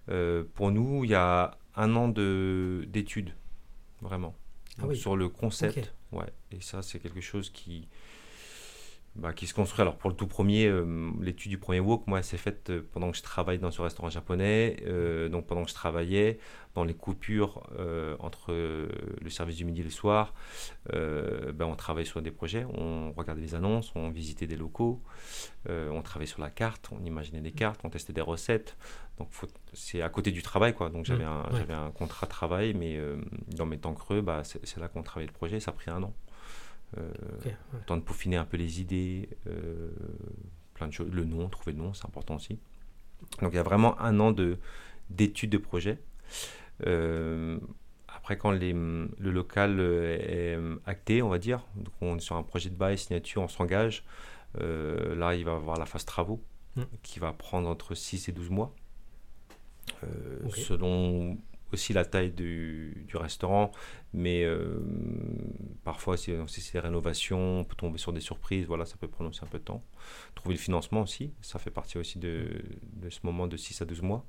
Euh, 0.08 0.44
pour 0.54 0.70
nous, 0.70 1.04
il 1.04 1.10
y 1.10 1.14
a 1.14 1.58
un 1.76 1.94
an 1.96 2.08
d'études, 2.08 3.34
vraiment. 4.00 4.34
Ah 4.82 4.94
sur 4.94 5.16
le 5.16 5.28
concept. 5.28 5.94
Ouais. 6.12 6.32
Et 6.50 6.60
ça, 6.60 6.82
c'est 6.82 6.98
quelque 6.98 7.20
chose 7.20 7.50
qui, 7.50 7.88
bah, 9.16 9.32
qui 9.32 9.48
se 9.48 9.54
construit. 9.54 9.82
Alors 9.82 9.96
pour 9.96 10.08
le 10.08 10.14
tout 10.14 10.28
premier, 10.28 10.66
euh, 10.66 11.10
l'étude 11.20 11.50
du 11.50 11.58
premier 11.58 11.80
wok, 11.80 12.06
moi, 12.06 12.22
s'est 12.22 12.36
faite 12.36 12.70
euh, 12.70 12.82
pendant 12.92 13.10
que 13.10 13.16
je 13.16 13.22
travaillais 13.22 13.58
dans 13.58 13.72
ce 13.72 13.82
restaurant 13.82 14.08
japonais. 14.08 14.76
Euh, 14.86 15.28
donc 15.28 15.46
pendant 15.48 15.64
que 15.64 15.70
je 15.70 15.74
travaillais, 15.74 16.38
dans 16.76 16.84
les 16.84 16.94
coupures 16.94 17.64
entre 18.20 18.52
le 18.52 19.28
service 19.30 19.56
du 19.56 19.64
midi 19.64 19.80
et 19.80 19.84
le 19.84 19.90
soir, 19.90 20.34
ben, 20.92 21.62
on 21.62 21.74
travaillait 21.74 22.08
sur 22.08 22.22
des 22.22 22.30
projets, 22.30 22.64
on 22.64 23.10
regardait 23.10 23.42
les 23.42 23.56
annonces, 23.56 23.90
on 23.96 24.08
visitait 24.08 24.46
des 24.46 24.54
locaux, 24.54 25.02
on 25.68 26.00
travaillait 26.02 26.30
sur 26.30 26.40
la 26.40 26.48
carte, 26.48 26.90
on 26.92 27.04
imaginait 27.04 27.40
des 27.40 27.50
cartes, 27.50 27.80
on 27.82 27.90
testait 27.90 28.12
des 28.12 28.20
recettes. 28.20 28.76
Donc 29.18 29.30
c'est 29.72 30.00
à 30.00 30.08
côté 30.10 30.30
du 30.30 30.42
travail, 30.42 30.72
quoi. 30.72 30.90
Donc 30.90 31.06
j'avais 31.06 31.24
mmh, 31.24 31.72
un, 31.72 31.86
un, 31.86 31.90
contrat 31.90 32.28
de 32.28 32.30
travail, 32.30 32.72
mais 32.72 33.00
dans 33.48 33.66
mes 33.66 33.78
temps 33.78 33.94
creux, 33.94 34.20
bah, 34.20 34.42
c'est 34.44 34.78
là 34.78 34.86
qu'on 34.86 35.02
travaillait 35.02 35.26
le 35.26 35.36
projet. 35.36 35.58
Ça 35.58 35.72
a 35.72 35.74
pris 35.74 35.90
un 35.90 36.04
an. 36.04 36.14
Euh, 36.98 37.12
temps 37.86 37.96
de 37.96 38.02
peaufiner 38.02 38.36
un 38.36 38.44
peu 38.44 38.56
les 38.56 38.80
idées, 38.80 39.28
euh, 39.46 39.90
plein 40.74 40.88
de 40.88 40.92
choses. 40.92 41.10
Le 41.12 41.24
nom, 41.24 41.48
trouver 41.48 41.72
le 41.72 41.78
nom, 41.78 41.94
c'est 41.94 42.04
important 42.04 42.36
aussi. 42.36 42.58
Donc 43.40 43.52
il 43.52 43.56
y 43.56 43.60
a 43.60 43.62
vraiment 43.62 44.00
un 44.00 44.18
an 44.18 44.32
de, 44.32 44.58
d'études 45.08 45.50
de 45.50 45.58
projet. 45.58 45.98
Euh, 46.86 47.58
après, 48.08 48.36
quand 48.36 48.50
les, 48.50 48.72
le 48.72 49.30
local 49.30 49.80
est 49.80 50.58
acté, 50.84 51.22
on 51.22 51.28
va 51.28 51.38
dire, 51.38 51.64
donc 51.76 51.92
on 52.00 52.16
est 52.16 52.20
sur 52.20 52.36
un 52.36 52.42
projet 52.42 52.70
de 52.70 52.74
bail, 52.74 52.98
signature, 52.98 53.42
on 53.42 53.48
s'engage. 53.48 54.04
là, 54.58 55.34
il 55.34 55.44
va 55.44 55.52
y 55.52 55.54
avoir 55.54 55.78
la 55.78 55.86
phase 55.86 56.04
travaux 56.04 56.42
mmh. 56.76 56.82
qui 57.02 57.18
va 57.20 57.32
prendre 57.32 57.68
entre 57.68 57.94
6 57.94 58.28
et 58.28 58.32
12 58.32 58.50
mois. 58.50 58.74
Selon 60.50 61.38
aussi 61.72 61.92
la 61.92 62.04
taille 62.04 62.30
du, 62.30 63.04
du 63.06 63.16
restaurant, 63.16 63.70
mais 64.12 64.44
euh, 64.44 64.80
parfois, 65.84 66.16
si, 66.16 66.32
c'est 66.48 66.72
des 66.72 66.80
rénovations, 66.80 67.60
on 67.60 67.64
peut 67.64 67.76
tomber 67.76 67.98
sur 67.98 68.12
des 68.12 68.20
surprises, 68.20 68.66
voilà, 68.66 68.84
ça 68.84 68.96
peut 68.96 69.08
prendre 69.08 69.30
aussi 69.30 69.40
un 69.42 69.48
peu 69.48 69.58
de 69.58 69.64
temps. 69.64 69.84
Trouver 70.34 70.54
le 70.54 70.60
financement 70.60 71.02
aussi, 71.02 71.32
ça 71.42 71.58
fait 71.58 71.70
partie 71.70 71.98
aussi 71.98 72.18
de, 72.18 72.62
de 72.94 73.10
ce 73.10 73.20
moment 73.22 73.46
de 73.46 73.56
6 73.56 73.82
à 73.82 73.84
12 73.84 74.02
mois. 74.02 74.24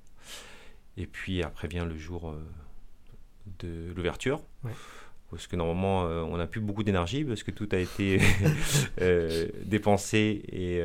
Et 0.97 1.07
puis 1.07 1.41
après 1.41 1.67
vient 1.67 1.85
le 1.85 1.97
jour 1.97 2.29
euh, 2.29 2.43
de 3.59 3.91
l'ouverture. 3.95 4.41
Parce 5.29 5.47
que 5.47 5.55
normalement, 5.55 6.05
euh, 6.05 6.21
on 6.23 6.35
n'a 6.37 6.45
plus 6.45 6.59
beaucoup 6.59 6.83
d'énergie 6.83 7.23
parce 7.23 7.43
que 7.43 7.51
tout 7.51 7.69
a 7.71 7.77
été 7.77 8.19
dépensé 9.65 10.43
et 10.49 10.81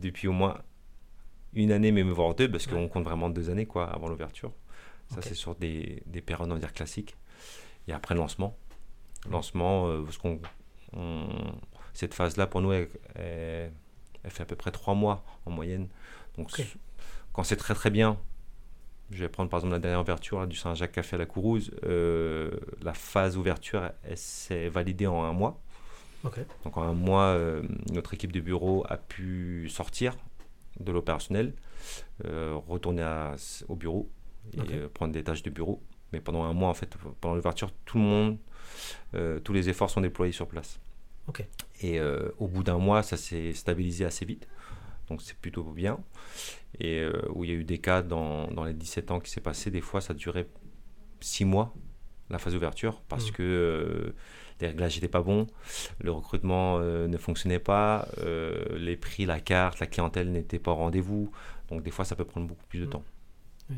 depuis 0.00 0.26
au 0.26 0.32
moins 0.32 0.56
une 1.52 1.70
année, 1.70 1.92
même 1.92 2.10
voire 2.10 2.34
deux, 2.34 2.50
parce 2.50 2.66
qu'on 2.66 2.88
compte 2.88 3.04
vraiment 3.04 3.30
deux 3.30 3.50
années 3.50 3.66
quoi, 3.66 3.84
avant 3.86 4.08
l'ouverture. 4.08 4.52
Ça, 5.10 5.22
c'est 5.22 5.34
sur 5.34 5.54
des, 5.54 6.02
des 6.06 6.20
périodes, 6.20 6.50
on 6.50 6.56
dire, 6.56 6.72
classiques. 6.72 7.16
Et 7.88 7.92
après, 7.92 8.14
le 8.14 8.20
lancement. 8.20 8.56
Lancement, 9.30 9.88
euh, 9.88 10.02
parce 10.02 10.18
qu'on, 10.18 10.40
cette 11.92 12.14
phase-là, 12.14 12.46
pour 12.46 12.60
nous, 12.60 12.72
elle, 12.72 12.88
fait 14.28 14.42
à 14.42 14.46
peu 14.46 14.56
près 14.56 14.70
trois 14.70 14.94
mois 14.94 15.24
en 15.46 15.50
moyenne. 15.50 15.88
Donc, 16.36 16.50
quand 17.32 17.44
c'est 17.44 17.56
très 17.56 17.74
très 17.74 17.90
bien, 17.90 18.18
je 19.10 19.18
vais 19.18 19.28
prendre 19.28 19.50
par 19.50 19.58
exemple 19.58 19.74
la 19.74 19.80
dernière 19.80 20.00
ouverture 20.00 20.46
du 20.46 20.56
Saint-Jacques 20.56 20.92
Café 20.92 21.16
à 21.16 21.18
la 21.18 21.26
Courouse. 21.26 21.70
la 21.82 22.94
phase 22.94 23.36
ouverture, 23.36 23.90
elle, 24.02 24.16
s'est 24.16 24.68
validée 24.68 25.06
en 25.06 25.22
un 25.24 25.32
mois. 25.32 25.60
Donc 26.64 26.78
en 26.78 26.82
un 26.82 26.94
mois, 26.94 27.38
notre 27.92 28.14
équipe 28.14 28.32
de 28.32 28.40
bureau 28.40 28.84
a 28.88 28.96
pu 28.96 29.68
sortir 29.68 30.16
de 30.80 30.90
l'opérationnel, 30.90 31.54
retourner 32.24 33.04
au 33.68 33.76
bureau 33.76 34.10
et 34.52 34.88
prendre 34.92 35.12
des 35.12 35.24
tâches 35.24 35.42
de 35.42 35.50
bureau. 35.50 35.82
Mais 36.12 36.20
pendant 36.20 36.44
un 36.44 36.52
mois, 36.52 36.68
en 36.68 36.74
fait, 36.74 36.96
pendant 37.20 37.34
l'ouverture, 37.34 37.72
tout 37.84 37.98
le 37.98 38.04
monde, 38.04 38.38
tous 39.42 39.52
les 39.52 39.68
efforts 39.68 39.90
sont 39.90 40.00
déployés 40.00 40.32
sur 40.32 40.46
place. 40.46 40.78
Et 41.80 41.98
euh, 41.98 42.30
au 42.38 42.48
bout 42.48 42.62
d'un 42.62 42.78
mois, 42.78 43.02
ça 43.02 43.16
s'est 43.16 43.52
stabilisé 43.52 44.04
assez 44.04 44.24
vite. 44.24 44.46
Donc 45.08 45.22
c'est 45.22 45.36
plutôt 45.36 45.64
bien. 45.64 45.98
Et 46.80 47.00
euh, 47.00 47.12
où 47.34 47.44
il 47.44 47.50
y 47.50 47.52
a 47.52 47.56
eu 47.56 47.64
des 47.64 47.78
cas 47.78 48.02
dans, 48.02 48.48
dans 48.48 48.64
les 48.64 48.74
17 48.74 49.10
ans 49.10 49.20
qui 49.20 49.30
s'est 49.30 49.40
passé, 49.40 49.70
des 49.70 49.80
fois 49.80 50.00
ça 50.00 50.14
durait 50.14 50.46
6 51.20 51.44
mois, 51.44 51.74
la 52.30 52.38
phase 52.38 52.54
d'ouverture, 52.54 53.02
parce 53.08 53.30
mmh. 53.30 53.32
que 53.32 53.42
euh, 53.42 54.14
les 54.60 54.68
réglages 54.68 54.94
n'étaient 54.94 55.08
pas 55.08 55.22
bons, 55.22 55.46
le 56.00 56.10
recrutement 56.10 56.78
ne 56.78 57.16
fonctionnait 57.18 57.58
pas, 57.58 58.08
les 58.76 58.96
prix, 58.96 59.26
la 59.26 59.40
carte, 59.40 59.80
la 59.80 59.86
clientèle 59.86 60.30
n'était 60.30 60.58
pas 60.58 60.70
au 60.70 60.76
rendez-vous. 60.76 61.30
Donc 61.68 61.82
des 61.82 61.90
fois 61.90 62.04
ça 62.04 62.16
peut 62.16 62.24
prendre 62.24 62.46
beaucoup 62.46 62.64
plus 62.68 62.80
de 62.80 62.86
mmh. 62.86 62.90
temps. 62.90 63.04
Oui. 63.70 63.76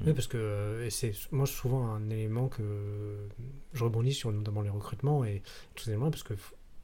Mmh. 0.00 0.14
parce 0.14 0.26
que 0.26 0.88
c'est 0.90 1.12
moi 1.30 1.46
souvent 1.46 1.92
un 1.92 2.10
élément 2.10 2.48
que 2.48 3.28
je 3.72 3.84
rebondis 3.84 4.12
sur 4.12 4.32
notamment 4.32 4.62
les 4.62 4.68
recrutements 4.68 5.24
et 5.24 5.42
tout 5.76 5.84
simplement 5.84 6.10
parce 6.10 6.24
que 6.24 6.34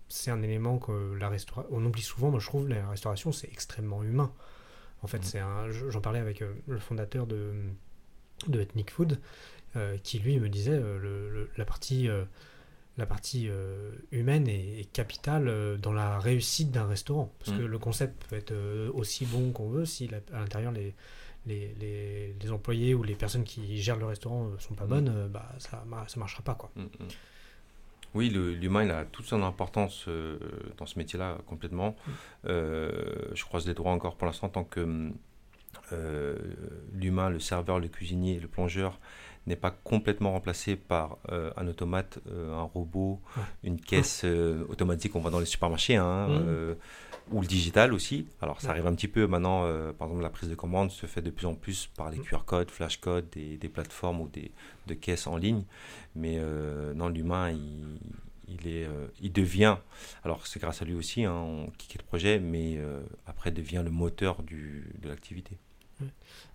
c'est 0.08 0.30
un 0.30 0.42
élément 0.42 0.78
que 0.78 1.14
la 1.18 1.28
restauration. 1.28 1.74
On 1.74 1.84
oublie 1.84 2.02
souvent, 2.02 2.30
moi 2.30 2.40
je 2.40 2.46
trouve, 2.46 2.68
la 2.68 2.88
restauration, 2.88 3.32
c'est 3.32 3.50
extrêmement 3.50 4.02
humain. 4.02 4.32
En 5.02 5.06
fait, 5.06 5.18
mm. 5.18 5.24
c'est 5.24 5.40
un. 5.40 5.70
J'en 5.70 6.00
parlais 6.00 6.20
avec 6.20 6.42
euh, 6.42 6.52
le 6.66 6.78
fondateur 6.78 7.26
de, 7.26 7.52
de 8.46 8.60
Ethnic 8.60 8.90
Food, 8.90 9.18
euh, 9.76 9.96
qui 10.02 10.18
lui 10.18 10.38
me 10.38 10.48
disait 10.48 10.72
euh, 10.72 10.98
le, 10.98 11.50
la 11.56 11.64
partie. 11.64 12.08
la 12.96 13.06
partie 13.06 13.48
humaine 14.12 14.46
est, 14.46 14.88
capitale 14.92 15.78
dans 15.80 15.92
la 15.92 16.20
réussite 16.20 16.70
d'un 16.70 16.86
restaurant. 16.86 17.32
Parce 17.40 17.56
mm. 17.56 17.58
que 17.58 17.64
le 17.64 17.78
concept 17.78 18.24
peut 18.28 18.36
être 18.36 18.54
aussi 18.94 19.26
bon 19.26 19.50
qu'on 19.50 19.68
veut 19.68 19.84
si 19.84 20.08
à 20.32 20.38
l'intérieur 20.38 20.70
les, 20.70 20.94
les, 21.46 22.34
les, 22.40 22.50
employés 22.50 22.94
ou 22.94 23.02
les 23.02 23.14
personnes 23.14 23.44
qui 23.44 23.80
gèrent 23.80 23.96
le 23.96 24.06
restaurant 24.06 24.50
sont 24.58 24.74
pas 24.74 24.84
mm. 24.84 24.88
bonnes, 24.88 25.28
bah, 25.32 25.48
ça 25.58 25.82
ne 25.86 26.20
marchera 26.20 26.42
pas. 26.42 26.54
Quoi. 26.54 26.70
Oui, 28.14 28.30
l'humain, 28.30 28.84
il 28.84 28.90
a 28.90 29.04
toute 29.04 29.26
son 29.26 29.42
importance 29.42 30.04
euh, 30.06 30.38
dans 30.78 30.86
ce 30.86 30.98
métier-là, 30.98 31.38
complètement. 31.46 31.96
Mm. 32.06 32.10
Euh, 32.46 32.90
je 33.34 33.44
croise 33.44 33.66
les 33.66 33.74
droits 33.74 33.92
encore 33.92 34.16
pour 34.16 34.26
l'instant, 34.26 34.48
tant 34.48 34.64
que 34.64 35.10
euh, 35.92 36.38
l'humain, 36.92 37.28
le 37.28 37.40
serveur, 37.40 37.80
le 37.80 37.88
cuisinier, 37.88 38.38
le 38.38 38.48
plongeur 38.48 39.00
n'est 39.46 39.56
pas 39.56 39.72
complètement 39.72 40.32
remplacé 40.32 40.74
par 40.74 41.18
un 41.28 41.68
automate, 41.68 42.18
un 42.34 42.62
robot, 42.62 43.20
une 43.62 43.78
caisse 43.78 44.24
automatique 44.24 45.12
qu'on 45.12 45.20
voit 45.20 45.30
dans 45.30 45.38
les 45.38 45.44
supermarchés. 45.44 45.96
Hein, 45.96 46.28
mm 46.28 46.76
ou 47.30 47.40
le 47.40 47.46
digital 47.46 47.92
aussi. 47.92 48.26
Alors 48.40 48.60
ça 48.60 48.70
arrive 48.70 48.86
un 48.86 48.94
petit 48.94 49.08
peu 49.08 49.26
maintenant, 49.26 49.64
euh, 49.64 49.92
par 49.92 50.08
exemple 50.08 50.22
la 50.22 50.30
prise 50.30 50.48
de 50.48 50.54
commande 50.54 50.90
se 50.90 51.06
fait 51.06 51.22
de 51.22 51.30
plus 51.30 51.46
en 51.46 51.54
plus 51.54 51.88
par 51.96 52.10
les 52.10 52.18
mm. 52.18 52.24
QR 52.24 52.44
codes, 52.44 52.70
flash 52.70 52.98
codes, 52.98 53.28
des, 53.30 53.56
des, 53.56 53.68
plateformes 53.68 54.20
ou 54.20 54.28
des 54.28 54.52
de 54.86 54.94
caisses 54.94 55.26
en 55.26 55.36
ligne. 55.36 55.64
Mais 56.14 56.36
euh, 56.38 56.92
non, 56.94 57.08
l'humain, 57.08 57.50
il, 57.50 57.98
il, 58.48 58.68
est, 58.68 58.84
euh, 58.84 59.06
il 59.20 59.32
devient, 59.32 59.76
alors 60.22 60.46
c'est 60.46 60.60
grâce 60.60 60.82
à 60.82 60.84
lui 60.84 60.94
aussi, 60.94 61.24
hein, 61.24 61.34
on 61.34 61.70
kick 61.78 61.96
le 61.98 62.04
projet, 62.04 62.38
mais 62.38 62.78
après 63.26 63.50
devient 63.50 63.82
le 63.84 63.90
moteur 63.90 64.42
du, 64.42 64.92
de 65.00 65.08
l'activité. 65.08 65.56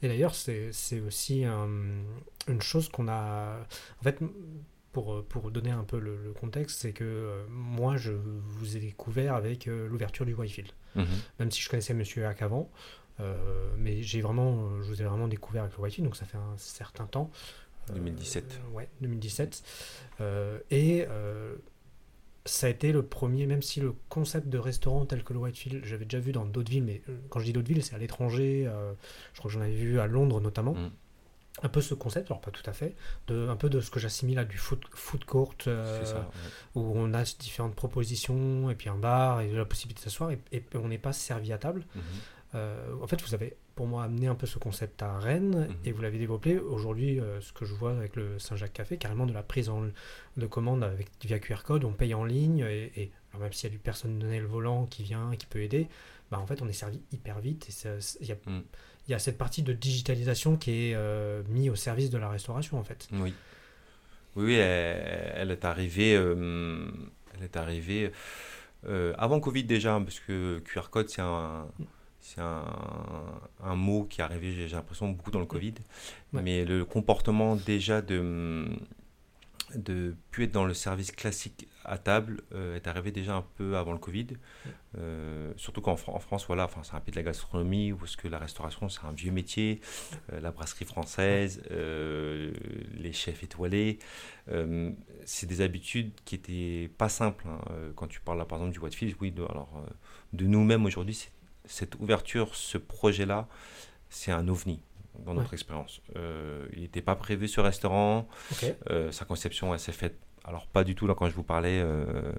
Et 0.01 0.07
d'ailleurs, 0.07 0.35
c'est 0.35 0.99
aussi 1.07 1.45
une 1.45 2.61
chose 2.61 2.89
qu'on 2.89 3.07
a... 3.07 3.57
En 3.99 4.03
fait, 4.03 4.19
pour, 4.91 5.13
euh, 5.13 5.25
pour 5.27 5.51
donner 5.51 5.71
un 5.71 5.83
peu 5.83 5.99
le, 5.99 6.33
contexte, 6.39 6.81
c'est 6.81 6.93
que 6.93 7.03
euh, 7.03 7.45
moi, 7.49 7.97
je 7.97 8.11
vous 8.11 8.77
ai 8.77 8.79
découvert 8.79 9.35
avec 9.35 9.67
euh, 9.67 9.87
l'ouverture 9.87 10.25
du 10.25 10.33
Whitefield. 10.33 10.71
Mhm. 10.95 11.05
Même 11.39 11.51
si 11.51 11.61
je 11.61 11.69
connaissais 11.69 11.93
Monsieur 11.93 12.25
Hack 12.25 12.41
avant, 12.41 12.69
mais 13.77 14.01
j'ai 14.01 14.21
vraiment, 14.21 14.81
je 14.81 14.87
vous 14.87 15.01
ai 15.01 15.03
vraiment 15.03 15.27
découvert 15.27 15.63
avec 15.63 15.75
le 15.75 15.83
Whitefield, 15.83 16.07
donc 16.07 16.15
ça 16.15 16.25
fait 16.25 16.37
un 16.37 16.57
certain 16.57 17.05
temps. 17.05 17.29
2017. 17.93 18.61
ouais, 18.71 18.87
2017. 19.01 19.63
et 20.71 21.05
ça 22.45 22.67
a 22.67 22.69
été 22.69 22.93
le 22.93 23.03
premier, 23.03 23.45
même 23.45 23.61
si 23.61 23.81
le 23.81 23.93
concept 24.07 24.47
de 24.47 24.57
restaurant 24.57 25.05
tel 25.05 25.25
que 25.25 25.33
le 25.33 25.39
Whitefield, 25.39 25.83
j'avais 25.83 26.05
déjà 26.05 26.19
vu 26.19 26.31
dans 26.31 26.45
d'autres 26.45 26.71
villes, 26.71 26.85
mais 26.85 27.01
quand 27.27 27.41
je 27.41 27.45
dis 27.45 27.51
d'autres 27.51 27.67
villes, 27.67 27.83
c'est 27.83 27.93
à 27.93 27.97
l'étranger. 27.97 28.71
je 29.33 29.39
crois 29.39 29.51
que 29.51 29.53
j'en 29.53 29.61
avais 29.61 29.75
vu 29.75 29.99
à 29.99 30.07
Londres 30.07 30.39
notamment. 30.39 30.75
Mhm 30.75 30.89
un 31.61 31.69
peu 31.69 31.81
ce 31.81 31.93
concept, 31.93 32.31
alors 32.31 32.41
pas 32.41 32.51
tout 32.51 32.67
à 32.67 32.73
fait, 32.73 32.95
de, 33.27 33.47
un 33.47 33.55
peu 33.55 33.69
de 33.69 33.81
ce 33.81 33.91
que 33.91 33.99
j'assimile 33.99 34.39
à 34.39 34.45
du 34.45 34.57
food, 34.57 34.79
food 34.91 35.25
court, 35.25 35.55
euh, 35.67 36.21
où 36.75 36.93
on 36.95 37.13
a 37.13 37.23
différentes 37.23 37.75
propositions, 37.75 38.69
et 38.69 38.75
puis 38.75 38.89
un 38.89 38.95
bar, 38.95 39.41
et 39.41 39.51
la 39.51 39.65
possibilité 39.65 40.05
de 40.05 40.09
s'asseoir, 40.09 40.31
et, 40.31 40.63
on 40.75 40.87
n'est 40.87 40.97
pas 40.97 41.13
servi 41.13 41.51
à 41.51 41.57
table. 41.57 41.85
Mhm. 41.95 42.01
Euh, 42.55 42.93
en 43.01 43.07
fait, 43.07 43.21
vous 43.21 43.33
avez 43.33 43.55
pour 43.75 43.87
moi 43.87 44.03
amené 44.03 44.27
un 44.27 44.35
peu 44.35 44.47
ce 44.47 44.57
concept 44.57 45.03
à 45.03 45.19
Rennes, 45.19 45.67
mhm. 45.69 45.75
et 45.85 45.91
vous 45.91 46.01
l'avez 46.01 46.17
développé. 46.17 46.57
Aujourd'hui, 46.57 47.19
euh, 47.19 47.41
ce 47.41 47.53
que 47.53 47.65
je 47.65 47.73
vois 47.73 47.91
avec 47.91 48.15
le 48.15 48.39
Saint-Jacques 48.39 48.73
Café, 48.73 48.97
carrément 48.97 49.25
de 49.25 49.33
la 49.33 49.43
prise 49.43 49.69
en, 49.69 49.83
de 50.37 50.45
commande 50.47 50.83
avec 50.83 51.09
via 51.23 51.39
QR 51.39 51.63
code, 51.63 51.83
on 51.83 51.93
paye 51.93 52.13
en 52.13 52.23
ligne, 52.23 52.65
et, 52.69 53.11
même 53.39 53.53
s'il 53.53 53.69
y 53.69 53.71
a 53.71 53.75
du 53.75 53.79
personnel 53.79 54.45
volant 54.45 54.85
qui 54.85 55.03
vient, 55.03 55.31
qui 55.37 55.45
peut 55.45 55.61
aider, 55.61 55.87
bah, 56.31 56.39
en 56.39 56.47
fait, 56.47 56.61
on 56.61 56.67
est 56.67 56.73
servi 56.73 57.01
hyper 57.11 57.39
vite, 57.39 57.67
et 57.69 57.89
il 58.21 58.27
y 58.27 58.31
a... 58.31 58.35
Mm 58.45 58.63
il 59.09 59.13
y 59.13 59.15
a 59.15 59.19
cette 59.19 59.39
partie 59.39 59.63
de 59.63 59.73
digitalisation 59.73 60.55
qui 60.55 60.71
est 60.71 60.93
euh, 60.95 61.41
mise 61.49 61.69
au 61.71 61.75
service 61.75 62.11
de 62.11 62.19
la 62.19 62.29
restauration 62.29 62.77
en 62.77 62.83
fait. 62.83 63.07
Oui. 63.13 63.33
Oui, 64.35 64.53
elle, 64.53 65.49
est 65.49 65.65
arrivée, 65.65 66.15
euh, 66.15 66.87
elle 67.35 67.43
est 67.43 67.57
arrivée 67.57 68.11
euh, 68.87 69.13
avant 69.17 69.39
Covid 69.39 69.63
déjà, 69.63 69.95
hein, 69.95 70.03
parce 70.03 70.19
que 70.19 70.59
QR 70.59 70.89
code 70.91 71.09
c'est 71.09 71.23
un, 71.23 71.67
c'est 72.21 72.39
un, 72.39 72.63
un, 73.63 73.75
mot 73.75 74.03
qui 74.03 74.21
est 74.21 74.23
arrivé, 74.23 74.53
j'ai 74.53 74.75
l'impression, 74.75 75.09
beaucoup 75.09 75.31
dans 75.31 75.39
le 75.39 75.47
Covid. 75.47 75.73
Mais 76.31 76.63
le 76.63 76.85
comportement 76.85 77.55
déjà 77.55 78.03
de, 78.03 78.65
de 79.75 80.15
plus 80.31 80.45
être 80.45 80.51
dans 80.51 80.65
le 80.65 80.73
service 80.73 81.11
classique 81.11 81.67
à 81.85 81.97
table 81.97 82.41
euh, 82.53 82.75
est 82.75 82.87
arrivé 82.87 83.11
déjà 83.11 83.35
un 83.35 83.45
peu 83.57 83.77
avant 83.77 83.93
le 83.93 83.97
Covid. 83.97 84.27
Euh, 84.97 85.53
surtout 85.57 85.81
qu'en 85.81 85.93
en 85.93 86.19
France, 86.19 86.45
voilà, 86.47 86.65
enfin, 86.65 86.81
c'est 86.83 86.95
un 86.95 86.99
pays 86.99 87.11
de 87.11 87.17
la 87.17 87.23
gastronomie, 87.23 87.91
où 87.91 87.99
que 88.17 88.27
la 88.27 88.39
restauration, 88.39 88.89
c'est 88.89 89.05
un 89.05 89.11
vieux 89.11 89.31
métier, 89.31 89.81
euh, 90.33 90.39
la 90.39 90.51
brasserie 90.51 90.85
française, 90.85 91.61
les 91.69 93.13
chefs 93.13 93.43
étoilés. 93.43 93.99
c'est 95.25 95.47
des 95.47 95.61
habitudes 95.61 96.11
qui 96.25 96.35
étaient 96.35 96.91
pas 96.97 97.09
simples. 97.09 97.45
Hein. 97.47 97.59
Quand 97.95 98.07
tu 98.07 98.19
parles 98.19 98.37
là, 98.37 98.45
par 98.45 98.59
exemple, 98.59 98.73
du 98.73 98.79
Whitefield, 98.79 99.15
oui, 99.21 99.31
de, 99.31 99.43
alors, 99.43 99.83
de 100.33 100.45
nous-mêmes 100.45 100.85
aujourd'hui, 100.85 101.29
cette 101.65 101.95
ouverture, 101.99 102.55
ce 102.55 102.77
projet-là, 102.77 103.47
c'est 104.09 104.31
un 104.31 104.47
ovni 104.47 104.81
dans 105.25 105.33
notre 105.33 105.53
expérience. 105.53 106.01
Euh, 106.15 106.67
il 106.73 106.81
n'était 106.81 107.01
pas 107.01 107.15
prévu 107.15 107.47
ce 107.47 107.61
restaurant. 107.61 108.27
Euh, 108.89 109.11
sa 109.11 109.25
conception, 109.25 109.73
elle 109.73 109.79
s'est 109.79 109.91
faite. 109.91 110.17
Alors, 110.45 110.67
pas 110.67 110.83
du 110.83 110.95
tout, 110.95 111.07
là, 111.07 111.15
quand 111.15 111.29
je 111.29 111.35
vous 111.35 111.43
parlais 111.43 111.79
euh, 111.81 112.33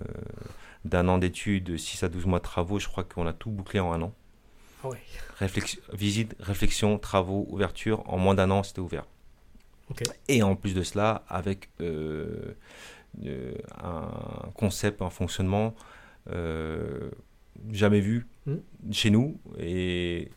d'un 0.84 1.08
an 1.08 1.18
d'études, 1.18 1.76
6 1.76 2.02
à 2.02 2.08
12 2.08 2.26
mois 2.26 2.38
de 2.38 2.44
travaux, 2.44 2.78
je 2.78 2.88
crois 2.88 3.04
qu'on 3.04 3.26
a 3.26 3.32
tout 3.32 3.50
bouclé 3.50 3.80
en 3.80 3.92
un 3.92 4.02
an. 4.02 4.12
Ah 4.82 4.88
réflexion, 5.36 5.80
visite, 5.92 6.34
réflexion, 6.40 6.98
travaux, 6.98 7.46
ouverture, 7.50 8.02
en 8.10 8.16
moins 8.16 8.34
d'un 8.34 8.50
an, 8.50 8.62
c'était 8.62 8.80
ouvert. 8.80 9.04
Et 10.28 10.42
en 10.42 10.56
plus 10.56 10.72
de 10.72 10.82
cela, 10.82 11.24
avec 11.28 11.68
un 11.82 12.52
concept, 14.54 15.02
un 15.02 15.10
fonctionnement 15.10 15.74
jamais 17.72 18.00
vu 18.00 18.26
hmm. 18.46 18.56
chez 18.92 19.10
nous 19.10 19.38
et 19.58 20.30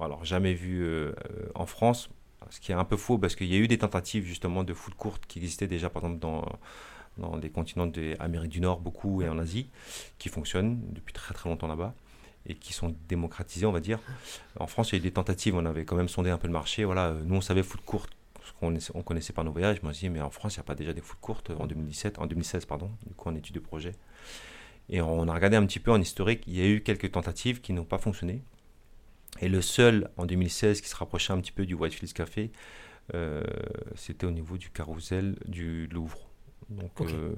alors 0.00 0.24
jamais 0.24 0.54
vu 0.54 0.82
euh, 0.82 1.12
en 1.54 1.66
France, 1.66 2.08
ce 2.50 2.60
qui 2.60 2.72
est 2.72 2.74
un 2.74 2.84
peu 2.84 2.96
faux 2.96 3.18
parce 3.18 3.36
qu'il 3.36 3.46
y 3.46 3.54
a 3.54 3.58
eu 3.58 3.68
des 3.68 3.78
tentatives 3.78 4.24
justement 4.24 4.64
de 4.64 4.74
foot 4.74 4.94
courte 4.94 5.26
qui 5.26 5.38
existaient 5.38 5.66
déjà 5.66 5.90
par 5.90 6.02
exemple 6.02 6.20
dans, 6.20 6.44
dans 7.18 7.36
des 7.36 7.50
continents 7.50 7.86
d'Amérique 7.86 8.50
du 8.50 8.60
Nord 8.60 8.80
beaucoup 8.80 9.22
et 9.22 9.28
en 9.28 9.38
Asie, 9.38 9.68
qui 10.18 10.28
fonctionnent 10.28 10.80
depuis 10.90 11.12
très 11.12 11.34
très 11.34 11.48
longtemps 11.48 11.68
là-bas 11.68 11.94
et 12.46 12.54
qui 12.54 12.72
sont 12.72 12.94
démocratisés, 13.08 13.66
on 13.66 13.72
va 13.72 13.80
dire. 13.80 14.00
En 14.58 14.66
France, 14.66 14.90
il 14.90 14.94
y 14.94 14.96
a 14.96 14.98
eu 14.98 15.02
des 15.02 15.12
tentatives, 15.12 15.54
on 15.54 15.64
avait 15.64 15.84
quand 15.84 15.96
même 15.96 16.08
sondé 16.08 16.30
un 16.30 16.38
peu 16.38 16.48
le 16.48 16.52
marché. 16.52 16.84
Voilà, 16.84 17.14
nous, 17.24 17.36
on 17.36 17.40
savait 17.40 17.62
foot 17.62 17.80
courte, 17.84 18.10
parce 18.34 18.52
qu'on 18.52 18.76
on 18.98 19.02
connaissait 19.02 19.32
par 19.32 19.44
nos 19.44 19.52
voyages. 19.52 19.82
Moi, 19.82 19.92
me 20.02 20.08
mais 20.08 20.20
en 20.20 20.30
France, 20.30 20.56
il 20.56 20.58
n'y 20.58 20.62
a 20.62 20.64
pas 20.64 20.74
déjà 20.74 20.92
des 20.92 21.00
foot 21.00 21.18
courtes 21.20 21.50
en 21.50 21.66
2017, 21.66 22.18
en 22.18 22.26
2016, 22.26 22.64
pardon, 22.64 22.90
du 23.06 23.14
coup, 23.14 23.28
en 23.28 23.34
étude 23.36 23.54
de 23.54 23.60
projet. 23.60 23.92
Et 24.88 25.00
on 25.00 25.28
a 25.28 25.34
regardé 25.34 25.56
un 25.56 25.64
petit 25.66 25.78
peu 25.78 25.92
en 25.92 26.00
historique, 26.00 26.42
il 26.48 26.56
y 26.56 26.62
a 26.62 26.66
eu 26.66 26.82
quelques 26.82 27.12
tentatives 27.12 27.60
qui 27.60 27.72
n'ont 27.72 27.84
pas 27.84 27.98
fonctionné. 27.98 28.42
Et 29.40 29.48
le 29.48 29.62
seul 29.62 30.10
en 30.16 30.26
2016 30.26 30.80
qui 30.80 30.88
se 30.88 30.96
rapprochait 30.96 31.32
un 31.32 31.40
petit 31.40 31.52
peu 31.52 31.66
du 31.66 31.74
Whitefields 31.74 32.12
Café, 32.12 32.52
euh, 33.14 33.42
c'était 33.96 34.26
au 34.26 34.30
niveau 34.30 34.56
du 34.56 34.70
carrousel 34.70 35.36
du 35.46 35.86
Louvre. 35.88 36.28
Donc, 36.70 36.92
euh, 37.00 37.34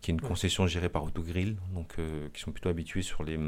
qui 0.00 0.10
est 0.10 0.14
une 0.14 0.20
concession 0.20 0.66
gérée 0.66 0.88
par 0.88 1.04
Autogrill, 1.04 1.56
donc 1.74 1.94
euh, 1.98 2.28
qui 2.32 2.40
sont 2.40 2.52
plutôt 2.52 2.68
habitués 2.68 3.02
sur 3.02 3.22
les 3.24 3.38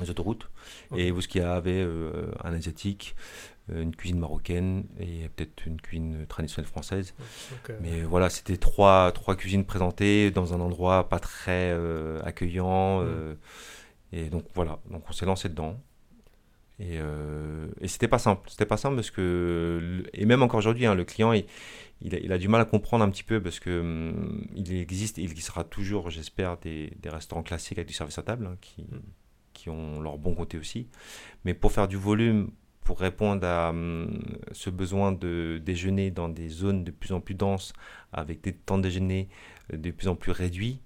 les 0.00 0.10
autoroutes. 0.10 0.50
Et 0.96 1.12
vous, 1.12 1.20
ce 1.20 1.28
qu'il 1.28 1.40
y 1.40 1.44
avait 1.44 1.86
un 2.42 2.52
asiatique, 2.52 3.14
une 3.72 3.94
cuisine 3.94 4.18
marocaine 4.18 4.86
et 4.98 5.28
peut-être 5.28 5.66
une 5.66 5.80
cuisine 5.80 6.26
traditionnelle 6.26 6.68
française. 6.68 7.14
Mais 7.80 8.02
voilà, 8.02 8.28
c'était 8.28 8.56
trois, 8.56 9.12
trois 9.12 9.36
cuisines 9.36 9.64
présentées 9.64 10.32
dans 10.32 10.52
un 10.52 10.58
endroit 10.58 11.08
pas 11.08 11.20
très 11.20 11.72
accueillant. 12.24 13.04
Mm. 13.04 13.36
et 14.14 14.30
donc 14.30 14.46
voilà, 14.52 14.80
donc 14.90 15.08
on 15.08 15.12
s'est 15.12 15.26
lancé 15.26 15.48
dedans. 15.48 15.80
Et, 16.80 16.98
et 17.80 17.88
c'était 17.88 18.08
pas 18.08 18.18
simple. 18.18 18.50
C'était 18.50 18.66
pas 18.66 18.76
simple 18.76 18.96
parce 18.96 19.10
que, 19.10 20.02
et 20.12 20.26
même 20.26 20.42
encore 20.42 20.58
aujourd'hui, 20.58 20.86
hein, 20.86 20.94
le 20.94 21.04
client, 21.04 21.32
il, 21.32 21.46
il, 22.00 22.32
a, 22.32 22.38
du 22.38 22.48
mal 22.48 22.60
à 22.60 22.64
comprendre 22.64 23.04
un 23.04 23.10
petit 23.10 23.22
peu 23.22 23.40
parce 23.40 23.60
que 23.60 23.80
hum, 23.80 24.46
il 24.56 24.72
existe, 24.74 25.18
il 25.18 25.24
existera 25.24 25.64
toujours, 25.64 26.10
j'espère, 26.10 26.56
des, 26.58 26.92
restaurants 27.06 27.42
classiques 27.44 27.78
avec 27.78 27.88
du 27.88 27.94
service 27.94 28.18
à 28.18 28.22
table 28.22 28.46
hein, 28.46 28.56
qui, 28.60 28.82
mm 28.82 29.00
qui 29.54 29.70
ont 29.70 30.00
leur 30.00 30.18
bon 30.18 30.34
côté 30.34 30.58
aussi. 30.58 30.88
Mais 31.44 31.54
pour 31.54 31.72
faire 31.72 31.88
du 31.88 31.96
volume, 31.96 32.50
pour 32.82 33.00
répondre 33.00 33.46
à 33.46 33.70
hum, 33.70 34.20
ce 34.52 34.68
besoin 34.68 35.12
de 35.12 35.62
déjeuner 35.64 36.10
dans 36.10 36.28
des 36.28 36.48
zones 36.48 36.84
de 36.84 36.90
plus 36.90 37.12
en 37.12 37.20
plus 37.20 37.34
denses, 37.34 37.72
avec 38.12 38.42
des 38.42 38.52
temps 38.52 38.76
de 38.76 38.82
déjeuner 38.82 39.28
euh, 39.72 39.78
de 39.78 39.90
plus 39.90 40.08
en 40.08 40.16
plus 40.16 40.32
réduits, 40.32 40.80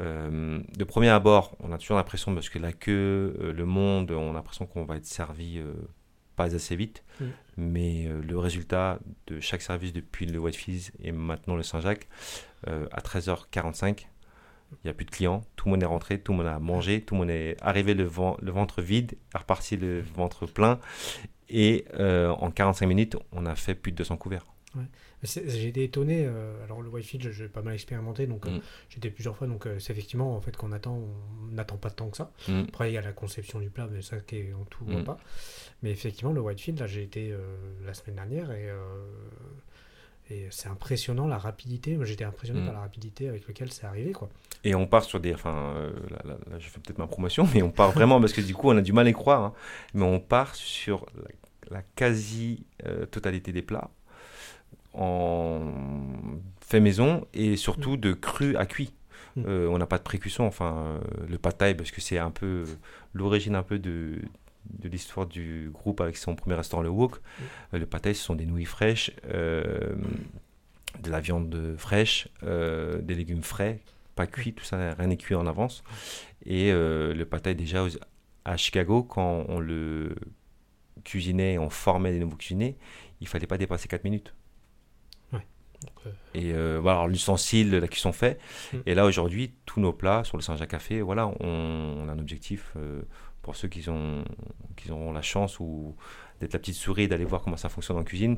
euh, 0.00 0.60
de 0.76 0.84
premier 0.84 1.08
abord, 1.08 1.56
on 1.60 1.72
a 1.72 1.78
toujours 1.78 1.96
l'impression, 1.96 2.34
parce 2.34 2.48
que 2.48 2.58
la 2.58 2.72
queue, 2.72 3.36
euh, 3.40 3.52
le 3.52 3.64
monde, 3.64 4.10
on 4.10 4.30
a 4.30 4.34
l'impression 4.34 4.66
qu'on 4.66 4.84
va 4.84 4.96
être 4.96 5.06
servi 5.06 5.60
pas 6.36 6.54
assez 6.54 6.76
vite. 6.76 7.04
Mm. 7.20 7.24
Mais 7.58 8.08
le 8.08 8.38
résultat 8.38 8.98
de 9.26 9.40
chaque 9.40 9.62
service 9.62 9.92
depuis 9.92 10.24
le 10.24 10.38
Whitefield 10.38 10.90
et 11.02 11.12
maintenant 11.12 11.54
le 11.54 11.62
Saint-Jacques, 11.62 12.08
à 12.66 13.00
13h45, 13.00 14.06
il 14.72 14.86
n'y 14.86 14.90
a 14.90 14.94
plus 14.94 15.04
de 15.04 15.10
clients, 15.10 15.44
tout 15.56 15.66
le 15.66 15.72
monde 15.72 15.82
est 15.82 15.86
rentré, 15.86 16.18
tout 16.18 16.32
le 16.32 16.38
monde 16.38 16.46
a 16.46 16.58
mangé, 16.58 17.02
tout 17.02 17.14
le 17.14 17.20
monde 17.20 17.30
est 17.30 17.56
arrivé 17.60 17.92
le, 17.92 18.04
le 18.04 18.52
ventre 18.52 18.80
vide, 18.80 19.16
reparti 19.34 19.76
le 19.76 20.00
ventre 20.00 20.46
plein. 20.46 20.80
Et 21.48 21.84
euh, 22.00 22.30
en 22.30 22.50
45 22.50 22.86
minutes, 22.86 23.16
on 23.32 23.44
a 23.44 23.54
fait 23.54 23.74
plus 23.74 23.92
de 23.92 23.98
200 23.98 24.16
couverts. 24.16 24.46
J'ai 25.22 25.68
été 25.68 25.84
étonné. 25.84 26.24
Euh, 26.26 26.64
alors 26.64 26.82
le 26.82 26.88
Wi-Fi, 26.88 27.18
j'ai 27.20 27.48
pas 27.48 27.62
mal 27.62 27.74
expérimenté, 27.74 28.26
donc 28.26 28.46
euh, 28.46 28.50
mm. 28.50 28.60
j'étais 28.88 29.10
plusieurs 29.10 29.36
fois. 29.36 29.46
Donc 29.46 29.68
c'est 29.78 29.92
effectivement 29.92 30.36
en 30.36 30.40
fait 30.40 30.56
qu'on 30.56 30.72
attend, 30.72 30.96
on 30.96 31.54
n'attend 31.54 31.76
pas 31.76 31.90
tant 31.90 32.08
que 32.08 32.16
ça. 32.16 32.32
Mm. 32.48 32.62
Après 32.68 32.90
il 32.90 32.94
y 32.94 32.98
a 32.98 33.02
la 33.02 33.12
conception 33.12 33.60
du 33.60 33.70
plat, 33.70 33.88
mais 33.90 34.02
ça 34.02 34.18
qui 34.18 34.36
est 34.36 34.52
en 34.52 34.64
tout 34.64 34.84
mm. 34.84 35.04
pas. 35.04 35.18
Mais 35.82 35.90
effectivement 35.90 36.32
le 36.32 36.40
Whitefield, 36.40 36.80
là 36.80 36.86
j'ai 36.86 37.02
été 37.02 37.34
la 37.84 37.94
semaine 37.94 38.16
dernière 38.16 38.50
et 38.52 38.70
et 40.30 40.46
c'est 40.50 40.68
impressionnant 40.68 41.26
la 41.26 41.36
rapidité. 41.36 41.96
Moi, 41.96 42.04
j'étais 42.04 42.24
impressionné 42.24 42.64
par 42.64 42.72
la 42.72 42.80
rapidité 42.80 43.28
avec 43.28 43.46
laquelle 43.46 43.72
c'est 43.72 43.86
arrivé, 43.86 44.12
quoi. 44.12 44.28
Et 44.64 44.74
on 44.74 44.86
part 44.86 45.04
sur 45.04 45.20
des. 45.20 45.34
Enfin, 45.34 45.74
euh, 45.76 45.90
là, 46.24 46.36
je 46.58 46.68
fais 46.68 46.78
peut-être 46.78 46.98
ma 46.98 47.06
promotion, 47.06 47.46
mais 47.54 47.62
on 47.62 47.70
part 47.70 47.90
vraiment 47.92 48.20
parce 48.20 48.32
que 48.32 48.40
du 48.40 48.54
coup, 48.54 48.70
on 48.70 48.76
a 48.76 48.80
du 48.80 48.92
mal 48.92 49.06
à 49.06 49.10
y 49.10 49.12
croire. 49.12 49.42
Hein. 49.42 49.52
mais 49.94 50.04
on 50.04 50.20
part 50.20 50.54
sur 50.54 51.06
la, 51.70 51.82
quasi-totalité 51.96 53.50
euh, 53.50 53.54
des 53.54 53.62
plats 53.62 53.90
en 54.94 55.72
fait 56.60 56.80
maison 56.80 57.26
et 57.34 57.56
surtout 57.56 57.92
mm. 57.92 58.00
de 58.00 58.12
cru 58.12 58.56
à 58.56 58.66
cuit. 58.66 58.92
Mm. 59.36 59.42
Euh, 59.46 59.68
on 59.68 59.78
n'a 59.78 59.86
pas 59.86 59.98
de 59.98 60.02
précussion, 60.02 60.46
enfin 60.46 61.00
le 61.28 61.38
pataille 61.38 61.74
parce 61.74 61.90
que 61.90 62.00
c'est 62.00 62.18
un 62.18 62.30
peu 62.30 62.64
l'origine 63.14 63.54
un 63.54 63.62
peu 63.62 63.78
de, 63.78 64.20
de 64.70 64.88
l'histoire 64.88 65.26
du 65.26 65.70
groupe 65.72 66.00
avec 66.00 66.16
son 66.16 66.34
premier 66.34 66.56
restaurant, 66.56 66.82
le 66.82 66.88
Wok. 66.88 67.16
Euh, 67.74 67.78
le 67.78 67.86
pâté, 67.86 68.14
ce 68.14 68.22
sont 68.22 68.34
des 68.34 68.46
nouilles 68.46 68.64
fraîches, 68.64 69.10
euh, 69.28 69.94
de 71.00 71.10
la 71.10 71.20
viande 71.20 71.74
fraîche, 71.76 72.28
euh, 72.42 73.00
des 73.00 73.14
légumes 73.14 73.42
frais, 73.42 73.80
pas 74.14 74.26
cuits, 74.26 74.52
tout 74.54 74.64
ça, 74.64 74.94
rien 74.94 75.06
n'est 75.06 75.16
cuit 75.16 75.34
en 75.34 75.46
avance. 75.46 75.82
Et 76.44 76.72
le 76.72 77.24
pâté, 77.24 77.54
déjà 77.54 77.86
à 78.44 78.56
Chicago, 78.56 79.02
quand 79.04 79.44
on 79.48 79.60
le 79.60 80.14
cuisinait, 81.04 81.56
on 81.58 81.70
formait 81.70 82.12
des 82.12 82.18
nouveaux 82.18 82.36
cuisinés, 82.36 82.76
il 83.20 83.28
fallait 83.28 83.46
pas 83.46 83.58
dépasser 83.58 83.88
4 83.88 84.04
minutes. 84.04 84.34
Et 86.34 86.52
voilà, 86.52 87.06
l'ustensile, 87.06 87.70
la 87.70 87.88
cuisson 87.88 88.12
fait. 88.12 88.38
Mm. 88.72 88.76
Et 88.86 88.94
là, 88.94 89.04
aujourd'hui, 89.04 89.52
tous 89.66 89.80
nos 89.80 89.92
plats 89.92 90.24
sur 90.24 90.36
le 90.36 90.42
Saint-Jacques 90.42 90.70
Café, 90.70 91.00
voilà, 91.00 91.30
on, 91.40 92.08
a 92.08 92.12
un 92.12 92.18
objectif 92.18 92.74
pour 93.42 93.56
ceux 93.56 93.68
qui, 93.68 93.88
ont, 93.90 94.24
qui 94.76 94.90
auront 94.90 95.12
la 95.12 95.22
chance 95.22 95.60
ou 95.60 95.96
d'être 96.42 96.52
la 96.52 96.58
petite 96.58 96.74
souris 96.74 97.08
d'aller 97.08 97.24
voir 97.24 97.42
comment 97.42 97.56
ça 97.56 97.68
fonctionne 97.68 97.96
en 97.96 98.04
cuisine, 98.04 98.36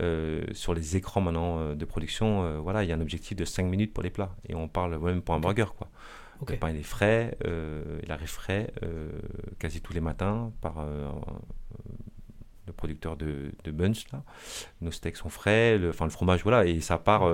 euh, 0.00 0.44
sur 0.52 0.74
les 0.74 0.96
écrans 0.96 1.20
maintenant 1.20 1.58
euh, 1.58 1.74
de 1.74 1.84
production, 1.84 2.44
euh, 2.44 2.58
voilà, 2.58 2.84
il 2.84 2.88
y 2.88 2.92
a 2.92 2.96
un 2.96 3.00
objectif 3.00 3.36
de 3.36 3.44
5 3.44 3.64
minutes 3.64 3.92
pour 3.94 4.02
les 4.02 4.10
plats. 4.10 4.34
Et 4.48 4.54
on 4.54 4.68
parle 4.68 4.98
même 4.98 5.22
pour 5.22 5.34
un 5.34 5.40
burger. 5.40 5.66
Quoi. 5.76 5.88
Le 6.46 6.56
pain 6.56 6.70
il 6.70 6.76
est 6.76 6.82
frais, 6.82 7.36
il 8.02 8.12
arrive 8.12 8.28
frais 8.28 8.70
quasi 9.58 9.80
tous 9.80 9.94
les 9.94 10.02
matins 10.02 10.52
par 10.60 10.86
le 12.66 12.72
producteur 12.72 13.16
de, 13.16 13.52
de 13.64 13.70
Bunch. 13.70 14.10
Là. 14.12 14.22
Nos 14.80 14.90
steaks 14.90 15.16
sont 15.16 15.28
frais, 15.28 15.78
le, 15.78 15.90
enfin, 15.90 16.04
le 16.04 16.10
fromage, 16.10 16.42
voilà, 16.42 16.66
et 16.66 16.80
ça 16.80 16.98
part 16.98 17.24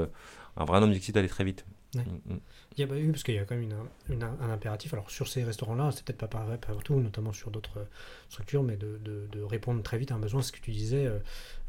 un 0.57 0.65
vrai 0.65 0.83
objectif 0.83 1.15
d'aller 1.15 1.29
très 1.29 1.45
vite. 1.45 1.65
Mm, 1.95 2.35
mm. 2.35 2.41
Il 2.77 2.87
y 2.87 2.91
a, 2.91 2.97
eu, 2.97 3.11
parce 3.11 3.23
qu'il 3.23 3.35
y 3.35 3.39
a 3.39 3.45
quand 3.45 3.55
même 3.55 3.69
une, 4.09 4.23
un 4.23 4.51
impératif. 4.51 4.93
Alors, 4.95 5.11
sur 5.11 5.29
ces 5.29 5.45
restaurants-là, 5.45 5.91
c'est 5.93 6.05
peut-être 6.05 6.19
pas 6.19 6.29
pareil 6.29 6.59
partout, 6.59 7.01
notamment 7.01 7.33
sur 7.33 7.51
d'autres 7.51 7.81
euh, 7.81 7.85
structures, 8.31 8.63
mais 8.63 8.77
de, 8.77 8.99
de, 9.05 9.43
répondre 9.43 9.83
très 9.83 9.99
vite 9.99 10.11
à 10.11 10.15
un 10.15 10.19
besoin. 10.19 10.41
Ce 10.41 10.53
que 10.53 10.61
tu 10.61 10.71
disais, 10.71 11.07
euh, 11.07 11.19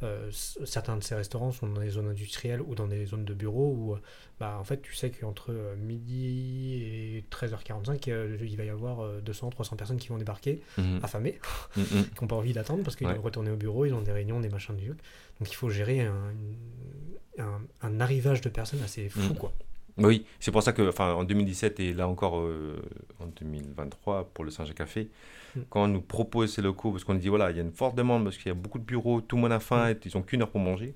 euh, 0.03 0.31
certains 0.31 0.95
de 0.95 1.03
ces 1.03 1.15
restaurants 1.15 1.51
sont 1.51 1.67
dans 1.67 1.81
des 1.81 1.89
zones 1.89 2.07
industrielles 2.07 2.61
ou 2.61 2.75
dans 2.75 2.87
des 2.87 3.05
zones 3.05 3.25
de 3.25 3.33
bureaux 3.33 3.73
où, 3.77 3.97
bah, 4.39 4.57
en 4.59 4.63
fait, 4.63 4.81
tu 4.81 4.93
sais 4.95 5.09
qu'entre 5.11 5.53
midi 5.77 6.75
et 6.75 7.25
13h45, 7.31 8.09
il 8.41 8.57
va 8.57 8.63
y 8.63 8.69
avoir 8.69 9.21
200, 9.21 9.49
300 9.49 9.75
personnes 9.75 9.97
qui 9.97 10.09
vont 10.09 10.17
débarquer, 10.17 10.61
mm-hmm. 10.79 11.03
affamées, 11.03 11.39
mm-hmm. 11.77 12.09
qui 12.15 12.21
n'ont 12.21 12.27
pas 12.27 12.35
envie 12.35 12.53
d'attendre 12.53 12.83
parce 12.83 12.95
qu'ils 12.95 13.07
ouais. 13.07 13.13
doivent 13.13 13.25
retourner 13.25 13.51
au 13.51 13.57
bureau, 13.57 13.85
ils 13.85 13.93
ont 13.93 14.01
des 14.01 14.11
réunions, 14.11 14.39
des 14.39 14.49
machins 14.49 14.75
du 14.75 14.87
Donc, 14.87 14.97
il 15.51 15.55
faut 15.55 15.69
gérer 15.69 16.01
un, 16.01 16.33
un, 17.39 17.61
un 17.81 17.99
arrivage 17.99 18.41
de 18.41 18.49
personnes 18.49 18.81
assez 18.83 19.09
fou, 19.09 19.33
quoi. 19.33 19.53
Oui, 19.97 20.25
c'est 20.39 20.51
pour 20.51 20.63
ça 20.63 20.73
que, 20.73 20.87
enfin, 20.87 21.13
en 21.13 21.23
2017 21.23 21.79
et 21.79 21.93
là 21.93 22.07
encore 22.07 22.39
euh, 22.39 22.81
en 23.19 23.27
2023 23.27 24.31
pour 24.33 24.43
le 24.43 24.49
Saint-Jacques 24.51 24.77
Café, 24.77 25.09
mm. 25.55 25.61
quand 25.69 25.83
on 25.83 25.87
nous 25.87 26.01
propose 26.01 26.53
ces 26.53 26.61
locaux, 26.61 26.91
parce 26.91 27.03
qu'on 27.03 27.13
dit 27.13 27.29
voilà, 27.29 27.51
il 27.51 27.57
y 27.57 27.59
a 27.59 27.63
une 27.63 27.71
forte 27.71 27.95
demande 27.95 28.23
parce 28.23 28.37
qu'il 28.37 28.47
y 28.47 28.51
a 28.51 28.55
beaucoup 28.55 28.79
de 28.79 28.83
bureaux, 28.83 29.21
tout 29.21 29.35
le 29.35 29.43
monde 29.43 29.51
a 29.51 29.59
faim, 29.59 29.89
mm. 29.89 29.91
et 29.91 29.97
ils 30.05 30.17
n'ont 30.17 30.23
qu'une 30.23 30.41
heure 30.41 30.49
pour 30.49 30.61
manger. 30.61 30.95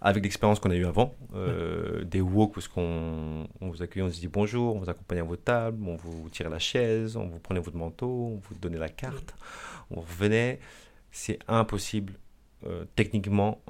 Avec 0.00 0.22
l'expérience 0.22 0.60
qu'on 0.60 0.70
a 0.70 0.76
eue 0.76 0.86
avant, 0.86 1.16
euh, 1.34 2.04
des 2.04 2.20
walks, 2.20 2.54
parce 2.54 2.68
qu'on 2.68 3.48
vous 3.60 3.82
accueille, 3.82 4.02
on 4.02 4.10
se 4.10 4.20
dit 4.20 4.28
bonjour, 4.28 4.76
on 4.76 4.78
vous 4.78 4.88
accompagne 4.88 5.18
à 5.18 5.24
votre 5.24 5.42
table, 5.42 5.84
on 5.86 5.96
vous 5.96 6.28
tire 6.30 6.48
la 6.48 6.60
chaise, 6.60 7.16
on 7.16 7.26
vous 7.26 7.40
prenait 7.40 7.60
votre 7.60 7.76
manteau, 7.76 8.34
on 8.34 8.36
vous 8.36 8.54
donnait 8.54 8.78
la 8.78 8.88
carte, 8.88 9.34
mm. 9.34 9.94
on 9.96 10.00
revenait. 10.00 10.60
C'est 11.10 11.40
impossible 11.48 12.12
euh, 12.64 12.84
techniquement 12.94 13.60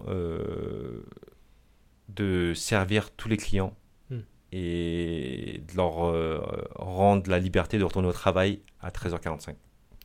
de 2.15 2.53
servir 2.55 3.11
tous 3.11 3.29
les 3.29 3.37
clients 3.37 3.75
hmm. 4.11 4.19
et 4.53 5.63
de 5.71 5.77
leur 5.77 6.05
euh, 6.05 6.41
rendre 6.77 7.31
la 7.31 7.39
liberté 7.39 7.79
de 7.79 7.85
retourner 7.85 8.09
au 8.09 8.13
travail 8.13 8.61
à 8.81 8.91
13h45 8.91 9.55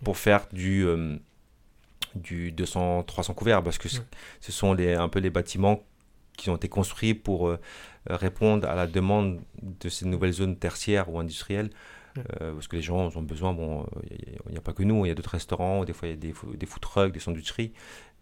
pour 0.03 0.17
faire 0.17 0.47
du, 0.51 0.85
euh, 0.85 1.17
du 2.15 2.51
200-300 2.51 3.33
couverts 3.33 3.63
parce 3.63 3.77
que 3.77 3.89
ce 3.89 4.51
sont 4.51 4.73
les, 4.73 4.93
un 4.93 5.09
peu 5.09 5.19
les 5.19 5.29
bâtiments 5.29 5.83
qui 6.37 6.49
ont 6.49 6.57
été 6.57 6.67
construits 6.67 7.13
pour 7.13 7.47
euh, 7.47 7.59
répondre 8.09 8.67
à 8.67 8.75
la 8.75 8.87
demande 8.87 9.39
de 9.61 9.89
ces 9.89 10.05
nouvelles 10.05 10.33
zones 10.33 10.57
tertiaires 10.57 11.09
ou 11.09 11.19
industrielles. 11.19 11.69
parce 12.39 12.67
que 12.67 12.77
les 12.77 12.81
gens 12.81 13.09
ont 13.15 13.21
besoin, 13.21 13.53
bon, 13.53 13.85
il 14.09 14.51
n'y 14.51 14.57
a, 14.57 14.61
pas 14.61 14.71
que 14.71 14.83
nous, 14.83 15.05
il 15.05 15.09
y 15.09 15.11
a 15.11 15.15
d'autres 15.15 15.31
restaurants, 15.31 15.83
des 15.83 15.91
fois 15.91 16.07
il 16.07 16.11
y 16.11 16.13
a 16.13 16.17
des, 16.17 16.33
des 16.55 16.65
food 16.65 16.81
trucks, 16.81 17.11
des 17.11 17.19
sandwicheries, 17.19 17.73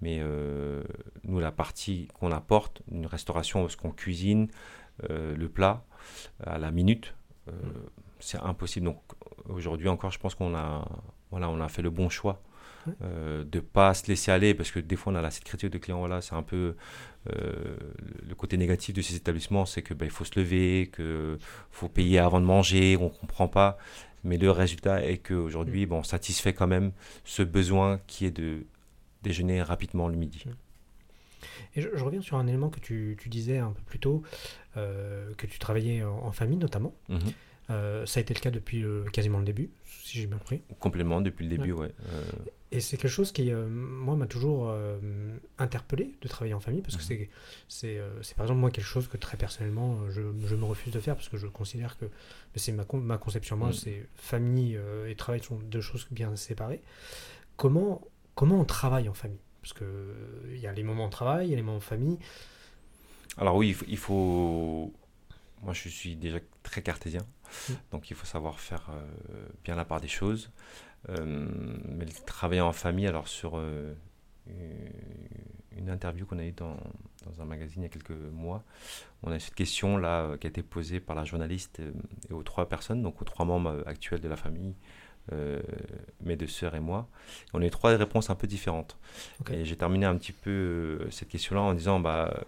mais 0.04 0.20
euh, 0.20 0.84
nous, 1.24 1.40
la 1.40 1.54
partie 1.54 2.10
qu'on 2.14 2.32
apporte, 2.32 2.82
une 2.92 3.06
restauration, 3.06 3.70
ce 3.70 3.78
qu'on 3.78 3.92
cuisine, 3.92 4.50
euh, 5.10 5.34
le 5.36 5.48
plat 5.48 5.86
à 6.46 6.58
la 6.58 6.72
minute, 6.72 7.16
euh, 7.48 7.54
c'est 8.20 8.38
impossible. 8.40 8.88
Donc 8.88 9.02
aujourd'hui 9.48 9.88
encore, 9.88 10.12
je 10.12 10.20
pense 10.20 10.36
qu'on 10.36 10.56
a, 10.56 10.86
voilà, 11.32 11.50
on 11.50 11.62
a 11.62 11.70
fait 11.70 11.82
le 11.82 11.90
bon 11.90 12.10
choix. 12.10 12.42
de 13.00 13.46
ne 13.54 13.60
pas 13.62 13.94
se 13.94 14.08
laisser 14.08 14.30
aller 14.30 14.54
parce 14.54 14.70
que 14.70 14.82
des 14.82 14.98
fois 14.98 15.14
on 15.14 15.16
a 15.16 15.32
cette 15.32 15.46
critique 15.46 15.70
de 15.70 15.78
clients 15.78 16.00
voilà 16.00 16.20
c'est 16.20 16.36
un 16.36 16.44
peu 16.44 16.76
le 17.26 18.36
côté 18.36 18.58
négatif 18.58 18.94
de 18.94 19.02
ces 19.02 19.16
établissements 19.16 19.66
c'est 19.66 19.82
que 19.82 19.94
ben, 19.94 20.06
il 20.06 20.12
faut 20.12 20.26
se 20.26 20.38
lever 20.38 20.90
que 20.92 21.38
faut 21.72 21.88
payer 21.88 22.20
avant 22.20 22.42
de 22.42 22.46
manger 22.46 22.98
on 23.00 23.08
comprend 23.08 23.48
pas 23.48 23.78
mais 24.26 24.38
le 24.38 24.52
résultat 24.52 25.06
est 25.06 25.20
qu'aujourd'hui 25.20 25.86
bon, 25.86 26.00
on 26.00 26.04
satisfait 26.04 26.54
quand 26.54 26.68
même 26.68 26.92
ce 27.24 27.42
besoin 27.44 28.00
qui 28.08 28.26
est 28.26 28.32
de 28.32 28.66
déjeuner 29.24 29.64
rapidement 29.64 30.08
le 30.08 30.16
midi. 30.16 30.46
Et 31.76 31.82
je, 31.82 32.04
reviens 32.04 32.22
sur 32.22 32.38
un 32.38 32.48
élément 32.48 32.70
que 32.70 32.80
tu, 32.80 33.18
disais 33.28 33.58
un 33.58 33.72
peu 33.72 33.82
plus 33.82 34.00
tôt, 34.00 34.24
euh, 34.78 35.34
que 35.36 35.48
tu 35.48 35.60
travaillais 35.60 36.04
en, 36.04 36.32
famille 36.32 36.58
notamment. 36.58 36.94
Mhm. 37.10 37.20
Euh, 37.70 38.06
ça 38.06 38.20
a 38.20 38.22
été 38.22 38.34
le 38.34 38.40
cas 38.40 38.52
depuis 38.52 38.84
quasiment 39.14 39.40
le 39.40 39.46
début, 39.46 39.70
si 40.04 40.20
j'ai 40.20 40.28
bien 40.28 40.38
compris. 40.38 40.62
Complètement, 40.80 41.22
depuis 41.22 41.48
le 41.48 41.58
début, 41.58 41.72
ouais. 41.72 41.92
Et 42.72 42.80
c'est 42.80 42.98
quelque 42.98 43.12
chose 43.12 43.32
qui, 43.32 43.52
moi, 43.52 44.16
m'a 44.16 44.26
toujours 44.26 44.76
interpellé 45.58 46.14
de 46.22 46.28
travailler 46.28 46.54
en 46.54 46.60
famille, 46.60 46.82
parce 46.82 46.98
que 46.98 47.02
mhm. 47.14 47.28
c'est, 47.68 48.02
c'est, 48.22 48.36
par 48.36 48.46
exemple, 48.46 48.60
moi, 48.60 48.72
quelque 48.72 48.86
chose 48.86 49.08
que 49.08 49.18
très 49.18 49.38
personnellement, 49.38 50.00
je, 50.10 50.22
je, 50.46 50.56
me 50.56 50.66
refuse 50.66 50.94
de 50.94 51.00
faire, 51.00 51.16
parce 51.16 51.30
que 51.30 51.38
je 51.38 51.48
considère 51.48 51.98
que 51.98 52.06
c'est 52.56 52.72
ma, 52.72 52.86
ma 52.94 53.18
conception, 53.18 53.58
moi, 53.58 53.70
mhm. 53.70 53.74
c'est 53.74 54.08
famille 54.16 54.78
et 55.08 55.16
travail 55.16 55.42
sont 55.42 55.58
deux 55.58 55.82
choses 55.82 56.08
bien 56.12 56.36
séparées. 56.36 56.82
Comment, 57.56 58.02
comment 58.36 58.60
on 58.60 58.66
travaille 58.66 59.10
en 59.10 59.14
famille? 59.14 59.40
Parce 59.62 59.74
qu'il 59.74 59.88
il 60.50 60.60
y 60.60 60.68
a 60.68 60.74
les 60.74 60.84
moments 60.84 61.06
de 61.06 61.12
travail, 61.12 61.48
il 61.48 61.50
y 61.52 61.54
a 61.54 61.56
les 61.56 61.64
moments 61.64 61.78
de 61.78 61.84
famille. 61.84 62.20
Alors 63.38 63.56
oui, 63.56 63.76
il 63.88 63.98
faut, 63.98 64.94
Moi, 65.64 65.74
je 65.74 65.90
suis 65.90 66.16
déjà 66.16 66.40
très 66.62 66.82
cartésien, 66.82 67.26
donc 67.92 68.10
il 68.12 68.16
faut 68.16 68.26
savoir 68.26 68.60
faire 68.60 68.90
euh, 68.92 69.48
bien 69.64 69.76
la 69.76 69.86
part 69.86 70.02
des 70.02 70.08
choses. 70.08 70.52
Euh, 71.10 71.50
mais 71.86 72.06
travailler 72.26 72.62
en 72.62 72.74
famille, 72.74 73.08
alors 73.08 73.28
sur 73.28 73.54
euh, 73.56 73.94
une 75.76 75.90
interview 75.90 76.26
qu'on 76.26 76.40
a 76.40 76.46
eue 76.46 76.52
dans, 76.52 76.78
dans, 77.26 77.42
un 77.42 77.46
magazine 77.46 77.82
il 77.82 77.86
y 77.86 77.88
a 77.88 77.90
quelques 77.90 78.12
mois, 78.12 78.64
on 79.24 79.32
a 79.32 79.40
cette 79.40 79.56
question 79.56 79.98
là 79.98 80.38
qui 80.38 80.48
a 80.48 80.50
été 80.50 80.64
posée 80.64 81.00
par 81.00 81.16
la 81.16 81.26
journaliste 81.26 81.82
et 82.30 82.34
aux 82.34 82.44
trois 82.44 82.70
personnes, 82.70 83.02
donc 83.02 83.22
aux 83.22 83.26
trois 83.26 83.46
membres 83.46 83.84
actuels 83.86 84.22
de 84.22 84.30
la 84.30 84.38
famille. 84.38 84.76
Mes 85.32 86.36
deux 86.36 86.48
sœurs 86.48 86.76
et 86.76 86.80
moi. 86.80 87.08
On 87.54 87.62
a 87.62 87.66
eu 87.66 87.70
trois 87.70 87.92
réponses 87.96 88.30
un 88.30 88.36
peu 88.36 88.48
différentes. 88.48 88.98
Et 89.52 89.66
j'ai 89.66 89.76
terminé 89.76 90.06
un 90.06 90.18
petit 90.18 90.34
peu 90.34 91.08
cette 91.12 91.30
question-là 91.30 91.62
en 91.62 91.74
disant 91.74 92.00
bah, 92.00 92.44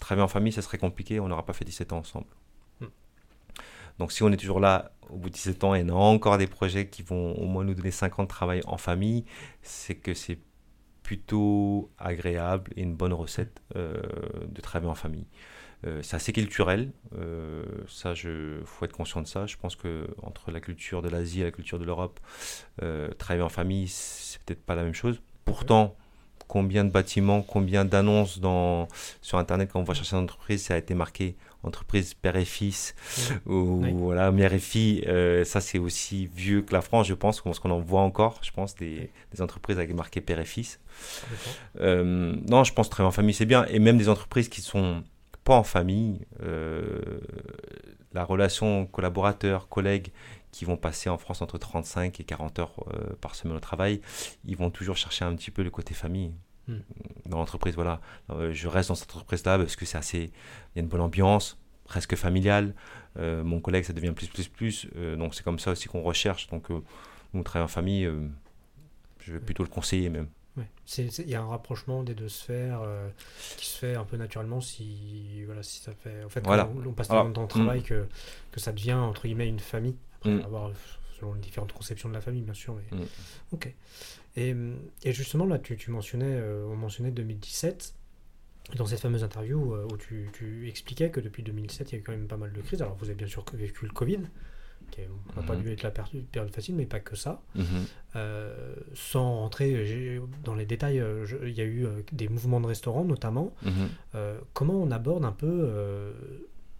travailler 0.00 0.24
en 0.24 0.28
famille, 0.28 0.52
ça 0.52 0.62
serait 0.62 0.78
compliqué, 0.78 1.20
on 1.20 1.28
n'aura 1.28 1.44
pas 1.44 1.52
fait 1.52 1.64
17 1.64 1.92
ans 1.92 1.98
ensemble. 1.98 2.26
Hmm. 2.80 2.86
Donc 3.98 4.12
si 4.12 4.22
on 4.22 4.32
est 4.32 4.36
toujours 4.36 4.60
là 4.60 4.92
au 5.08 5.16
bout 5.16 5.28
de 5.28 5.34
17 5.34 5.64
ans 5.64 5.74
et 5.74 5.84
on 5.84 5.88
a 5.88 5.92
encore 5.92 6.38
des 6.38 6.46
projets 6.46 6.88
qui 6.88 7.02
vont 7.02 7.34
au 7.34 7.46
moins 7.46 7.64
nous 7.64 7.74
donner 7.74 7.90
5 7.90 8.18
ans 8.18 8.22
de 8.24 8.28
travail 8.28 8.62
en 8.66 8.76
famille, 8.76 9.24
c'est 9.62 9.94
que 9.94 10.14
c'est 10.14 10.38
plutôt 11.02 11.90
agréable 11.98 12.70
et 12.76 12.82
une 12.82 12.94
bonne 12.94 13.12
recette 13.12 13.60
euh, 13.76 14.00
de 14.46 14.60
travailler 14.60 14.90
en 14.90 14.94
famille. 14.94 15.26
Euh, 15.86 16.00
c'est 16.02 16.16
assez 16.16 16.32
culturel, 16.32 16.92
euh, 17.16 17.64
ça, 17.88 18.12
il 18.12 18.60
faut 18.64 18.84
être 18.84 18.92
conscient 18.92 19.22
de 19.22 19.26
ça. 19.26 19.46
Je 19.46 19.56
pense 19.56 19.76
que 19.76 20.06
entre 20.22 20.50
la 20.50 20.60
culture 20.60 21.02
de 21.02 21.08
l'Asie 21.08 21.40
et 21.40 21.44
la 21.44 21.50
culture 21.50 21.78
de 21.78 21.84
l'Europe, 21.84 22.20
travailler 23.18 23.42
en 23.42 23.48
famille, 23.48 23.88
c'est 23.88 24.40
peut-être 24.42 24.62
pas 24.62 24.74
la 24.74 24.84
même 24.84 24.94
chose. 24.94 25.20
Pourtant, 25.44 25.96
combien 26.50 26.84
de 26.84 26.90
bâtiments, 26.90 27.42
combien 27.42 27.84
d'annonces 27.84 28.40
dans, 28.40 28.88
sur 29.22 29.38
Internet 29.38 29.70
quand 29.72 29.80
on 29.80 29.84
va 29.84 29.94
chercher 29.94 30.16
une 30.16 30.24
entreprise, 30.24 30.64
ça 30.64 30.74
a 30.74 30.78
été 30.78 30.94
marqué 30.94 31.36
entreprise 31.62 32.14
père 32.14 32.36
et 32.36 32.44
fils 32.44 32.94
ou 33.46 33.84
voilà 33.94 34.32
mère 34.32 34.52
et 34.52 34.58
fille. 34.58 35.04
Euh, 35.06 35.44
ça 35.44 35.60
c'est 35.60 35.78
aussi 35.78 36.26
vieux 36.34 36.62
que 36.62 36.72
la 36.72 36.80
France, 36.80 37.06
je 37.06 37.14
pense, 37.14 37.40
parce 37.40 37.58
qu'on 37.60 37.70
en 37.70 37.80
voit 37.80 38.00
encore, 38.00 38.40
je 38.42 38.50
pense, 38.50 38.74
des, 38.74 39.10
des, 39.32 39.42
entreprises 39.42 39.78
avec 39.78 39.94
marqué 39.94 40.20
père 40.20 40.40
et 40.40 40.44
fils. 40.44 40.80
Euh, 41.80 42.34
non, 42.48 42.64
je 42.64 42.72
pense 42.72 42.90
travailler 42.90 43.08
en 43.08 43.12
famille 43.12 43.34
c'est 43.34 43.46
bien, 43.46 43.64
et 43.66 43.78
même 43.78 43.98
des 43.98 44.08
entreprises 44.08 44.48
qui 44.48 44.60
sont 44.60 45.04
pas 45.50 45.56
en 45.56 45.64
famille, 45.64 46.20
euh, 46.44 47.00
la 48.12 48.22
relation 48.22 48.86
collaborateur, 48.86 49.68
collègue, 49.68 50.12
qui 50.52 50.64
vont 50.64 50.76
passer 50.76 51.10
en 51.10 51.18
France 51.18 51.42
entre 51.42 51.58
35 51.58 52.20
et 52.20 52.22
40 52.22 52.60
heures 52.60 52.84
euh, 52.94 53.16
par 53.20 53.34
semaine 53.34 53.56
au 53.56 53.60
travail, 53.60 54.00
ils 54.44 54.56
vont 54.56 54.70
toujours 54.70 54.96
chercher 54.96 55.24
un 55.24 55.34
petit 55.34 55.50
peu 55.50 55.64
le 55.64 55.70
côté 55.70 55.92
famille 55.92 56.32
hmm. 56.68 56.78
dans 57.26 57.38
l'entreprise. 57.38 57.74
Voilà, 57.74 58.00
euh, 58.30 58.52
je 58.52 58.68
reste 58.68 58.90
dans 58.90 58.94
cette 58.94 59.10
entreprise-là 59.10 59.58
parce 59.58 59.74
que 59.74 59.84
c'est 59.86 59.98
assez, 59.98 60.18
il 60.18 60.76
y 60.76 60.78
a 60.78 60.82
une 60.82 60.88
bonne 60.88 61.00
ambiance, 61.00 61.58
presque 61.82 62.14
familiale. 62.14 62.72
Euh, 63.18 63.42
mon 63.42 63.58
collègue, 63.58 63.82
ça 63.82 63.92
devient 63.92 64.12
plus, 64.12 64.28
plus, 64.28 64.46
plus. 64.46 64.86
donc 65.18 65.34
c'est 65.34 65.42
comme 65.42 65.58
ça 65.58 65.72
aussi 65.72 65.88
qu'on 65.88 66.02
recherche. 66.02 66.46
Donc 66.46 66.68
nous, 67.34 67.42
travaillons 67.42 67.64
en 67.64 67.68
famille, 67.68 68.08
je 69.18 69.32
vais 69.32 69.40
plutôt 69.40 69.64
le 69.64 69.68
conseiller 69.68 70.10
même. 70.10 70.28
Il 70.98 71.28
y 71.28 71.34
a 71.34 71.40
un 71.40 71.46
rapprochement 71.46 72.02
des 72.02 72.14
deux 72.14 72.28
sphères 72.28 72.82
qui 73.56 73.66
se 73.66 73.78
fait 73.78 73.94
un 73.94 74.04
peu 74.04 74.16
naturellement 74.16 74.60
si, 74.60 75.44
voilà, 75.44 75.62
si 75.62 75.80
ça 75.80 75.92
fait. 75.92 76.24
En 76.24 76.28
fait, 76.28 76.44
on, 76.46 76.92
passe 76.92 77.08
tellement 77.08 77.28
de 77.28 77.34
temps 77.34 77.44
au 77.44 77.48
travail 77.48 77.80
hmm. 77.80 77.84
que, 77.84 78.06
que 78.52 78.60
ça 78.60 78.72
devient 78.72 78.94
entre 78.94 79.22
guillemets 79.22 79.48
une 79.48 79.60
famille. 79.60 79.96
Mm. 80.24 80.40
avoir 80.44 80.70
selon 81.18 81.34
les 81.34 81.40
différentes 81.40 81.72
conceptions 81.72 82.08
de 82.08 82.14
la 82.14 82.20
famille, 82.20 82.42
bien 82.42 82.54
sûr. 82.54 82.74
Mais... 82.74 82.98
Mm. 82.98 83.06
Ok. 83.52 83.74
Et, 84.36 84.54
et, 85.02 85.12
justement, 85.12 85.46
là, 85.46 85.58
tu, 85.58 85.76
tu 85.76 85.90
mentionnais, 85.90 86.26
euh, 86.26 86.66
on 86.66 86.76
mentionnait 86.76 87.10
2017 87.10 87.94
dans 88.76 88.86
cette 88.86 89.00
fameuse 89.00 89.24
interview 89.24 89.74
euh, 89.74 89.88
où 89.90 89.96
tu, 89.96 90.30
tu, 90.32 90.68
expliquais 90.68 91.10
que 91.10 91.20
depuis 91.20 91.42
2007, 91.42 91.90
il 91.90 91.94
y 91.94 91.96
a 91.96 92.00
eu 92.00 92.02
quand 92.02 92.12
même 92.12 92.28
pas 92.28 92.36
mal 92.36 92.52
de 92.52 92.60
crises. 92.60 92.80
Alors, 92.82 92.94
vous 92.96 93.06
avez 93.06 93.14
bien 93.14 93.26
sûr 93.26 93.44
vécu 93.54 93.86
le 93.86 93.92
Covid, 93.92 94.20
qui 94.90 95.00
n'a 95.36 95.42
pas 95.42 95.54
mm-hmm. 95.54 95.62
dû 95.62 95.72
être 95.72 95.82
la 95.82 95.90
période 95.90 96.50
facile, 96.52 96.74
mais 96.74 96.86
pas 96.86 97.00
que 97.00 97.16
ça. 97.16 97.42
Mm-hmm. 97.56 97.62
Euh, 98.16 98.74
sans 98.94 99.36
rentrer 99.36 100.20
dans 100.44 100.54
les 100.54 100.66
détails, 100.66 101.02
il 101.42 101.52
y 101.52 101.60
a 101.60 101.64
eu 101.64 101.86
des 102.12 102.28
mouvements 102.28 102.60
de 102.60 102.66
restaurants 102.66 103.04
notamment. 103.04 103.54
Mm-hmm. 103.64 104.18
comment 104.52 104.74
on 104.74 104.90
aborde 104.90 105.24
un 105.24 105.32
peu 105.32 106.12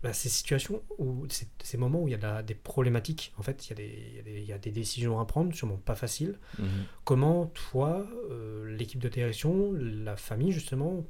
bah, 0.02 0.14
ces 0.14 0.30
situations 0.30 0.82
où 0.96 1.26
ces, 1.28 1.76
moments 1.76 2.02
où 2.02 2.08
il 2.08 2.12
y 2.12 2.24
a 2.24 2.42
des 2.42 2.54
problématiques, 2.54 3.34
en 3.36 3.42
fait, 3.42 3.66
il 3.66 3.70
y, 3.70 3.72
a 3.72 3.76
des, 3.76 4.40
il, 4.40 4.44
y 4.44 4.52
a 4.52 4.58
des, 4.58 4.70
décisions 4.70 5.20
à 5.20 5.26
prendre, 5.26 5.54
sûrement 5.54 5.76
pas 5.76 5.94
faciles. 5.94 6.38
Mhm. 6.58 6.68
Comment 7.04 7.46
toi, 7.46 8.06
euh, 8.30 8.74
l'équipe 8.74 9.00
de 9.00 9.10
direction, 9.10 9.72
la 9.72 10.16
famille 10.16 10.52
justement, 10.52 11.04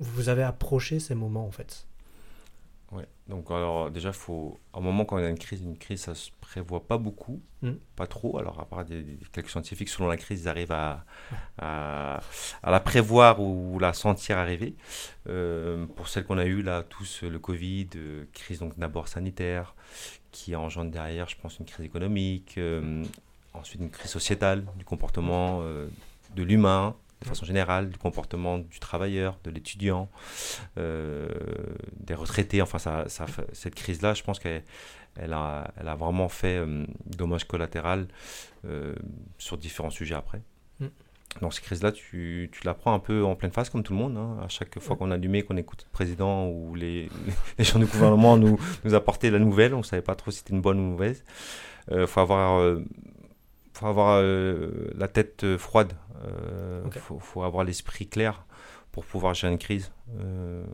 vous 0.00 0.28
avez 0.28 0.42
approché 0.42 1.00
ces 1.00 1.14
moments 1.14 1.46
en 1.46 1.50
fait? 1.50 1.86
Ouais. 2.94 3.06
Donc 3.28 3.50
alors 3.50 3.90
déjà, 3.90 4.12
faut 4.12 4.60
à 4.72 4.78
un 4.78 4.80
moment 4.80 5.04
quand 5.04 5.16
on 5.16 5.24
a 5.24 5.28
une 5.28 5.38
crise, 5.38 5.62
une 5.62 5.76
crise, 5.76 6.02
ça 6.02 6.14
se 6.14 6.30
prévoit 6.40 6.86
pas 6.86 6.96
beaucoup, 6.96 7.42
mm. 7.62 7.72
pas 7.96 8.06
trop. 8.06 8.38
Alors 8.38 8.60
à 8.60 8.66
part 8.66 8.84
des, 8.84 9.18
quelques 9.32 9.50
scientifiques, 9.50 9.88
selon 9.88 10.08
la 10.08 10.16
crise, 10.16 10.42
ils 10.42 10.48
arrivent 10.48 10.72
à, 10.72 11.04
à, 11.58 12.20
la 12.62 12.80
prévoir 12.80 13.40
ou 13.40 13.78
la 13.80 13.92
sentir 13.92 14.38
arriver. 14.38 14.76
Euh, 15.28 15.86
pour 15.96 16.08
celle 16.08 16.24
qu'on 16.24 16.38
a 16.38 16.44
eue 16.44 16.62
là, 16.62 16.82
tous 16.82 17.22
le 17.22 17.38
Covid, 17.38 17.88
euh, 17.96 18.24
crise 18.32 18.60
donc 18.60 18.78
d'abord 18.78 19.08
sanitaire, 19.08 19.74
qui 20.30 20.54
engendre 20.54 20.90
derrière, 20.90 21.28
je 21.28 21.36
pense, 21.36 21.58
une 21.58 21.66
crise 21.66 21.86
économique, 21.86 22.56
euh, 22.58 23.04
ensuite 23.54 23.80
une 23.80 23.90
crise 23.90 24.10
sociétale 24.10 24.64
du 24.76 24.84
comportement 24.84 25.62
de 25.62 26.42
l'humain, 26.42 26.94
de 27.24 27.28
façon 27.28 27.44
générale, 27.44 27.90
du 27.90 27.98
comportement 27.98 28.58
du 28.58 28.78
travailleur, 28.78 29.38
de 29.44 29.50
l'étudiant, 29.50 30.08
euh, 30.78 31.28
des 31.98 32.14
retraités. 32.14 32.62
Enfin, 32.62 32.78
ça, 32.78 33.08
ça, 33.08 33.26
cette 33.52 33.74
crise-là, 33.74 34.14
je 34.14 34.22
pense 34.22 34.38
qu'elle 34.38 34.62
elle 35.16 35.32
a, 35.32 35.72
elle 35.80 35.88
a, 35.88 35.94
vraiment 35.94 36.28
fait 36.28 36.56
euh, 36.56 36.84
dommage 37.06 37.44
collatéral 37.44 38.08
euh, 38.66 38.94
sur 39.38 39.56
différents 39.56 39.90
sujets 39.90 40.14
après. 40.14 40.42
Mm. 40.80 40.86
Donc, 41.40 41.54
cette 41.54 41.64
crise-là, 41.64 41.92
tu, 41.92 42.50
tu, 42.52 42.64
la 42.64 42.74
prends 42.74 42.94
un 42.94 42.98
peu 42.98 43.24
en 43.24 43.34
pleine 43.34 43.52
face, 43.52 43.70
comme 43.70 43.82
tout 43.82 43.92
le 43.92 43.98
monde. 43.98 44.16
Hein. 44.16 44.38
À 44.44 44.48
chaque 44.48 44.78
fois 44.80 44.96
qu'on 44.96 45.10
allumait, 45.10 45.42
qu'on 45.42 45.56
écoute 45.56 45.84
le 45.88 45.92
président 45.92 46.48
ou 46.48 46.74
les, 46.74 47.08
les 47.58 47.64
gens 47.64 47.78
du 47.78 47.86
gouvernement 47.86 48.36
nous, 48.36 48.58
nous 48.84 48.94
apportaient 48.94 49.30
la 49.30 49.38
nouvelle, 49.38 49.74
on 49.74 49.78
ne 49.78 49.82
savait 49.82 50.02
pas 50.02 50.14
trop 50.14 50.30
si 50.30 50.38
c'était 50.38 50.52
une 50.52 50.62
bonne 50.62 50.78
ou 50.78 50.90
mauvaise. 50.90 51.24
Il 51.90 52.06
faut 52.06 52.20
avoir 52.20 52.78
faut 53.74 53.86
avoir 53.86 54.22
la 54.22 55.08
tête 55.08 55.56
froide 55.58 55.94
il 56.24 56.30
euh, 56.30 57.18
faut, 57.20 57.42
avoir 57.42 57.64
l'esprit 57.64 58.06
clair 58.06 58.44
pour 58.92 59.04
pouvoir 59.04 59.34
gérer 59.34 59.52
une 59.52 59.58
crise. 59.58 59.92
Euh, 60.18 60.64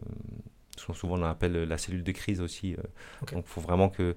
souvent, 0.77 1.19
on 1.19 1.23
appelle 1.23 1.65
la 1.65 1.79
cellule 1.79 2.05
de 2.05 2.13
crise 2.13 2.41
aussi. 2.41 2.75
Euh. 2.75 2.83
Donc, 3.33 3.45
il 3.47 3.51
faut 3.51 3.61
vraiment 3.61 3.89
que, 3.89 4.17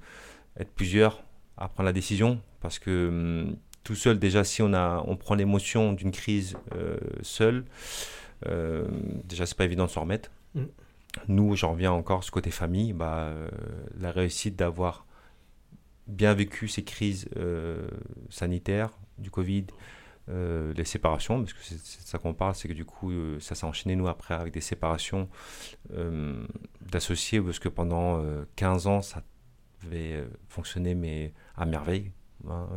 être 0.59 0.71
plusieurs 0.71 1.23
à 1.57 1.67
prendre 1.69 1.85
la 1.85 1.93
décision 1.93 2.41
parce 2.61 2.79
que 2.79 3.07
hum, 3.09 3.57
tout 3.83 3.95
seul, 3.95 4.19
déjà, 4.19 4.43
si 4.43 4.61
on, 4.61 4.73
a, 4.73 5.03
on 5.07 5.17
prend 5.17 5.35
l'émotion 5.35 5.93
d'une 5.93 6.11
crise 6.11 6.57
seul, 7.21 7.65
déjà, 9.25 9.45
c'est 9.45 9.57
pas 9.57 9.65
évident 9.65 9.85
de 9.85 9.89
s'en 9.89 10.01
remettre. 10.01 10.31
Mm. 10.55 10.63
Nous, 11.27 11.55
j'en 11.55 11.71
reviens 11.71 11.91
encore 11.91 12.23
ce 12.23 12.31
côté 12.31 12.49
famille, 12.49 12.93
bah, 12.93 13.33
la 13.99 14.11
réussite 14.11 14.55
d'avoir 14.55 15.05
bien 16.07 16.33
vécu 16.33 16.67
ces 16.67 16.83
crises 16.83 17.29
sanitaires, 18.29 18.91
du 19.17 19.31
Covid, 19.31 19.65
euh, 20.29 20.73
les 20.75 20.85
séparations, 20.85 21.41
parce 21.41 21.51
que 21.51 21.59
c'est 21.63 21.75
de 21.75 22.07
ça 22.07 22.17
qu'on 22.17 22.33
parle, 22.33 22.55
c'est 22.55 22.69
que 22.69 22.73
du 22.73 22.85
coup, 22.85 23.11
euh, 23.11 23.39
ça 23.41 23.55
s'est 23.55 23.65
enchaîné, 23.65 23.95
nous, 23.95 24.07
après, 24.07 24.33
avec 24.33 24.53
des 24.53 24.61
séparations 24.61 25.27
euh, 25.93 26.45
d'associés, 26.81 27.41
parce 27.41 27.59
que 27.59 27.67
pendant 27.67 28.23
15 28.55 28.87
ans, 28.87 29.01
ça 29.01 29.23
avait 29.85 30.25
fonctionné, 30.47 30.95
mais 30.95 31.33
à 31.57 31.65
merveille. 31.65 32.11
Hein, 32.49 32.67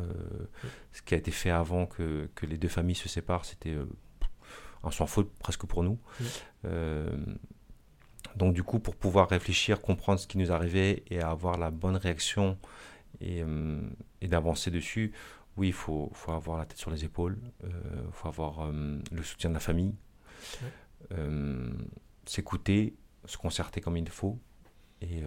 ce 0.92 1.02
qui 1.02 1.14
a 1.14 1.16
été 1.16 1.30
fait 1.30 1.50
avant 1.50 1.86
que, 1.86 2.28
que 2.34 2.46
les 2.46 2.56
deux 2.56 2.68
familles 2.68 2.94
se 2.94 3.08
séparent, 3.08 3.44
c'était 3.44 3.76
un 4.84 4.90
sans 4.90 5.06
faute 5.06 5.30
presque 5.38 5.66
pour 5.66 5.84
nous. 5.84 5.98
donc, 8.34 8.54
du 8.54 8.64
coup, 8.64 8.80
pour 8.80 8.96
pouvoir 8.96 9.28
réfléchir, 9.28 9.80
comprendre 9.80 10.18
ce 10.18 10.26
qui 10.26 10.38
nous 10.38 10.50
arrivait 10.50 11.04
et 11.10 11.20
avoir 11.20 11.58
la 11.58 11.70
bonne 11.70 11.96
réaction 11.96 12.58
et, 13.20 13.42
et 14.20 14.28
d'avancer 14.28 14.70
dessus, 14.70 15.12
oui, 15.56 15.68
il 15.68 15.72
faut, 15.72 16.10
faut, 16.12 16.32
avoir 16.32 16.58
la 16.58 16.66
tête 16.66 16.78
sur 16.78 16.90
les 16.90 17.04
épaules, 17.04 17.38
il 17.62 17.68
euh, 17.68 18.10
faut 18.12 18.28
avoir 18.28 18.60
euh, 18.60 19.00
le 19.10 19.22
soutien 19.22 19.50
de 19.50 19.54
la 19.54 19.60
famille, 19.60 19.94
euh, 21.12 21.72
s'écouter, 22.26 22.94
se 23.24 23.36
concerter 23.38 23.80
comme 23.80 23.96
il 23.96 24.08
faut, 24.08 24.38
et, 25.00 25.22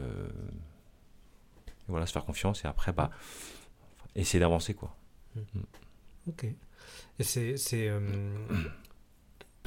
voilà, 1.87 2.05
se 2.05 2.11
faire 2.11 2.25
confiance 2.25 2.63
et 2.63 2.67
après, 2.67 2.93
bah, 2.93 3.09
essayer 4.15 4.39
d'avancer, 4.39 4.75
quoi. 4.75 4.95
Mm. 5.35 5.59
Ok. 6.27 6.45
Et 7.17 7.23
c'est. 7.23 7.55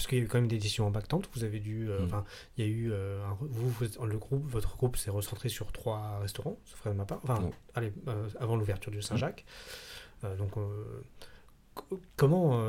Parce 0.02 0.08
qu'il 0.08 0.18
y 0.18 0.20
a 0.20 0.24
eu 0.24 0.28
quand 0.28 0.38
même 0.38 0.48
des 0.48 0.58
décisions 0.58 0.86
impactantes. 0.86 1.28
Vous 1.34 1.44
avez 1.44 1.60
dû. 1.60 1.88
euh, 1.88 2.00
Mm. 2.00 2.04
Enfin, 2.06 2.24
il 2.58 2.64
y 2.66 2.68
a 2.68 2.70
eu. 2.70 2.90
euh, 2.92 3.24
un- 3.24 3.36
vous, 3.40 3.70
vous- 3.70 4.04
le 4.06 4.18
groupe, 4.18 4.44
votre 4.46 4.76
groupe 4.76 4.96
s'est 4.96 5.10
recentré 5.10 5.48
sur 5.48 5.70
trois 5.72 6.18
restaurants, 6.20 6.58
sauf 6.64 6.80
erreur 6.80 6.94
de 6.94 6.98
ma 6.98 7.04
part. 7.06 7.20
Enfin, 7.22 7.40
Mm. 7.40 7.50
allez, 7.74 7.92
euh, 8.08 8.28
avant 8.40 8.56
l'ouverture 8.56 8.90
du 8.90 9.00
Saint-Jacques. 9.00 9.44
Euh, 10.24 10.36
donc, 10.36 10.50
co- 11.74 12.00
comment. 12.16 12.60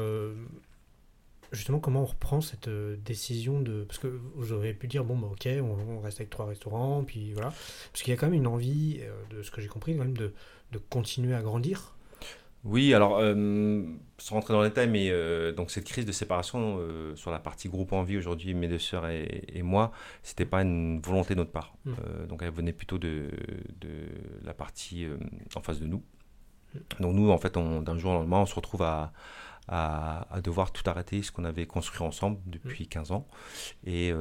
Justement, 1.51 1.79
comment 1.79 2.01
on 2.01 2.05
reprend 2.05 2.41
cette 2.41 2.67
décision 2.67 3.61
de... 3.61 3.84
Parce 3.84 3.99
que 3.99 4.07
vous 4.07 4.53
auriez 4.53 4.73
pu 4.73 4.88
dire, 4.88 5.03
bon, 5.03 5.15
bah, 5.15 5.27
ok, 5.31 5.47
on, 5.61 5.97
on 5.97 5.99
reste 5.99 6.19
avec 6.19 6.31
trois 6.31 6.47
restaurants, 6.47 7.03
puis 7.03 7.31
voilà. 7.34 7.49
Parce 7.91 8.01
qu'il 8.01 8.11
y 8.11 8.17
a 8.17 8.19
quand 8.19 8.25
même 8.25 8.34
une 8.34 8.47
envie, 8.47 9.01
de 9.29 9.43
ce 9.43 9.51
que 9.51 9.61
j'ai 9.61 9.67
compris, 9.67 9.93
quand 9.95 10.03
même, 10.03 10.17
de, 10.17 10.34
de 10.71 10.77
continuer 10.89 11.36
à 11.36 11.43
grandir. 11.43 11.93
Oui, 12.64 12.93
alors, 12.93 13.18
euh, 13.20 13.84
sans 14.18 14.36
rentrer 14.36 14.53
dans 14.53 14.61
les 14.61 14.70
détails, 14.70 14.89
mais 14.89 15.09
euh, 15.09 15.51
donc 15.51 15.70
cette 15.70 15.84
crise 15.84 16.05
de 16.05 16.14
séparation 16.14 16.78
euh, 16.80 17.14
sur 17.16 17.30
la 17.30 17.39
partie 17.39 17.68
groupe 17.68 17.91
en 17.91 18.03
vie 18.03 18.18
aujourd'hui, 18.18 18.53
mes 18.53 18.70
deux 18.70 18.80
sœurs 18.80 19.07
et, 19.07 19.43
et 19.49 19.64
moi, 19.64 19.91
c'était 20.22 20.45
pas 20.45 20.61
une 20.61 21.01
volonté 21.01 21.34
de 21.34 21.39
notre 21.39 21.51
part. 21.51 21.76
Mm. 21.84 21.91
Euh, 21.91 22.26
donc 22.26 22.41
elle 22.41 22.51
venait 22.51 22.72
plutôt 22.72 22.97
de, 22.97 23.30
de 23.82 23.89
la 24.43 24.53
partie 24.53 25.05
en 25.55 25.61
face 25.61 25.82
de 25.82 25.88
nous. 25.88 26.03
Mm. 26.74 26.80
Donc 27.01 27.16
nous, 27.16 27.32
en 27.32 27.38
fait, 27.38 27.53
d'un 27.53 27.97
jour 27.97 28.11
au 28.11 28.16
lendemain, 28.16 28.39
on 28.39 28.45
se 28.45 28.55
retrouve 28.55 28.84
à, 28.84 29.11
à, 29.68 30.34
à 30.34 30.39
devoir 30.39 30.72
tout 30.72 30.89
arrêter, 30.89 31.22
ce 31.22 31.34
qu'on 31.34 31.43
avait 31.43 31.66
construit 31.66 32.01
ensemble 32.01 32.39
depuis 32.45 32.88
15 32.88 33.11
ans. 33.11 33.28
Et 33.86 34.14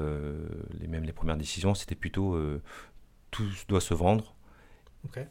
les, 0.81 0.89
même 0.89 1.05
les 1.05 1.13
premières 1.13 1.37
décisions, 1.37 1.75
c'était 1.75 1.95
plutôt 1.95 2.37
tout 3.31 3.47
doit 3.69 3.81
se 3.81 3.95
vendre 3.95 4.35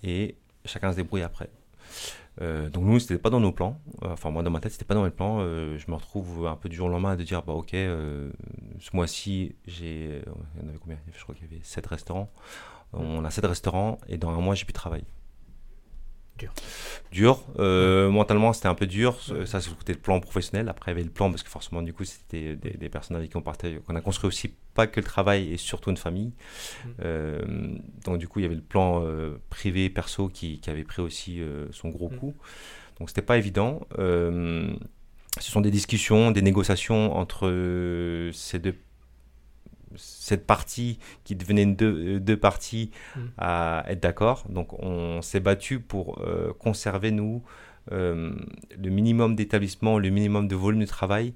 et 0.02 0.38
chacun 0.64 0.92
se 0.92 0.96
débrouille 0.96 1.24
après. 1.24 1.50
Euh, 2.42 2.70
donc 2.70 2.86
nous, 2.86 3.00
c'était 3.00 3.18
pas 3.18 3.30
dans 3.30 3.40
nos 3.40 3.52
plans. 3.52 3.80
Enfin 4.02 4.32
moi, 4.32 4.44
dans 4.44 4.52
ma 4.52 4.60
tête, 4.60 4.72
c'était 4.72 4.86
pas 4.86 4.94
dans 4.94 5.04
mes 5.04 5.12
plans. 5.12 5.40
Euh, 5.42 5.78
je 5.78 5.90
me 5.90 5.96
retrouve 5.96 6.48
un 6.48 6.56
peu 6.56 6.70
du 6.70 6.76
jour 6.76 6.88
au 6.88 6.90
lendemain 6.90 7.12
à 7.12 7.16
de 7.16 7.24
dire 7.24 7.44
bah 7.44 7.54
ok, 7.54 7.74
euh, 7.74 8.32
ce 8.80 8.90
mois-ci, 8.94 9.56
j'ai, 9.68 10.22
il 10.56 10.62
y 10.62 10.66
en 10.66 10.70
avait 10.70 10.80
combien? 10.80 10.98
Je 11.14 11.22
crois 11.24 11.36
qu'il 11.36 11.46
y 11.46 11.54
avait 11.54 11.64
7 11.64 11.86
restaurants. 11.88 12.32
On 12.94 13.24
a 13.24 13.32
7 13.32 13.46
restaurants 13.46 14.00
et 14.08 14.18
dans 14.18 14.30
un 14.30 14.42
mois, 14.42 14.56
j'ai 14.56 14.66
plus 14.66 14.74
de 14.74 14.78
travail. 14.78 15.04
Dur. 16.38 16.54
Dur. 17.12 17.44
Euh, 17.60 18.10
Mentalement, 18.10 18.52
c'était 18.54 18.68
un 18.68 18.76
peu 18.76 18.88
dur. 18.88 19.18
Ça, 19.46 19.62
c'est 19.62 19.70
le 19.70 19.76
côté 19.76 19.94
de 19.94 20.00
plan 20.00 20.20
professionnel. 20.20 20.70
Après, 20.70 20.92
il 20.92 20.96
y 20.96 20.98
avait 20.98 21.04
le 21.04 21.12
plan 21.12 21.30
parce 21.30 21.44
que 21.44 21.50
forcément, 21.50 21.82
du 21.82 21.94
coup, 21.94 22.04
c'était 22.04 22.56
des, 22.56 22.72
des 22.72 22.90
personnes 22.90 23.16
avec 23.16 23.30
qui 23.30 23.38
on 23.38 23.42
qu'on 23.42 23.96
a 23.96 24.02
construit 24.02 24.28
aussi 24.28 24.56
pas 24.74 24.88
que 24.88 25.00
le 25.00 25.06
travail 25.06 25.52
et 25.52 25.58
surtout 25.58 25.90
une 25.90 25.98
famille. 25.98 26.34
Mm. 26.86 26.90
Euh, 27.04 27.42
donc, 28.06 28.18
du 28.18 28.28
coup, 28.28 28.40
il 28.40 28.44
y 28.44 28.46
avait 28.46 28.56
le 28.56 28.62
plan 28.62 29.04
euh, 29.04 29.38
privé, 29.50 29.90
perso 29.90 30.30
qui, 30.30 30.60
qui 30.60 30.70
avait 30.70 30.84
pris 30.84 31.02
aussi 31.02 31.42
euh, 31.42 31.68
son 31.72 31.90
gros 31.90 32.10
Mm. 32.10 32.18
coup. 32.18 32.34
Donc, 33.00 33.10
c'était 33.10 33.22
pas 33.22 33.38
évident. 33.38 33.82
Ce 33.98 35.50
sont 35.50 35.62
des 35.62 35.72
discussions, 35.72 36.32
des 36.32 36.42
négociations 36.42 37.16
entre 37.16 38.30
ces 38.34 38.60
deux 38.60 38.76
cette 39.98 40.48
partie 40.48 41.00
qui 41.26 41.36
devenait 41.36 41.64
une 41.64 41.76
deux, 41.76 42.20
deux 42.22 42.38
parties 42.38 42.92
Mm. 43.16 43.20
à 43.38 43.84
être 43.88 44.00
d'accord. 44.02 44.46
Donc 44.50 44.82
on 44.82 45.22
s'est 45.22 45.42
battu 45.42 45.80
pour 45.80 46.24
conserver, 46.60 47.12
nous, 47.12 47.44
le 47.90 48.90
minimum 48.90 49.36
d'établissement, 49.36 50.00
le 50.00 50.10
minimum 50.10 50.48
de 50.48 50.56
volume 50.56 50.82
de 50.82 50.86
travail 50.86 51.34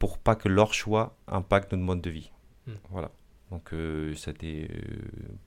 pour 0.00 0.18
pas 0.18 0.34
que 0.34 0.48
leur 0.48 0.74
choix 0.74 1.14
impacte 1.28 1.72
notre 1.72 1.84
mode 1.84 2.00
de 2.00 2.10
vie. 2.10 2.32
Mm. 2.70 2.78
Voilà. 2.90 3.10
Donc 3.50 3.72
euh, 3.72 4.14
ça 4.14 4.30
a 4.30 4.34
été 4.34 4.68
euh, 4.70 4.78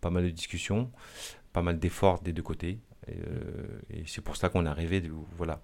pas 0.01 0.09
mal 0.09 0.23
de 0.25 0.29
discussions, 0.29 0.91
pas 1.53 1.61
mal 1.61 1.79
d'efforts 1.79 2.21
des 2.21 2.33
deux 2.33 2.43
côtés. 2.43 2.79
Et, 3.07 3.15
euh, 3.27 3.79
et 3.89 4.03
c'est 4.07 4.21
pour 4.21 4.35
ça 4.37 4.49
qu'on 4.49 4.65
est 4.65 4.69
arrivé 4.69 5.01
de, 5.01 5.11
voilà, 5.37 5.61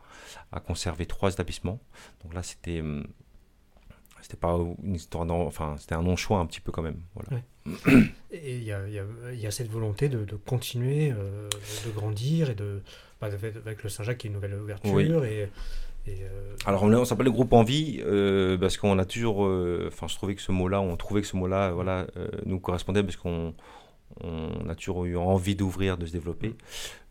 à 0.52 0.60
conserver 0.60 1.06
trois 1.06 1.32
établissements. 1.32 1.80
Donc 2.24 2.34
là, 2.34 2.44
c'était 2.44 2.82
hum, 2.82 3.06
c'était 4.22 4.38
pas 4.38 4.58
une 4.84 4.96
histoire 4.96 5.26
d'en- 5.26 5.46
enfin 5.46 5.76
c'était 5.80 5.96
un 5.96 6.02
non 6.04 6.16
choix 6.18 6.40
un 6.40 6.46
petit 6.46 6.60
peu 6.60 6.72
quand 6.74 6.82
même 6.82 7.00
voilà 7.16 7.42
Et 8.32 8.58
il 8.58 8.64
y 8.64 8.68
y 8.68 8.72
a- 8.74 8.88
il 9.34 9.40
y 9.40 9.48
a 9.48 9.52
cette 9.52 9.70
volonté 9.70 10.10
de, 10.10 10.26
de 10.26 10.36
continuer, 10.36 11.12
euh, 11.12 11.48
de 11.86 11.92
grandir 11.92 12.50
et 12.50 12.56
de. 12.56 12.82
bah, 13.22 13.28
avec, 13.28 13.56
avec 13.56 13.84
le 13.84 13.90
Saint-Jacques 13.90 14.18
qui 14.20 14.28
est 14.28 14.30
une 14.30 14.36
nouvelle 14.36 14.54
ouverture. 14.56 14.94
Oui. 14.94 15.06
Et, 15.26 15.48
et, 16.08 16.24
euh, 16.24 16.56
alors 16.66 16.84
on, 16.84 16.94
on 16.94 17.06
s'appelle 17.06 17.26
le 17.26 17.32
groupe 17.32 17.54
Envie 17.54 18.02
euh, 18.04 18.58
parce 18.58 18.78
qu'on 18.78 18.98
a 19.00 19.06
toujours 19.06 19.46
euh, 19.46 19.86
enfin 19.92 20.08
je 20.08 20.16
trouvais 20.16 20.36
que 20.36 20.42
ce 20.42 20.52
mot 20.52 20.68
là 20.68 20.82
on 20.82 20.96
trouvait 20.98 21.22
que 21.22 21.28
ce 21.28 21.36
mot 21.36 21.48
là 21.48 21.72
voilà 21.72 22.08
nous 22.46 22.60
correspondait 22.60 23.04
parce 23.04 23.18
qu'on 23.18 23.54
on 24.22 24.68
a 24.70 24.76
toujours 24.76 25.06
eu 25.06 25.16
envie 25.18 25.56
d'ouvrir 25.56 25.98
de 25.98 26.06
se 26.06 26.12
développer. 26.12 26.56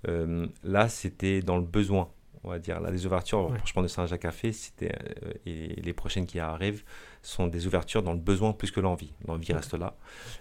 Euh, 0.08 0.46
là 0.64 0.88
c'était 0.88 1.40
dans 1.42 1.56
le 1.56 1.62
besoin 1.64 2.08
on 2.44 2.50
va 2.50 2.58
dire. 2.58 2.80
Là 2.80 2.90
les 2.90 3.06
ouvertures 3.06 3.50
Ouais. 3.50 3.58
franchement 3.58 3.82
de 3.82 3.88
Saint-Jacques 3.88 4.22
Café 4.22 4.52
c'était 4.52 4.92
euh, 4.92 5.32
et 5.46 5.80
les 5.80 5.92
prochaines 5.92 6.26
qui 6.26 6.38
arrivent 6.40 6.82
sont 7.22 7.46
des 7.46 7.66
ouvertures 7.66 8.02
dans 8.02 8.12
le 8.12 8.18
besoin 8.18 8.52
plus 8.52 8.70
que 8.70 8.80
l'envie. 8.80 9.12
L'envie 9.26 9.52
reste 9.52 9.74
là. 9.74 9.96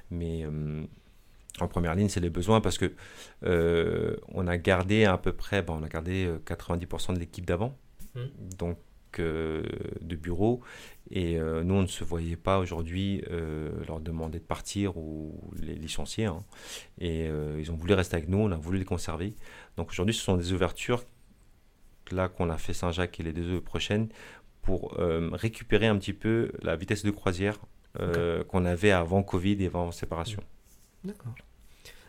Mais 0.09 0.45
en 1.59 1.67
première 1.67 1.95
ligne, 1.95 2.09
c'est 2.09 2.19
les 2.19 2.29
besoins 2.29 2.61
parce 2.61 2.77
que 2.77 2.93
euh, 3.43 4.15
on 4.33 4.47
a 4.47 4.57
gardé 4.57 5.05
à 5.05 5.17
peu 5.17 5.31
près, 5.31 5.61
ben, 5.63 5.73
on 5.79 5.83
a 5.83 5.87
gardé 5.89 6.25
euh, 6.25 6.37
90% 6.45 7.15
de 7.15 7.19
l'équipe 7.19 7.45
d'avant, 7.45 7.75
Mm. 8.17 8.53
donc 8.57 8.77
euh, 9.19 9.63
de 10.01 10.15
bureau, 10.15 10.61
et 11.09 11.39
euh, 11.39 11.63
nous 11.63 11.73
on 11.73 11.81
ne 11.81 11.87
se 11.87 12.03
voyait 12.03 12.35
pas 12.35 12.59
aujourd'hui 12.59 13.23
euh, 13.31 13.71
leur 13.87 13.99
demander 13.99 14.37
de 14.37 14.43
partir 14.43 14.95
ou 14.97 15.33
les 15.59 15.73
licencier, 15.73 16.25
hein. 16.25 16.43
et 16.99 17.27
ils 17.57 17.71
ont 17.71 17.75
voulu 17.75 17.93
rester 17.93 18.15
avec 18.15 18.29
nous, 18.29 18.37
on 18.37 18.51
a 18.51 18.57
voulu 18.57 18.77
les 18.77 18.85
conserver. 18.85 19.33
Donc 19.75 19.89
aujourd'hui, 19.89 20.13
ce 20.13 20.21
sont 20.21 20.37
des 20.37 20.53
ouvertures 20.53 21.03
là 22.11 22.29
qu'on 22.29 22.49
a 22.49 22.57
fait 22.57 22.73
Saint-Jacques 22.73 23.19
et 23.19 23.23
les 23.23 23.33
deux 23.33 23.59
prochaines 23.61 24.09
pour 24.61 24.95
récupérer 25.33 25.87
un 25.87 25.97
petit 25.97 26.13
peu 26.13 26.51
la 26.61 26.75
vitesse 26.75 27.03
de 27.03 27.11
croisière 27.11 27.59
qu'on 28.49 28.65
avait 28.65 28.91
avant 28.91 29.23
Covid 29.23 29.63
et 29.63 29.67
avant 29.67 29.91
séparation. 29.91 30.43
D'accord. 31.03 31.33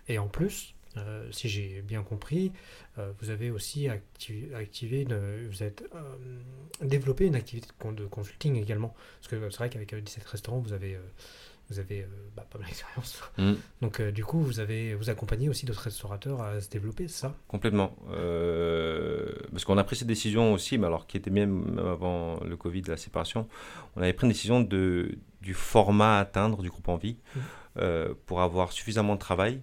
Et 0.09 0.19
en 0.19 0.29
plus, 0.29 0.75
euh, 0.99 1.31
si 1.33 1.49
j'ai 1.49 1.83
bien 1.83 2.03
compris, 2.03 2.53
euh, 2.99 3.13
vous 3.21 3.31
avez 3.31 3.51
aussi 3.51 3.89
activé, 3.89 4.55
activé 4.55 5.03
une- 5.03 5.47
vous 5.49 5.63
êtes 5.63 5.85
euh, 5.95 6.01
développé 6.83 7.27
une 7.27 7.37
activité 7.37 7.69
de, 7.69 7.73
con- 7.83 7.93
de 7.93 8.07
consulting 8.07 8.57
également. 8.57 8.95
Parce 9.21 9.29
que 9.29 9.51
c'est 9.51 9.57
vrai 9.59 9.71
qu'avec 9.71 9.93
euh, 9.95 10.01
17 10.01 10.25
restaurants, 10.25 10.59
vous 10.59 10.73
avez, 10.73 10.99
vous 11.71 11.79
avez 11.79 12.07
bah, 12.37 12.47
pas 12.51 12.59
mal 12.59 12.69
d'expérience. 12.69 13.21
Mm. 13.39 13.53
Donc 13.83 14.01
du 14.03 14.25
coup, 14.25 14.41
vous 14.43 14.59
avez 14.61 14.95
vous 14.95 15.11
accompagnez 15.11 15.49
aussi 15.49 15.67
d'autres 15.67 15.83
restaurateurs 15.83 16.43
à 16.43 16.61
se 16.61 16.69
développer, 16.71 17.09
c'est 17.09 17.21
ça? 17.21 17.35
Complètement. 17.47 17.95
Parce 19.53 19.65
qu'on 19.65 19.79
a 19.79 19.85
pris 19.85 19.97
cette 19.97 20.09
décision 20.09 20.53
aussi, 20.53 20.79
mais 20.79 20.87
alors 20.87 21.07
qui 21.07 21.17
était 21.17 21.31
même, 21.31 21.75
même 21.75 21.87
avant 21.87 22.41
le 22.45 22.57
Covid, 22.57 22.83
la 22.89 22.97
séparation, 22.97 23.49
on 23.97 24.03
avait 24.03 24.13
pris 24.13 24.27
une 24.27 24.33
décision 24.33 24.61
de, 24.61 25.19
du 25.41 25.55
format 25.55 26.19
à 26.19 26.21
atteindre 26.21 26.63
du 26.63 26.69
groupe 26.71 26.89
Envie 26.89 27.17
euh, 27.77 28.15
pour 28.27 28.41
avoir 28.41 28.73
suffisamment 28.73 29.15
de 29.15 29.21
travail 29.21 29.61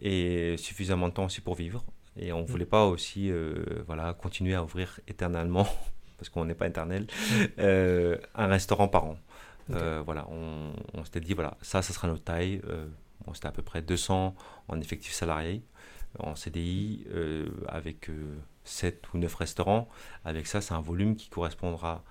et 0.00 0.56
suffisamment 0.58 1.08
de 1.08 1.14
temps 1.14 1.26
aussi 1.26 1.40
pour 1.40 1.54
vivre. 1.54 1.84
Et 2.16 2.32
on 2.32 2.38
ne 2.38 2.42
Mhm. 2.42 2.48
voulait 2.48 2.66
pas 2.66 2.86
aussi 2.86 3.30
euh, 3.30 3.64
voilà, 3.86 4.14
continuer 4.14 4.54
à 4.54 4.62
ouvrir 4.64 5.00
éternellement, 5.08 5.66
parce 6.18 6.28
qu'on 6.28 6.44
n'est 6.44 6.54
pas 6.54 6.66
éternel, 6.66 7.06
euh, 7.58 8.16
un 8.34 8.46
restaurant 8.46 8.88
par 8.88 9.04
an. 9.04 9.16
Euh, 9.72 10.02
voilà, 10.04 10.26
on, 10.30 10.72
on 10.94 11.04
s'était 11.04 11.20
dit, 11.20 11.32
voilà, 11.34 11.56
ça, 11.62 11.80
ça 11.80 11.92
sera 11.92 12.08
notre 12.08 12.24
taille. 12.24 12.60
Euh, 12.68 12.86
bon, 13.24 13.34
C'était 13.34 13.46
à 13.46 13.52
peu 13.52 13.62
près 13.62 13.82
200 13.82 14.34
en 14.68 14.80
effectif 14.80 15.12
salarié 15.12 15.62
en 16.18 16.34
CDI 16.34 17.06
euh, 17.14 17.48
avec 17.68 18.10
7 18.64 19.04
ou 19.14 19.18
9 19.18 19.32
restaurants. 19.36 19.88
Avec 20.24 20.48
ça, 20.48 20.60
c'est 20.60 20.74
un 20.74 20.80
volume 20.80 21.14
qui 21.14 21.28
correspondra 21.28 22.02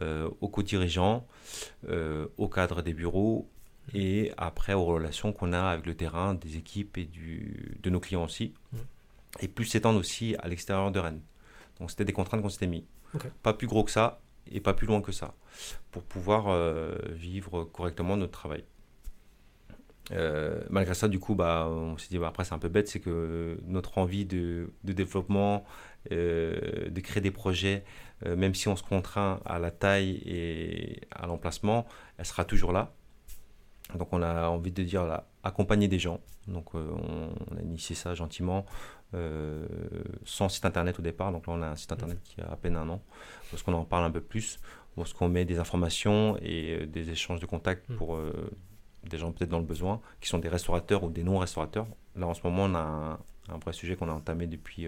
euh, 0.00 0.30
aux 0.40 0.48
co-dirigeants, 0.48 1.26
euh, 1.88 2.28
au 2.38 2.48
cadre 2.48 2.80
des 2.80 2.94
bureaux 2.94 3.50
et 3.94 4.32
après 4.36 4.74
aux 4.74 4.84
relations 4.84 5.32
qu'on 5.32 5.52
a 5.52 5.62
avec 5.62 5.86
le 5.86 5.94
terrain, 5.94 6.34
des 6.34 6.56
équipes 6.56 6.98
et 6.98 7.04
du, 7.04 7.78
de 7.82 7.90
nos 7.90 8.00
clients 8.00 8.24
aussi. 8.24 8.54
Mhm. 8.72 8.80
Et 9.40 9.48
plus 9.48 9.64
s'étendre 9.64 9.98
aussi 9.98 10.34
à 10.40 10.48
l'extérieur 10.48 10.90
de 10.90 10.98
Rennes. 10.98 11.20
Donc 11.78 11.90
c'était 11.90 12.04
des 12.04 12.12
contraintes 12.12 12.42
qu'on 12.42 12.48
s'était 12.48 12.66
mis. 12.66 12.84
Pas 13.42 13.54
plus 13.54 13.66
gros 13.66 13.82
que 13.82 13.90
ça 13.90 14.20
et 14.50 14.60
pas 14.60 14.74
plus 14.74 14.86
loin 14.86 15.00
que 15.00 15.12
ça 15.12 15.34
pour 15.90 16.02
pouvoir 16.02 16.48
euh, 16.48 16.94
vivre 17.10 17.64
correctement 17.64 18.16
notre 18.16 18.32
travail. 18.32 18.64
Euh, 20.12 20.60
malgré 20.70 20.94
ça, 20.94 21.06
du 21.08 21.20
coup, 21.20 21.34
bah, 21.34 21.68
on 21.70 21.96
s'est 21.96 22.08
dit, 22.08 22.18
bah, 22.18 22.28
après, 22.28 22.44
c'est 22.44 22.54
un 22.54 22.58
peu 22.58 22.68
bête, 22.68 22.88
c'est 22.88 23.00
que 23.00 23.58
notre 23.64 23.98
envie 23.98 24.24
de, 24.24 24.72
de 24.82 24.92
développement, 24.92 25.64
euh, 26.10 26.88
de 26.88 27.00
créer 27.00 27.20
des 27.20 27.30
projets, 27.30 27.84
même 28.26 28.54
si 28.54 28.68
on 28.68 28.76
se 28.76 28.82
contraint 28.82 29.40
à 29.46 29.58
la 29.58 29.70
taille 29.70 30.20
et 30.26 31.00
à 31.10 31.26
l'emplacement, 31.26 31.86
elle 32.18 32.26
sera 32.26 32.44
toujours 32.44 32.72
là. 32.72 32.92
Donc, 33.96 34.08
on 34.12 34.22
a 34.22 34.48
envie 34.48 34.72
de 34.72 34.82
dire, 34.82 35.04
là, 35.04 35.26
accompagner 35.42 35.88
des 35.88 35.98
gens. 35.98 36.20
Donc, 36.48 36.74
euh, 36.74 36.90
on, 36.90 37.54
on 37.54 37.56
a 37.56 37.62
initié 37.62 37.94
ça 37.94 38.14
gentiment, 38.14 38.64
euh, 39.12 39.66
sans 40.24 40.48
site 40.48 40.64
internet 40.64 40.98
au 40.98 41.02
départ. 41.02 41.32
Donc, 41.32 41.46
là, 41.48 41.54
on 41.54 41.62
a 41.62 41.68
un 41.68 41.76
site 41.76 41.90
internet 41.90 42.18
qui 42.22 42.40
a 42.40 42.50
à 42.50 42.56
peine 42.56 42.76
un 42.76 42.88
an, 42.88 43.02
parce 43.50 43.62
qu'on 43.62 43.72
en 43.72 43.84
parle 43.84 44.04
un 44.04 44.10
peu 44.10 44.20
plus, 44.20 44.60
parce 44.94 45.12
qu'on 45.12 45.28
met 45.28 45.44
des 45.44 45.58
informations 45.58 46.36
et 46.42 46.82
euh, 46.82 46.86
des 46.86 47.10
échanges 47.10 47.40
de 47.40 47.46
contacts 47.46 47.88
Mm. 47.88 47.96
pour 47.96 48.14
euh, 48.14 48.50
des 49.04 49.18
gens 49.18 49.32
peut-être 49.32 49.50
dans 49.50 49.58
le 49.58 49.64
besoin, 49.64 50.00
qui 50.20 50.28
sont 50.28 50.38
des 50.38 50.48
restaurateurs 50.48 51.02
ou 51.02 51.10
des 51.10 51.24
non-restaurateurs. 51.24 51.86
Là, 52.14 52.26
en 52.28 52.34
ce 52.34 52.42
moment, 52.44 52.64
on 52.64 52.74
a 52.74 52.78
un, 52.78 53.12
un 53.54 53.58
vrai 53.58 53.72
sujet 53.72 53.96
qu'on 53.96 54.08
a 54.08 54.12
entamé 54.12 54.46
depuis 54.46 54.86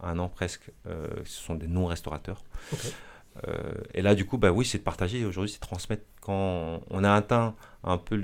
un 0.00 0.18
an 0.18 0.28
presque. 0.28 0.70
ce 0.86 1.22
sont 1.24 1.54
des 1.54 1.68
non-restaurateurs. 1.68 2.42
et 3.92 4.00
là, 4.00 4.14
du 4.14 4.24
coup, 4.24 4.38
bah 4.38 4.52
oui, 4.52 4.64
c'est 4.64 4.78
de 4.78 4.82
partager. 4.82 5.24
Aujourd'hui, 5.26 5.50
c'est 5.52 5.60
de 5.60 5.66
transmettre. 5.66 6.04
Quand 6.24 6.80
on 6.90 7.04
a 7.04 7.12
atteint 7.12 7.54
un 7.82 7.98
peu 7.98 8.16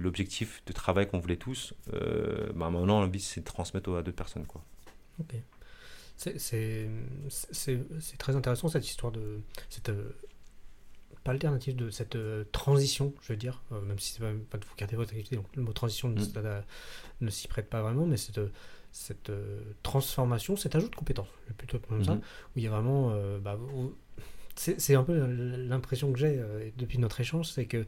l'objectif 0.00 0.62
de 0.66 0.72
travail 0.72 1.08
qu'on 1.08 1.18
voulait 1.18 1.36
tous, 1.36 1.74
bah 1.92 2.70
maintenant, 2.70 3.00
l'envie, 3.00 3.20
c'est 3.20 3.40
de 3.40 3.44
transmettre 3.44 3.90
à 3.90 4.02
d'autres 4.02 4.16
personnes. 4.16 4.46
Quoi. 4.46 4.62
Ok. 5.20 5.34
C'est 6.16 6.88
très 8.18 8.36
intéressant 8.36 8.68
cette 8.68 8.86
histoire 8.86 9.12
de 9.12 9.40
cette 9.68 9.90
pas 11.24 11.32
alternative 11.32 11.74
de 11.74 11.90
cette 11.90 12.16
euh, 12.16 12.44
transition, 12.52 13.14
je 13.22 13.32
veux 13.32 13.38
dire, 13.38 13.62
euh, 13.72 13.80
même 13.80 13.98
si 13.98 14.12
c'est 14.12 14.20
pas, 14.20 14.30
pas 14.50 14.58
de 14.58 14.64
vous 14.64 14.74
garder 14.76 14.94
votre 14.94 15.10
activité, 15.10 15.36
donc 15.36 15.46
le 15.56 15.62
mot 15.62 15.72
transition 15.72 16.08
ne, 16.08 16.20
mm. 16.20 17.30
s'y 17.30 17.48
prête 17.48 17.70
pas 17.70 17.80
vraiment, 17.80 18.04
mais 18.04 18.18
cette, 18.18 18.40
cette 18.92 19.30
euh, 19.30 19.62
transformation, 19.82 20.54
cet 20.56 20.76
ajout 20.76 20.90
de 20.90 20.94
compétences, 20.94 21.28
plutôt 21.56 21.78
comme 21.78 22.04
ça, 22.04 22.14
mm-hmm. 22.14 22.18
où 22.18 22.58
il 22.58 22.62
y 22.62 22.66
a 22.66 22.70
vraiment, 22.70 23.16
bah, 23.40 23.58
c'est 24.56 24.94
un 24.94 25.02
peu 25.02 25.26
l'impression 25.68 26.12
que 26.12 26.18
j'ai 26.18 26.38
euh, 26.38 26.70
depuis 26.76 26.98
notre 26.98 27.20
échange, 27.20 27.48
c'est 27.48 27.66
que 27.66 27.84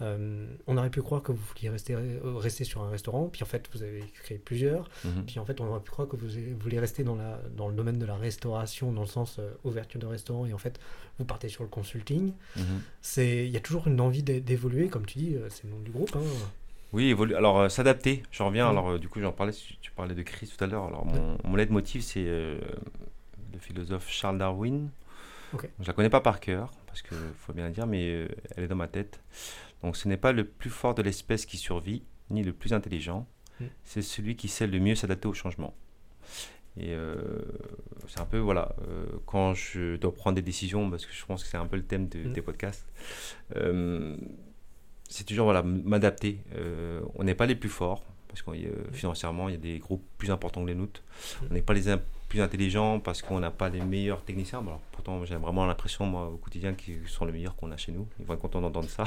euh, 0.00 0.46
on 0.66 0.76
aurait 0.76 0.90
pu 0.90 1.02
croire 1.02 1.22
que 1.22 1.32
vous 1.32 1.42
vouliez 1.54 1.68
rester, 1.68 1.94
euh, 1.94 2.18
rester 2.36 2.64
sur 2.64 2.82
un 2.82 2.90
restaurant, 2.90 3.28
puis 3.28 3.42
en 3.42 3.46
fait 3.46 3.68
vous 3.72 3.82
avez 3.82 4.02
créé 4.22 4.38
plusieurs, 4.38 4.88
mhm. 5.04 5.24
puis 5.26 5.38
en 5.38 5.44
fait 5.44 5.60
on 5.60 5.66
aurait 5.66 5.80
pu 5.80 5.90
croire 5.90 6.08
que 6.08 6.16
vous 6.16 6.28
voulez 6.58 6.78
rester 6.78 7.04
dans, 7.04 7.16
la, 7.16 7.38
dans 7.56 7.68
le 7.68 7.74
domaine 7.74 7.98
de 7.98 8.06
la 8.06 8.16
restauration, 8.16 8.92
dans 8.92 9.02
le 9.02 9.06
sens 9.06 9.40
ouverture 9.64 10.00
de 10.00 10.06
restaurant, 10.06 10.46
et 10.46 10.52
en 10.52 10.58
fait 10.58 10.80
vous 11.18 11.24
partez 11.24 11.48
sur 11.48 11.62
le 11.62 11.68
consulting. 11.68 12.32
Mhm. 12.56 12.64
c'est 13.02 13.46
Il 13.46 13.50
y 13.50 13.56
a 13.56 13.60
toujours 13.60 13.86
une 13.86 14.00
envie 14.00 14.22
d'évoluer, 14.22 14.88
comme 14.88 15.06
tu 15.06 15.18
dis, 15.18 15.36
c'est 15.50 15.64
le 15.64 15.70
nom 15.70 15.80
du 15.80 15.90
groupe. 15.90 16.14
Hein. 16.14 16.20
Oui, 16.92 17.08
évoluer. 17.08 17.34
Alors, 17.34 17.70
s'adapter, 17.70 18.22
j'en 18.30 18.46
reviens. 18.46 18.68
Alors, 18.68 18.98
du 18.98 19.08
coup, 19.08 19.20
j'en 19.20 19.32
parlais, 19.32 19.52
tu 19.80 19.90
parlais 19.90 20.14
de 20.14 20.22
crise 20.22 20.54
tout 20.54 20.62
à 20.62 20.66
l'heure. 20.66 20.84
Alors, 20.84 21.04
mon, 21.04 21.36
mon 21.44 21.56
leitmotiv, 21.56 22.02
c'est 22.02 22.24
le 22.24 22.60
philosophe 23.60 24.08
Charles 24.08 24.38
Darwin. 24.38 24.88
Je 25.52 25.58
Je 25.80 25.86
la 25.86 25.92
connais 25.92 26.10
pas 26.10 26.20
par 26.20 26.40
cœur, 26.40 26.70
parce 26.86 27.02
qu'il 27.02 27.16
faut 27.38 27.52
bien 27.52 27.66
le 27.66 27.72
dire, 27.72 27.86
mais 27.86 28.08
euh, 28.08 28.28
elle 28.56 28.64
est 28.64 28.68
dans 28.68 28.76
ma 28.76 28.88
tête. 28.88 29.20
Donc 29.82 29.96
ce 29.96 30.08
n'est 30.08 30.16
pas 30.16 30.32
le 30.32 30.44
plus 30.44 30.70
fort 30.70 30.94
de 30.94 31.02
l'espèce 31.02 31.46
qui 31.46 31.56
survit, 31.56 32.02
ni 32.30 32.42
le 32.42 32.52
plus 32.52 32.72
intelligent, 32.72 33.26
mm. 33.60 33.64
c'est 33.84 34.02
celui 34.02 34.36
qui 34.36 34.48
sait 34.48 34.66
le 34.66 34.78
mieux 34.80 34.94
s'adapter 34.94 35.28
au 35.28 35.34
changement. 35.34 35.74
Et 36.78 36.90
euh, 36.90 37.16
c'est 38.08 38.20
un 38.20 38.26
peu, 38.26 38.38
voilà, 38.38 38.74
euh, 38.86 39.06
quand 39.24 39.54
je 39.54 39.96
dois 39.96 40.14
prendre 40.14 40.36
des 40.36 40.42
décisions, 40.42 40.90
parce 40.90 41.06
que 41.06 41.12
je 41.12 41.24
pense 41.24 41.42
que 41.42 41.48
c'est 41.48 41.56
un 41.56 41.66
peu 41.66 41.76
le 41.76 41.84
thème 41.84 42.04
mm. 42.04 42.32
des 42.32 42.42
podcasts, 42.42 42.86
c'est 45.08 45.24
toujours, 45.24 45.44
voilà, 45.44 45.62
m'adapter. 45.62 46.40
on 47.14 47.24
n'est 47.24 47.36
pas 47.36 47.46
les 47.46 47.54
plus 47.54 47.68
forts, 47.68 48.04
parce 48.28 48.42
que 48.42 48.50
mm. 48.50 48.92
financièrement, 48.92 49.48
il 49.48 49.52
y 49.52 49.58
a 49.58 49.60
des 49.60 49.78
groupes 49.78 50.04
plus 50.18 50.30
importants 50.30 50.62
que 50.62 50.68
les 50.68 50.74
nôtres. 50.74 51.02
On 51.50 51.54
n'est 51.54 51.62
pas 51.62 51.74
les 51.74 51.88
plus 52.28 52.40
intelligents 52.40 53.00
parce 53.00 53.22
qu'on 53.22 53.40
n'a 53.40 53.50
pas 53.50 53.68
les 53.68 53.80
meilleurs 53.80 54.22
techniciens. 54.22 54.60
alors, 54.60 54.80
pourtant, 54.92 55.24
j'ai 55.24 55.36
vraiment 55.36 55.66
l'impression, 55.66 56.06
moi, 56.06 56.28
au 56.28 56.36
quotidien, 56.36 56.74
qu'ils 56.74 57.06
sont 57.08 57.24
les 57.24 57.32
meilleurs 57.32 57.56
qu'on 57.56 57.70
a 57.70 57.76
chez 57.76 57.92
nous. 57.92 58.08
Ils 58.18 58.26
vont 58.26 58.34
être 58.34 58.40
contents 58.40 58.60
d'entendre 58.60 58.88
ça. 58.88 59.04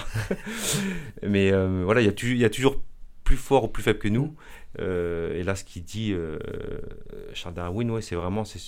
Mais 1.23 1.51
euh, 1.51 1.83
voilà, 1.83 2.01
il 2.01 2.05
y, 2.05 2.09
a 2.09 2.13
il 2.23 2.37
y 2.37 2.45
a 2.45 2.49
toujours 2.49 2.81
plus 3.23 3.37
fort 3.37 3.65
ou 3.65 3.67
plus 3.67 3.83
faible 3.83 3.99
que 3.99 4.07
nous. 4.07 4.35
Euh, 4.79 5.35
et 5.35 5.43
là, 5.43 5.55
ce 5.55 5.63
qu'il 5.63 5.83
dit 5.83 6.13
euh, 6.13 6.39
Charles 7.33 7.55
Darwin, 7.55 7.91
ouais, 7.91 8.01
c'est 8.01 8.15
vraiment 8.15 8.45
c'est, 8.45 8.59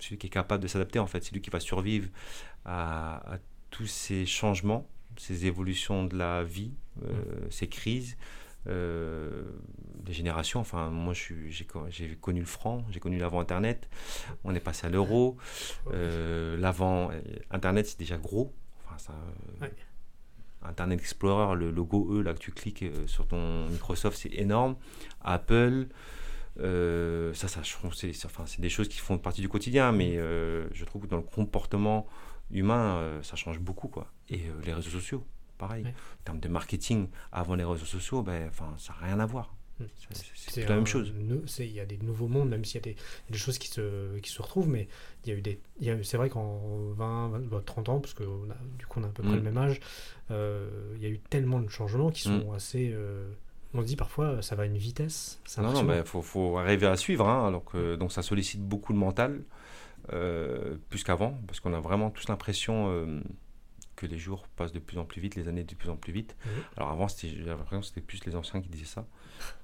celui 0.00 0.18
qui 0.18 0.26
est 0.26 0.30
capable 0.30 0.62
de 0.62 0.68
s'adapter, 0.68 0.98
en 0.98 1.06
fait. 1.06 1.22
C'est 1.22 1.32
lui 1.32 1.40
qui 1.40 1.50
va 1.50 1.60
survivre 1.60 2.08
à, 2.64 3.38
tous 3.70 3.86
ces 3.86 4.26
changements, 4.26 4.86
ces 5.16 5.46
évolutions 5.46 6.04
de 6.04 6.16
la 6.16 6.42
vie, 6.42 6.72
ces 7.48 7.68
crises. 7.68 8.18
Euh, 8.68 9.42
des 9.96 10.12
générations. 10.12 10.60
Enfin, 10.60 10.90
moi, 10.90 11.14
j'ai 11.14 12.16
connu 12.20 12.40
le 12.40 12.46
franc, 12.46 12.84
j'ai 12.90 13.00
connu 13.00 13.18
l'avant 13.18 13.40
Internet. 13.40 13.88
On 14.44 14.54
est 14.54 14.60
passé 14.60 14.86
à 14.86 14.90
l'euro. 14.90 15.36
Euh, 15.92 16.56
l'avant 16.56 17.10
Internet, 17.50 17.86
c'est 17.86 17.98
déjà 17.98 18.18
gros. 18.18 18.52
Enfin, 18.84 18.98
ça, 18.98 19.12
euh, 19.62 19.68
Internet 20.64 21.00
Explorer, 21.00 21.56
le 21.56 21.70
logo 21.70 22.16
E 22.16 22.22
là 22.22 22.34
que 22.34 22.38
tu 22.38 22.52
cliques 22.52 22.84
sur 23.06 23.26
ton 23.26 23.66
Microsoft, 23.68 24.18
c'est 24.18 24.34
énorme. 24.34 24.76
Apple. 25.22 25.86
ça, 26.56 27.48
ça 27.48 27.60
c'est 27.92 28.24
enfin, 28.24 28.44
des 28.58 28.68
choses 28.68 28.88
qui 28.88 28.98
font 28.98 29.18
partie 29.18 29.40
du 29.40 29.48
quotidien, 29.48 29.92
mais 29.92 30.16
je 30.16 30.84
trouve 30.84 31.02
que 31.02 31.08
dans 31.08 31.16
le 31.16 31.22
comportement 31.22 32.06
humain, 32.50 33.20
ça 33.22 33.36
change 33.36 33.60
beaucoup. 33.60 33.88
Quoi. 33.88 34.12
Et 34.30 34.42
les 34.64 34.72
réseaux 34.72 34.90
sociaux, 34.90 35.24
pareil. 35.62 35.84
En 35.86 36.24
termes 36.24 36.40
de 36.40 36.48
marketing, 36.48 37.08
avant 37.30 37.54
les 37.54 37.64
réseaux 37.64 37.84
sociaux, 37.84 38.22
ben, 38.22 38.50
ça 38.78 38.92
n'a 38.92 39.06
rien 39.06 39.20
à 39.20 39.26
voir. 39.26 39.54
Hmm. 39.78 39.84
C'est 40.34 40.68
la 40.68 40.74
même 40.74 40.86
chose. 40.86 41.12
Il 41.58 41.72
y 41.72 41.80
a 41.80 41.86
des 41.86 41.98
nouveaux 41.98 42.28
mondes, 42.28 42.50
même 42.50 42.64
s'il 42.64 42.84
y, 42.84 42.90
a 42.90 42.92
des 43.30 43.38
choses 43.38 43.58
qui 43.58 43.68
se, 43.68 44.18
qui 44.18 44.30
se 44.30 44.42
retrouvent, 44.42 44.68
mais 44.68 44.88
il 45.24 45.30
y 45.30 45.32
a 45.32 45.38
eu 45.38 45.40
des. 45.40 45.60
C'est 46.02 46.16
vrai 46.16 46.28
qu'en 46.28 46.60
20, 46.96 47.64
30 47.64 47.88
ans, 47.88 48.00
parce 48.00 48.14
que 48.14 48.24
du 48.78 48.86
coup 48.86 49.00
on 49.00 49.04
a 49.04 49.06
à 49.06 49.10
peu 49.10 49.22
près 49.22 49.34
le 49.34 49.40
hmm. 49.40 49.44
même 49.44 49.58
âge, 49.58 49.80
euh, 50.30 50.68
il 50.96 51.02
y 51.02 51.06
a 51.06 51.08
eu 51.08 51.18
tellement 51.18 51.60
de 51.60 51.68
changements 51.68 52.10
qui 52.10 52.22
sont 52.22 52.50
hmm. 52.50 52.54
assez. 52.54 52.90
Euh, 52.92 53.30
on 53.74 53.80
se 53.80 53.86
dit 53.86 53.96
parfois 53.96 54.42
ça 54.42 54.56
va 54.56 54.64
à 54.64 54.66
une 54.66 54.76
vitesse. 54.76 55.40
Non, 55.58 55.72
non, 55.72 55.94
il 55.94 56.04
faut, 56.04 56.22
faut, 56.22 56.58
arriver 56.58 56.86
à 56.86 56.96
suivre. 56.96 57.26
Hein, 57.26 57.46
alors 57.46 57.64
que, 57.64 57.96
donc 57.96 58.12
ça 58.12 58.22
sollicite 58.22 58.62
beaucoup 58.62 58.92
le 58.92 58.98
mental, 58.98 59.42
euh, 60.12 60.76
plus 60.90 61.04
qu'avant, 61.04 61.38
parce 61.46 61.60
qu'on 61.60 61.72
a 61.72 61.80
vraiment 61.80 62.10
tous 62.10 62.28
l'impression 62.28 63.22
les 64.06 64.18
jours 64.18 64.46
passent 64.56 64.72
de 64.72 64.78
plus 64.78 64.98
en 64.98 65.04
plus 65.04 65.20
vite, 65.20 65.36
les 65.36 65.48
années 65.48 65.64
de 65.64 65.74
plus 65.74 65.90
en 65.90 65.96
plus 65.96 66.12
vite. 66.12 66.36
Mhm. 66.44 66.52
Alors 66.76 66.90
avant, 66.90 67.06
j'avais 67.08 67.44
l'impression 67.44 67.80
que 67.80 67.86
c'était 67.86 68.00
plus 68.00 68.24
les 68.24 68.36
anciens 68.36 68.60
qui 68.60 68.68
disaient 68.68 68.84
ça. 68.84 69.06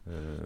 Euh, 0.08 0.38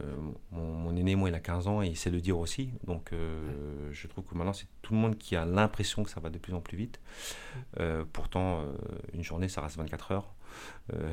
mon, 0.50 0.94
aîné, 0.96 1.14
moi, 1.14 1.28
il 1.28 1.34
a 1.34 1.40
15 1.40 1.68
ans 1.68 1.82
et 1.82 1.86
il 1.86 1.96
sait 1.96 2.10
le 2.10 2.20
dire 2.20 2.38
aussi. 2.38 2.70
Donc 2.84 3.12
euh, 3.12 3.90
je 3.92 4.06
trouve 4.06 4.24
que 4.24 4.34
maintenant, 4.34 4.52
c'est 4.52 4.66
tout 4.82 4.92
le 4.92 4.98
monde 4.98 5.18
qui 5.18 5.36
a 5.36 5.44
l'impression 5.44 6.02
que 6.02 6.10
ça 6.10 6.20
va 6.20 6.30
de 6.30 6.38
plus 6.38 6.54
en 6.54 6.60
plus 6.60 6.76
vite. 6.76 7.00
Mhm. 7.00 7.62
Euh, 7.80 8.04
pourtant, 8.12 8.64
une 9.12 9.22
journée, 9.22 9.48
ça 9.48 9.60
reste 9.60 9.76
24 9.76 10.12
heures. 10.12 10.34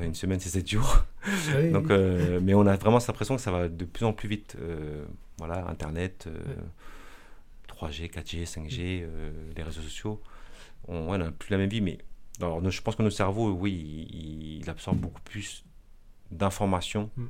une 0.02 0.14
semaine, 0.14 0.40
c'est 0.40 0.50
7 0.50 0.68
jours. 0.68 1.04
Ah 1.24 1.62
Donc, 1.72 1.88
mais 1.88 2.54
on 2.54 2.66
a 2.66 2.76
vraiment 2.76 3.00
cette 3.00 3.10
impression 3.10 3.36
que 3.36 3.42
ça 3.42 3.50
va 3.50 3.68
de 3.68 3.84
plus 3.84 4.04
en 4.04 4.12
plus 4.12 4.28
vite. 4.28 4.56
voilà, 5.38 5.66
Internet, 5.68 6.28
3G, 7.68 8.10
4G, 8.10 8.46
5G, 8.46 9.06
les 9.56 9.62
réseaux 9.62 9.82
sociaux. 9.82 10.20
On 10.88 11.16
n'a 11.16 11.30
plus 11.30 11.52
la 11.52 11.58
même 11.58 11.68
vie, 11.68 11.80
mais 11.80 11.98
alors, 12.46 12.70
je 12.70 12.82
pense 12.82 12.96
que 12.96 13.02
notre 13.02 13.16
cerveau, 13.16 13.50
oui, 13.52 14.58
il, 14.60 14.68
absorbe 14.70 14.98
beaucoup 14.98 15.20
plus 15.22 15.64
d'informations, 16.30 17.10
mm. 17.16 17.26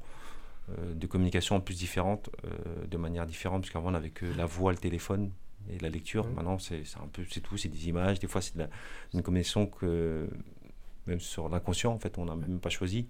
euh, 0.71 0.95
de 0.95 1.07
communication 1.07 1.57
en 1.57 1.61
plus 1.61 1.77
différentes, 1.77 2.31
euh, 2.45 2.87
de 2.87 2.97
manière 2.97 3.27
différente, 3.27 3.63
parce 3.63 3.73
qu'avant, 3.73 3.89
on 3.89 3.93
n'avait 3.93 4.11
que 4.11 4.27
la 4.27 4.47
voix, 4.47 4.73
le 4.73 4.79
téléphone 4.79 5.31
et 5.71 5.79
la 5.79 5.89
lecture. 5.89 6.27
Mm. 6.27 6.35
Maintenant, 6.35 6.59
c'est 6.59 6.83
un 7.03 7.07
peu, 7.13 7.25
c'est 7.31 7.41
tout, 7.41 7.57
c'est 7.57 7.69
des 7.69 7.89
images. 7.89 8.19
Des 8.19 8.27
fois, 8.27 8.41
c'est 8.41 8.55
une 9.15 9.23
communication 9.23 9.67
que, 9.67 10.29
même 11.07 11.21
sur 11.21 11.49
l'inconscient, 11.49 11.93
en 11.93 11.99
fait, 11.99 12.19
on 12.19 12.27
n'a 12.27 12.37
même 12.37 12.61
pas 12.61 12.71
choisi, 12.71 13.09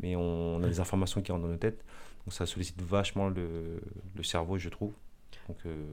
mais 0.00 0.16
on, 0.16 0.62
a 0.62 0.68
des 0.68 0.80
informations 0.80 1.22
qui 1.22 1.32
rentrent 1.32 1.44
dans 1.44 1.52
nos 1.52 1.56
têtes. 1.56 1.84
Donc, 2.26 2.34
ça 2.34 2.46
sollicite 2.46 2.80
vachement 2.82 3.28
le, 3.28 3.80
le 4.14 4.22
cerveau, 4.22 4.58
je 4.58 4.68
trouve. 4.68 4.92
Donc, 5.48 5.58
euh, 5.66 5.86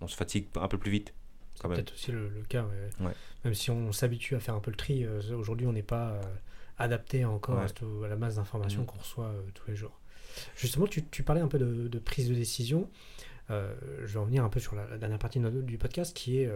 on 0.00 0.08
se 0.08 0.16
fatigue 0.16 0.46
un 0.56 0.68
peu 0.68 0.78
plus 0.78 0.90
vite. 0.90 1.12
C'est 1.56 1.68
peut-être 1.68 1.92
aussi 1.92 2.12
le, 2.12 2.30
cas. 2.48 2.66
Même 3.44 3.54
si 3.54 3.70
on 3.70 3.92
s'habitue 3.92 4.34
à 4.34 4.40
faire 4.40 4.54
un 4.54 4.60
peu 4.60 4.70
le 4.70 4.76
tri, 4.76 5.04
euh, 5.04 5.20
aujourd'hui 5.36 5.66
on 5.66 5.72
n'est 5.72 5.82
pas 5.82 6.10
euh, 6.10 6.22
adapté 6.78 7.24
encore 7.24 7.58
à, 7.58 7.66
la 8.08 8.16
masse 8.16 8.36
d'informations 8.36 8.82
mm. 8.82 8.86
qu'on 8.86 8.98
reçoit 8.98 9.26
euh, 9.26 9.40
tous 9.54 9.70
les 9.70 9.76
jours. 9.76 9.98
Justement, 10.56 10.86
tu, 10.86 11.02
parlais 11.22 11.40
un 11.40 11.48
peu 11.48 11.58
de, 11.58 11.98
prise 11.98 12.28
de 12.28 12.34
décision. 12.34 12.90
je 13.48 14.04
vais 14.04 14.18
revenir 14.18 14.44
un 14.44 14.50
peu 14.50 14.60
sur 14.60 14.74
la, 14.74 14.98
dernière 14.98 15.18
partie 15.18 15.40
du 15.40 15.78
podcast 15.78 16.14
qui 16.14 16.40
est 16.40 16.50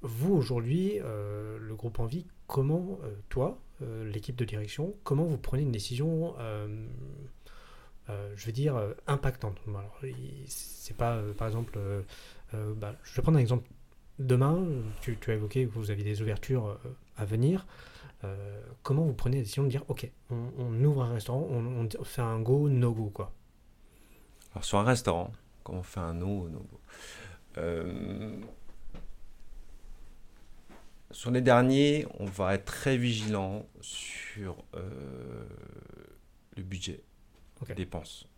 vous 0.00 0.34
aujourd'hui, 0.34 0.98
le 0.98 1.74
groupe 1.76 2.00
Envie, 2.00 2.26
comment 2.48 2.98
toi, 3.28 3.60
l'équipe 4.04 4.34
de 4.34 4.44
direction, 4.44 4.92
comment 5.04 5.22
vous 5.22 5.38
prenez 5.38 5.62
une 5.62 5.70
décision 5.70 6.34
je 8.08 8.46
veux 8.46 8.52
dire, 8.52 8.74
impactante? 9.06 9.58
c'est 10.48 10.96
pas, 10.96 11.22
par 11.38 11.46
exemple, 11.46 11.78
bah, 12.52 12.96
je 13.04 13.14
vais 13.14 13.22
prendre 13.22 13.38
un 13.38 13.40
exemple 13.40 13.68
demain, 14.26 14.64
tu, 15.00 15.18
as 15.28 15.34
évoqué 15.34 15.66
que 15.66 15.72
vous 15.72 15.90
aviez 15.90 16.04
des 16.04 16.22
ouvertures 16.22 16.66
euh, 16.66 16.76
à 17.16 17.24
venir. 17.24 17.66
Euh, 18.24 18.60
comment 18.82 19.04
vous 19.04 19.14
prenez 19.14 19.36
la 19.36 19.42
décision 19.42 19.64
de 19.64 19.68
dire 19.68 19.84
ok, 19.88 20.10
on, 20.30 20.84
ouvre 20.84 21.02
un 21.02 21.14
restaurant, 21.14 21.46
on, 21.50 22.04
fait 22.04 22.22
un 22.22 22.40
go, 22.40 22.68
no 22.68 22.92
go 22.92 23.10
quoi? 23.10 23.32
Alors 24.52 24.64
sur 24.64 24.78
un 24.78 24.84
restaurant, 24.84 25.32
comment 25.64 25.80
on 25.80 25.82
fait 25.82 26.00
un 26.00 26.14
no, 26.14 26.48
no 26.48 26.60
go. 26.60 26.80
Euh, 27.58 28.36
Sur 31.10 31.30
les 31.30 31.42
derniers, 31.42 32.06
on 32.18 32.24
va 32.24 32.54
être 32.54 32.64
très 32.64 32.96
vigilant 32.96 33.66
sur 33.80 34.64
le 36.56 36.62
budget, 36.62 37.02
les 37.68 37.74
dépenses 37.74 38.28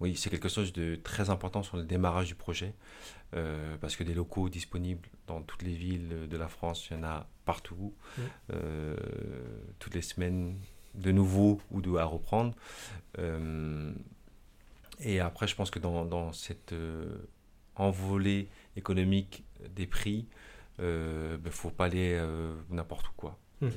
oui, 0.00 0.14
c'est 0.16 0.28
quelque 0.28 0.48
chose 0.48 0.72
de 0.72 0.96
très 0.96 1.30
important 1.30 1.62
sur 1.62 1.76
le 1.76 1.84
démarrage 1.84 2.28
du 2.28 2.34
projet, 2.34 2.74
euh, 3.34 3.76
parce 3.80 3.96
que 3.96 4.04
des 4.04 4.14
locaux 4.14 4.48
disponibles 4.48 5.08
dans 5.26 5.40
toutes 5.40 5.62
les 5.62 5.74
villes 5.74 6.28
de 6.28 6.36
la 6.36 6.48
France, 6.48 6.88
il 6.90 6.96
y 6.96 7.00
en 7.00 7.04
a 7.04 7.26
partout, 7.44 7.94
euh, 8.52 8.96
toutes 9.78 9.94
les 9.94 10.02
semaines, 10.02 10.58
de 10.94 11.12
nouveau 11.12 11.60
ou 11.70 11.80
de 11.80 11.94
à 11.96 12.04
reprendre. 12.04 12.54
et 15.00 15.20
après, 15.20 15.46
je 15.46 15.54
pense 15.54 15.70
que 15.70 15.78
dans, 15.78 16.04
dans 16.04 16.32
cette 16.32 16.74
envolée 17.74 18.48
économique 18.76 19.44
des 19.74 19.86
prix, 19.86 20.26
il 20.78 20.84
ne 20.84 21.36
ben, 21.38 21.52
faut 21.52 21.70
pas 21.70 21.86
aller 21.86 22.18
n'importe 22.70 23.08
où. 23.08 23.12
Quoi. 23.16 23.38
Mmh. 23.60 23.66
Et, 23.66 23.70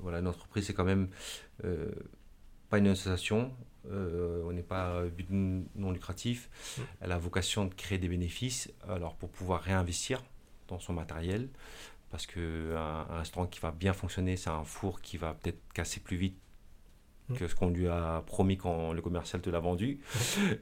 voilà, 0.00 0.20
notre 0.20 0.38
entreprise, 0.38 0.66
c'est 0.66 0.74
quand 0.74 0.84
même 0.84 1.08
pas 2.68 2.78
une 2.78 2.88
association, 2.88 3.52
euh, 3.90 4.42
on 4.44 4.52
n'est 4.52 4.62
pas 4.62 5.04
but 5.06 5.28
non 5.30 5.90
lucratif. 5.90 6.50
Mmh. 6.50 6.82
Elle 7.00 7.12
a 7.12 7.18
vocation 7.18 7.64
de 7.64 7.74
créer 7.74 7.98
des 7.98 8.08
bénéfices 8.08 8.70
alors 8.88 9.14
pour 9.16 9.30
pouvoir 9.30 9.62
réinvestir 9.62 10.22
dans 10.68 10.78
son 10.78 10.92
matériel. 10.92 11.48
Parce 12.10 12.26
qu'un 12.26 13.06
un 13.08 13.18
restaurant 13.18 13.46
qui 13.46 13.60
va 13.60 13.70
bien 13.70 13.92
fonctionner, 13.92 14.36
c'est 14.36 14.50
un 14.50 14.64
four 14.64 15.00
qui 15.00 15.16
va 15.16 15.34
peut-être 15.34 15.60
casser 15.72 16.00
plus 16.00 16.16
vite 16.16 16.36
mmh. 17.28 17.34
que 17.34 17.46
ce 17.46 17.54
qu'on 17.54 17.70
lui 17.70 17.86
a 17.86 18.22
promis 18.26 18.56
quand 18.56 18.92
le 18.92 19.00
commercial 19.00 19.40
te 19.40 19.50
l'a 19.50 19.60
vendu. 19.60 20.00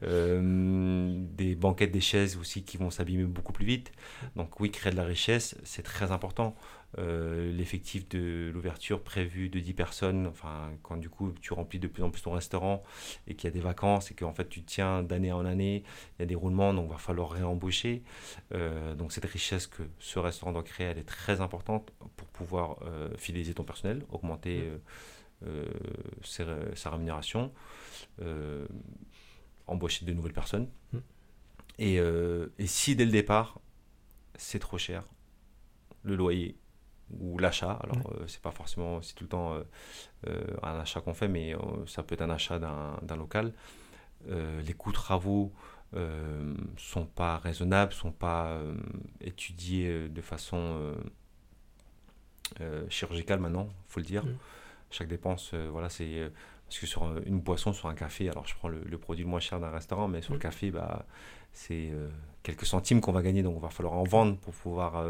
Euh, 0.02 1.24
des 1.32 1.54
banquettes, 1.54 1.90
des 1.90 2.00
chaises 2.00 2.36
aussi 2.36 2.62
qui 2.62 2.76
vont 2.76 2.90
s'abîmer 2.90 3.24
beaucoup 3.24 3.52
plus 3.52 3.64
vite. 3.64 3.90
Donc 4.36 4.60
oui, 4.60 4.70
créer 4.70 4.92
de 4.92 4.96
la 4.96 5.04
richesse, 5.04 5.56
c'est 5.64 5.82
très 5.82 6.12
important. 6.12 6.54
Euh, 6.96 7.52
l'effectif 7.52 8.08
de 8.08 8.50
l'ouverture 8.52 9.02
prévu 9.02 9.50
de 9.50 9.60
10 9.60 9.74
personnes, 9.74 10.26
enfin, 10.26 10.72
quand 10.82 10.96
du 10.96 11.10
coup 11.10 11.32
tu 11.42 11.52
remplis 11.52 11.78
de 11.78 11.86
plus 11.86 12.02
en 12.02 12.10
plus 12.10 12.22
ton 12.22 12.32
restaurant 12.32 12.82
et 13.26 13.34
qu'il 13.34 13.46
y 13.46 13.52
a 13.52 13.54
des 13.54 13.60
vacances 13.60 14.10
et 14.10 14.14
qu'en 14.14 14.32
fait 14.32 14.48
tu 14.48 14.62
tiens 14.62 15.02
d'année 15.02 15.30
en 15.30 15.44
année, 15.44 15.84
il 16.18 16.20
y 16.20 16.22
a 16.22 16.26
des 16.26 16.34
roulements, 16.34 16.72
donc 16.72 16.86
il 16.88 16.92
va 16.92 16.98
falloir 16.98 17.30
réembaucher. 17.30 18.02
Euh, 18.54 18.94
donc 18.94 19.12
cette 19.12 19.26
richesse 19.26 19.66
que 19.66 19.82
ce 19.98 20.18
restaurant 20.18 20.52
doit 20.52 20.62
créer, 20.62 20.86
elle 20.86 20.98
est 20.98 21.08
très 21.08 21.42
importante 21.42 21.92
pour 22.16 22.28
pouvoir 22.28 22.78
euh, 22.82 23.14
fidéliser 23.18 23.52
ton 23.52 23.64
personnel, 23.64 24.04
augmenter 24.08 24.70
sa 26.24 26.90
rémunération, 26.90 27.52
embaucher 29.66 30.06
de 30.06 30.12
nouvelles 30.12 30.32
personnes. 30.32 30.68
Et, 31.78 31.96
et 31.96 32.66
si 32.66 32.96
dès 32.96 33.04
le 33.04 33.12
départ, 33.12 33.60
c'est 34.36 34.58
trop 34.58 34.78
cher, 34.78 35.04
le 36.02 36.16
loyer, 36.16 36.56
ou 37.20 37.38
l'achat. 37.38 37.78
Alors, 37.82 38.12
euh, 38.12 38.24
c'est 38.26 38.40
pas 38.42 38.50
forcément 38.50 39.00
c'est 39.02 39.14
tout 39.14 39.24
le 39.24 39.28
temps 39.28 39.54
euh, 39.54 39.62
euh, 40.28 40.40
un 40.62 40.78
achat 40.78 41.00
qu'on 41.00 41.14
fait, 41.14 41.28
mais 41.28 41.54
ça 41.86 42.02
peut 42.02 42.14
être 42.14 42.22
un 42.22 42.30
achat 42.30 42.58
d'un 42.58 43.16
local. 43.16 43.52
les 44.26 44.74
coûts 44.74 44.90
de 44.90 44.96
travaux 44.96 45.52
sont 46.76 47.06
pas 47.06 47.38
raisonnables, 47.38 47.92
sont 47.92 48.12
pas 48.12 48.60
étudiés 49.20 50.08
de 50.08 50.20
façon 50.20 50.94
chirurgicale 52.88 53.40
maintenant, 53.40 53.68
faut 53.88 54.00
le 54.00 54.06
dire. 54.06 54.24
Mm. 54.24 54.36
Chaque 54.90 55.08
dépense, 55.08 55.54
voilà, 55.54 55.88
c'est 55.88 56.30
parce 56.66 56.80
que 56.80 56.86
sur 56.86 57.18
une 57.24 57.40
boisson, 57.40 57.72
sur 57.72 57.88
un 57.88 57.94
café, 57.94 58.28
alors 58.28 58.46
je 58.46 58.54
prends 58.54 58.68
le, 58.68 58.98
produit 58.98 59.24
le 59.24 59.30
moins 59.30 59.40
cher 59.40 59.60
d'un 59.60 59.70
restaurant, 59.70 60.08
mais 60.08 60.20
sur 60.20 60.32
le 60.32 60.38
mm. 60.38 60.42
café, 60.42 60.70
bah, 60.70 61.06
c'est 61.52 61.90
quelques 62.42 62.66
centimes 62.66 63.00
qu'on 63.00 63.12
va 63.12 63.22
gagner, 63.22 63.42
donc 63.42 63.54
il 63.56 63.62
va 63.62 63.70
falloir 63.70 63.94
en 63.94 64.04
vendre 64.04 64.36
pour 64.36 64.52
pouvoir 64.52 65.04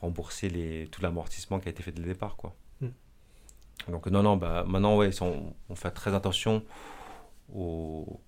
rembourser 0.00 0.48
les, 0.48 0.88
tout 0.88 1.02
l'amortissement 1.02 1.60
qui 1.60 1.68
a 1.68 1.70
été 1.70 1.82
fait 1.82 1.92
dès 1.92 2.02
le 2.02 2.08
départ. 2.08 2.36
Quoi. 2.36 2.54
Hmm. 2.80 2.90
Donc 3.88 4.06
non, 4.06 4.22
non, 4.22 4.36
bah, 4.36 4.64
maintenant, 4.66 4.96
ouais, 4.96 5.10
on, 5.22 5.54
on 5.68 5.74
fait 5.74 5.90
très 5.90 6.14
attention 6.14 6.62
au, 7.54 8.20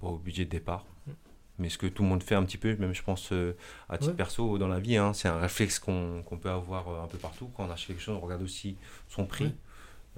au 0.00 0.18
budget 0.18 0.44
de 0.44 0.50
départ. 0.50 0.84
Hmm. 1.06 1.12
Mais 1.58 1.68
ce 1.68 1.78
que 1.78 1.86
tout 1.86 2.02
le 2.02 2.08
monde 2.08 2.22
fait 2.22 2.34
un 2.34 2.44
petit 2.44 2.58
peu, 2.58 2.74
même 2.76 2.94
je 2.94 3.02
pense 3.02 3.32
euh, 3.32 3.56
à 3.88 3.98
titre 3.98 4.14
perso 4.14 4.58
dans 4.58 4.68
la 4.68 4.80
vie, 4.80 4.96
hein, 4.96 5.12
c'est 5.12 5.28
un 5.28 5.38
réflexe 5.38 5.78
qu'on 5.78 6.38
peut 6.40 6.50
avoir 6.50 6.88
euh, 6.88 7.02
un 7.02 7.06
peu 7.06 7.18
partout. 7.18 7.50
Quand 7.54 7.66
on 7.66 7.70
achète 7.70 7.88
quelque 7.88 8.02
chose, 8.02 8.16
on 8.16 8.20
regarde 8.20 8.42
aussi 8.42 8.76
son 9.08 9.26
prix. 9.26 9.54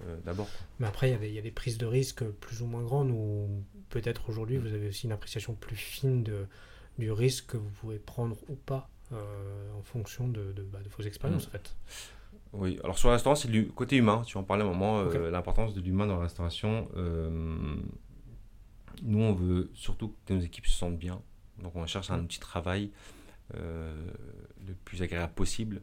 Euh, 0.02 0.16
d'abord. 0.24 0.48
Mais 0.80 0.88
après, 0.88 1.12
il 1.12 1.24
y, 1.24 1.34
y, 1.34 1.38
a 1.38 1.42
des 1.42 1.52
prises 1.52 1.78
de 1.78 1.86
risque 1.86 2.24
plus 2.24 2.62
ou 2.62 2.66
moins 2.66 2.82
grandes, 2.82 3.12
ou 3.12 3.62
peut-être 3.90 4.28
aujourd'hui, 4.28 4.56
vous 4.56 4.74
avez 4.74 4.88
aussi 4.88 5.06
une 5.06 5.12
appréciation 5.12 5.54
plus 5.54 5.76
fine 5.76 6.24
de, 6.24 6.48
du 6.98 7.12
risque 7.12 7.46
que 7.52 7.56
vous 7.56 7.70
pouvez 7.70 8.00
prendre 8.00 8.36
ou 8.48 8.56
pas 8.56 8.90
en 9.76 9.82
fonction 9.82 10.28
de, 10.28 10.52
de, 10.52 10.62
bah, 10.62 10.80
de 10.82 10.88
vos 10.88 11.02
expériences, 11.02 11.46
mm. 11.46 11.48
en 11.48 11.52
fait. 11.52 11.76
Oui, 12.52 12.78
alors 12.84 12.98
sur 12.98 13.08
la 13.08 13.14
restauration, 13.14 13.48
c'est 13.48 13.52
du 13.52 13.68
côté 13.68 13.96
humain. 13.96 14.22
Tu 14.24 14.36
en 14.36 14.44
parlais 14.44 14.62
un 14.62 14.66
moment, 14.66 15.00
euh, 15.00 15.30
l'importance 15.30 15.74
de 15.74 15.80
l'humain 15.80 16.06
dans 16.06 16.16
la 16.16 16.22
restauration. 16.22 16.88
Euh, 16.96 17.28
nous, 19.02 19.18
on 19.18 19.32
veut 19.32 19.70
surtout 19.74 20.14
que 20.24 20.34
nos 20.34 20.40
équipes 20.40 20.66
se 20.66 20.76
sentent 20.76 20.98
bien. 20.98 21.20
Donc, 21.60 21.74
on 21.74 21.84
cherche 21.86 22.10
un 22.10 22.20
outil 22.20 22.38
de 22.38 22.44
travail 22.44 22.90
le 23.52 24.74
plus 24.84 25.02
agréable 25.02 25.32
possible. 25.34 25.82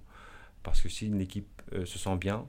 Parce 0.64 0.82
que 0.82 0.90
si 0.90 1.08
une 1.08 1.22
équipe 1.22 1.62
se 1.74 2.00
sent 2.00 2.16
bien, 2.18 2.48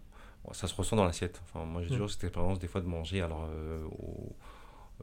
ça 0.53 0.69
se 0.69 0.75
ressent 0.75 0.97
dans 0.97 1.05
l'assiette. 1.05 1.43
Enfin, 1.45 1.65
moi, 1.65 1.83
j'ai 1.83 1.89
mm. 1.89 1.93
toujours 1.93 2.11
cette 2.11 2.25
expérience 2.25 2.61
des 2.61 2.69
fois 2.69 2.81
de 2.81 2.87
manger 2.87 3.23
alors, 3.23 3.49
au, 3.91 4.37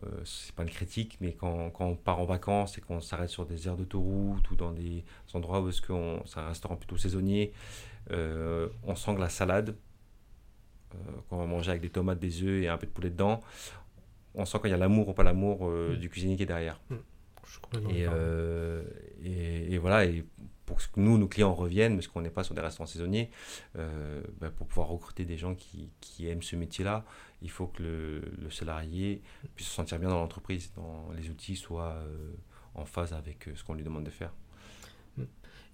euh, 0.03 0.21
c'est 0.23 0.53
pas 0.53 0.63
une 0.63 0.69
critique, 0.69 1.17
mais 1.19 1.33
quand, 1.33 1.69
quand, 1.71 1.85
on 1.85 1.95
part 1.95 2.19
en 2.19 2.25
vacances 2.25 2.77
et 2.77 2.81
qu'on 2.81 3.01
s'arrête 3.01 3.29
sur 3.29 3.45
des 3.45 3.67
aires 3.67 3.75
d'autoroute 3.75 4.49
ou 4.51 4.55
dans 4.55 4.71
des 4.71 5.03
endroits 5.33 5.61
où 5.61 5.71
c'est 5.71 6.39
un 6.39 6.47
restaurant 6.47 6.75
plutôt 6.75 6.97
saisonnier, 6.97 7.53
euh, 8.11 8.69
on 8.83 8.95
sent 8.95 9.15
que 9.15 9.19
la 9.19 9.29
salade, 9.29 9.75
euh, 10.95 10.97
qu'on 11.29 11.37
va 11.37 11.45
manger 11.45 11.71
avec 11.71 11.81
des 11.81 11.89
tomates, 11.89 12.19
des 12.19 12.43
œufs 12.43 12.63
et 12.63 12.67
un 12.67 12.77
peu 12.77 12.87
de 12.87 12.91
poulet 12.91 13.09
dedans, 13.09 13.41
on 14.35 14.45
sent 14.45 14.59
qu'il 14.61 14.71
y 14.71 14.73
a 14.73 14.77
l'amour 14.77 15.09
ou 15.09 15.13
pas 15.13 15.23
l'amour 15.23 15.67
mm. 15.67 15.95
du 15.95 16.09
cuisinier 16.09 16.37
qui 16.37 16.43
est 16.43 16.47
derrière. 16.47 16.79
Mm. 16.89 16.95
Et, 17.89 18.05
et, 19.23 19.73
et, 19.73 19.77
voilà, 19.79 20.05
et 20.05 20.23
pour 20.69 20.77
que 20.77 20.99
nous, 20.99 21.17
nos 21.17 21.27
clients 21.27 21.55
reviennent, 21.55 21.95
parce 21.95 22.07
qu'on 22.07 22.21
n'est 22.21 22.29
pas 22.29 22.43
sur 22.43 22.53
des 22.53 22.61
restaurants 22.61 22.85
saisonniers, 22.85 23.31
bah, 23.73 24.51
pour 24.55 24.67
pouvoir 24.67 24.87
recruter 24.89 25.25
des 25.25 25.37
gens 25.37 25.55
qui, 25.55 26.27
aiment 26.27 26.43
ce 26.43 26.55
métier-là, 26.55 27.03
il 27.41 27.49
faut 27.49 27.67
que 27.67 27.81
le, 27.83 28.49
salarié 28.49 29.21
puisse 29.55 29.67
se 29.67 29.73
sentir 29.73 29.99
bien 29.99 30.09
dans 30.09 30.19
l'entreprise, 30.19 30.71
dans 30.75 31.09
les 31.15 31.29
outils 31.29 31.55
soient 31.55 31.93
euh, 31.93 32.31
en 32.75 32.85
phase 32.85 33.13
avec 33.13 33.47
euh, 33.47 33.55
ce 33.55 33.63
qu'on 33.63 33.73
lui 33.73 33.83
demande 33.83 34.03
de 34.03 34.09
faire. 34.09 34.33
Hmm. 35.17 35.23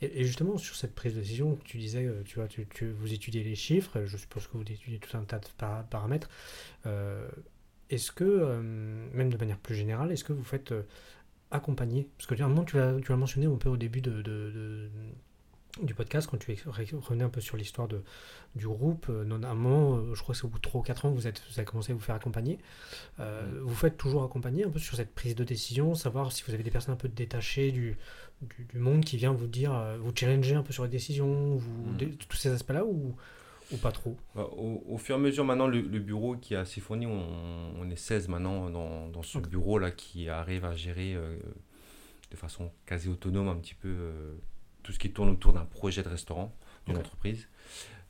Et, 0.01 0.23
justement, 0.23 0.57
sur 0.57 0.75
cette 0.75 0.93
prise 0.93 1.15
de 1.15 1.19
décision, 1.19 1.57
tu 1.63 1.77
disais, 1.77 2.05
euh, 2.05 2.23
tu 2.23 2.35
vois, 2.35 2.47
tu, 2.47 2.65
vous 2.91 3.13
étudiez 3.13 3.43
les 3.43 3.55
chiffres, 3.55 4.05
je 4.05 4.17
suppose 4.17 4.47
que 4.47 4.57
vous 4.57 4.63
étudiez 4.63 4.99
tout 4.99 5.17
un 5.17 5.23
tas 5.23 5.39
de 5.39 5.47
paramètres. 5.89 6.29
est-ce 7.89 8.11
que, 8.11 8.59
même 9.13 9.29
de 9.29 9.37
manière 9.37 9.59
plus 9.59 9.75
générale, 9.75 10.11
est-ce 10.11 10.23
que 10.23 10.33
vous 10.33 10.43
faites 10.43 10.73
accompagner 11.55 12.07
Parce 12.17 12.27
que 12.27 12.35
tu 12.35 12.43
as, 12.43 12.93
tu 13.01 13.11
as 13.11 13.15
mentionné 13.15 13.47
un 13.47 13.55
peu 13.55 13.69
au 13.69 13.77
début 13.77 14.01
de, 14.01 14.21
du 15.81 15.93
podcast, 15.93 16.27
quand 16.29 16.37
tu 16.37 16.55
revenais 16.65 17.23
un 17.23 17.29
peu 17.29 17.41
sur 17.41 17.57
l'histoire 17.57 17.87
du 17.87 18.67
groupe, 18.67 19.07
euh, 19.09 19.29
à 19.43 19.47
un 19.49 19.55
moment, 19.55 19.97
euh, 19.97 20.15
je 20.15 20.21
crois 20.21 20.33
que 20.33 20.39
c'est 20.39 20.45
au 20.45 20.49
bout 20.49 20.57
de 20.57 20.63
3 20.63 20.79
ou 20.79 20.83
4 20.83 21.05
ans 21.05 21.11
que 21.11 21.15
vous, 21.15 21.27
êtes, 21.27 21.41
vous 21.49 21.59
avez 21.59 21.65
commencé 21.65 21.91
à 21.91 21.95
vous 21.95 22.01
faire 22.01 22.15
accompagner. 22.15 22.59
Euh, 23.19 23.41
mm. 23.41 23.59
Vous 23.59 23.75
faites 23.75 23.97
toujours 23.97 24.23
accompagner 24.23 24.65
un 24.65 24.69
peu 24.69 24.79
sur 24.79 24.95
cette 24.95 25.13
prise 25.13 25.35
de 25.35 25.43
décision, 25.43 25.93
savoir 25.95 26.31
si 26.31 26.43
vous 26.47 26.53
avez 26.53 26.63
des 26.63 26.71
personnes 26.71 26.93
un 26.93 26.97
peu 26.97 27.09
détachées 27.09 27.71
du, 27.71 27.97
du, 28.41 28.79
monde 28.79 29.03
qui 29.03 29.17
vient 29.17 29.33
vous 29.33 29.47
dire, 29.47 29.97
vous 29.99 30.13
challenger 30.15 30.55
un 30.55 30.63
peu 30.63 30.71
sur 30.71 30.83
les 30.83 30.89
décisions, 30.89 31.55
vous, 31.55 31.91
mm. 31.91 32.15
tous 32.29 32.37
ces 32.37 32.51
aspects-là, 32.51 32.85
ou, 32.85 33.15
ou 33.71 33.77
pas 33.77 33.91
trop 33.91 34.17
bah, 34.35 34.47
au, 34.51 34.97
fur 34.97 35.15
et 35.15 35.19
à 35.19 35.21
mesure, 35.21 35.45
maintenant, 35.45 35.67
le, 35.67 35.81
bureau 35.81 36.35
qui 36.35 36.53
est 36.53 36.57
assez 36.57 36.81
fourni, 36.81 37.05
on, 37.05 37.89
est 37.89 37.95
16 37.95 38.27
maintenant 38.27 38.69
dans, 38.69 39.07
dans 39.07 39.23
ce 39.23 39.39
bureau-là 39.39 39.91
qui 39.91 40.29
arrive 40.29 40.65
à 40.65 40.75
gérer 40.75 41.15
de 42.31 42.35
façon 42.35 42.71
quasi 42.85 43.09
autonome 43.09 43.47
un 43.47 43.55
petit 43.55 43.75
peu 43.75 43.95
tout 44.83 44.91
ce 44.91 44.99
qui 44.99 45.11
tourne 45.11 45.29
autour 45.29 45.53
d'un 45.53 45.65
projet 45.65 46.03
de 46.03 46.09
restaurant, 46.09 46.55
d'une 46.85 46.97
entreprise. 46.97 47.47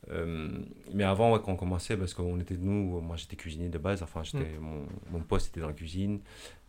Euh, 0.10 0.50
mais 0.94 1.04
avant, 1.04 1.38
quand 1.40 1.54
on 1.54 1.56
commençait, 1.56 1.98
parce 1.98 2.14
qu'on 2.14 2.40
était 2.40 2.58
nous, 2.58 3.02
moi 3.02 3.16
j'étais 3.16 3.36
cuisinier 3.36 3.70
de 3.70 3.78
base, 3.78 4.04
enfin 4.04 4.24
j'étais, 4.24 4.58
mm. 4.58 4.60
mon, 4.60 4.86
mon, 5.10 5.20
poste 5.22 5.48
était 5.48 5.62
dans 5.62 5.68
la 5.68 5.74
cuisine, 5.74 6.20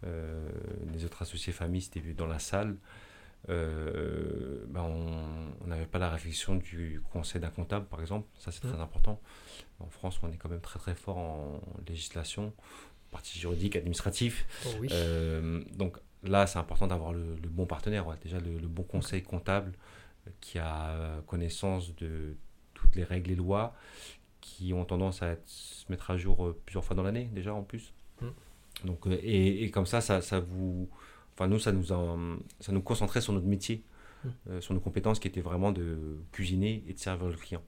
euh, 0.04 0.48
les 0.92 1.04
autres 1.04 1.20
associés 1.22 1.52
familles 1.52 1.82
c'était 1.82 2.00
dans 2.14 2.26
la 2.26 2.38
salle. 2.38 2.76
Euh, 3.48 4.64
ben 4.68 4.82
on 4.82 5.66
n'avait 5.66 5.86
pas 5.86 5.98
la 5.98 6.10
réflexion 6.10 6.56
du 6.56 7.00
conseil 7.12 7.40
d'un 7.40 7.50
comptable, 7.50 7.86
par 7.86 8.00
exemple, 8.00 8.26
ça 8.38 8.50
c'est 8.50 8.60
très 8.60 8.76
mm. 8.76 8.80
important. 8.80 9.20
En 9.80 9.88
France, 9.88 10.18
on 10.22 10.30
est 10.32 10.36
quand 10.36 10.48
même 10.48 10.60
très 10.60 10.78
très 10.78 10.94
fort 10.94 11.18
en 11.18 11.60
législation, 11.88 12.52
partie 13.10 13.38
juridique, 13.38 13.76
administratif. 13.76 14.46
Oh 14.66 14.86
donc 15.72 15.98
là, 16.22 16.46
c'est 16.46 16.58
important 16.58 16.86
d'avoir 16.86 17.12
le, 17.12 17.36
bon 17.48 17.66
partenaire, 17.66 18.06
déjà 18.22 18.38
le, 18.38 18.66
bon 18.66 18.82
conseil 18.82 19.22
comptable 19.22 19.72
qui 20.40 20.58
a 20.58 20.88
euh, 20.88 21.20
connaissance 21.22 21.94
de 21.96 22.36
toutes 22.74 22.96
les 22.96 23.04
règles 23.04 23.30
et 23.30 23.36
lois 23.36 23.74
qui 24.40 24.72
ont 24.72 24.84
tendance 24.84 25.22
à 25.22 25.36
se 25.46 25.84
mettre 25.90 26.10
à 26.10 26.16
jour 26.16 26.46
euh, 26.46 26.60
plusieurs 26.64 26.84
fois 26.84 26.96
dans 26.96 27.02
l'année 27.02 27.28
déjà 27.32 27.54
en 27.54 27.62
plus. 27.62 27.92
Mm. 28.20 28.26
Donc, 28.84 29.06
euh, 29.06 29.18
et, 29.22 29.64
et, 29.64 29.70
comme 29.70 29.86
ça, 29.86 30.00
ça, 30.00 30.20
ça, 30.20 30.40
vous... 30.40 30.88
Enfin, 31.36 31.48
nous, 31.48 31.58
ça 31.58 31.72
nous, 31.72 31.84
ça 31.84 32.72
nous 32.72 32.82
concentrait 32.82 33.20
sur 33.20 33.32
notre 33.32 33.46
métier, 33.46 33.84
mm. 34.24 34.60
sur 34.60 34.74
nos 34.74 34.80
compétences 34.80 35.18
qui 35.18 35.28
étaient 35.28 35.40
vraiment 35.40 35.70
de 35.72 36.18
cuisiner 36.32 36.82
et 36.88 36.94
de 36.94 36.98
servir 36.98 37.28
le 37.28 37.36
client. 37.36 37.62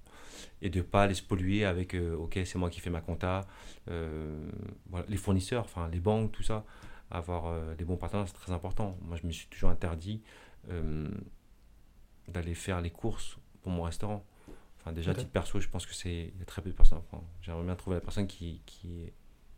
Et 0.63 0.71
de 0.71 0.79
ne 0.79 0.83
pas 0.85 1.07
les 1.07 1.15
polluer 1.21 1.65
avec, 1.65 1.95
ok, 1.95 2.39
c'est 2.45 2.57
moi 2.59 2.71
qui 2.71 2.81
fais 2.81 2.91
ma 2.91 3.01
compta, 3.01 3.47
voilà, 3.87 5.07
les 5.09 5.17
fournisseurs, 5.17 5.65
enfin, 5.65 5.89
les 5.89 6.01
banques, 6.01 6.33
tout 6.33 6.43
ça. 6.43 6.65
Avoir 7.11 7.75
des 7.77 7.85
bons 7.85 7.97
partenaires, 7.97 8.27
c'est 8.29 8.35
très 8.35 8.53
important. 8.53 8.97
Moi, 9.03 9.17
je 9.21 9.27
me 9.27 9.33
suis 9.33 9.49
toujours 9.49 9.71
interdit 9.71 10.23
d'aller 12.29 12.55
faire 12.55 12.81
les 12.81 12.91
courses 12.91 13.39
pour 13.63 13.73
mon 13.73 13.83
restaurant. 13.83 14.25
Enfin, 14.81 14.93
déjà, 14.93 15.11
à 15.11 15.15
Ok. 15.15 15.21
titre 15.21 15.31
perso, 15.33 15.61
je 15.61 15.69
pense 15.69 15.87
que 15.87 15.95
c'est 15.95 16.31
il 16.35 16.39
y 16.39 16.43
a 16.43 16.45
très 16.45 16.63
peu 16.63 16.71
de 16.71 16.75
personnes. 16.75 17.01
Enfin, 17.11 17.23
J'aimerais 17.43 17.65
bien 17.65 17.75
trouver 17.75 17.97
la 17.97 18.01
personne 18.01 18.27
qui, 18.27 18.63
qui, 18.65 19.13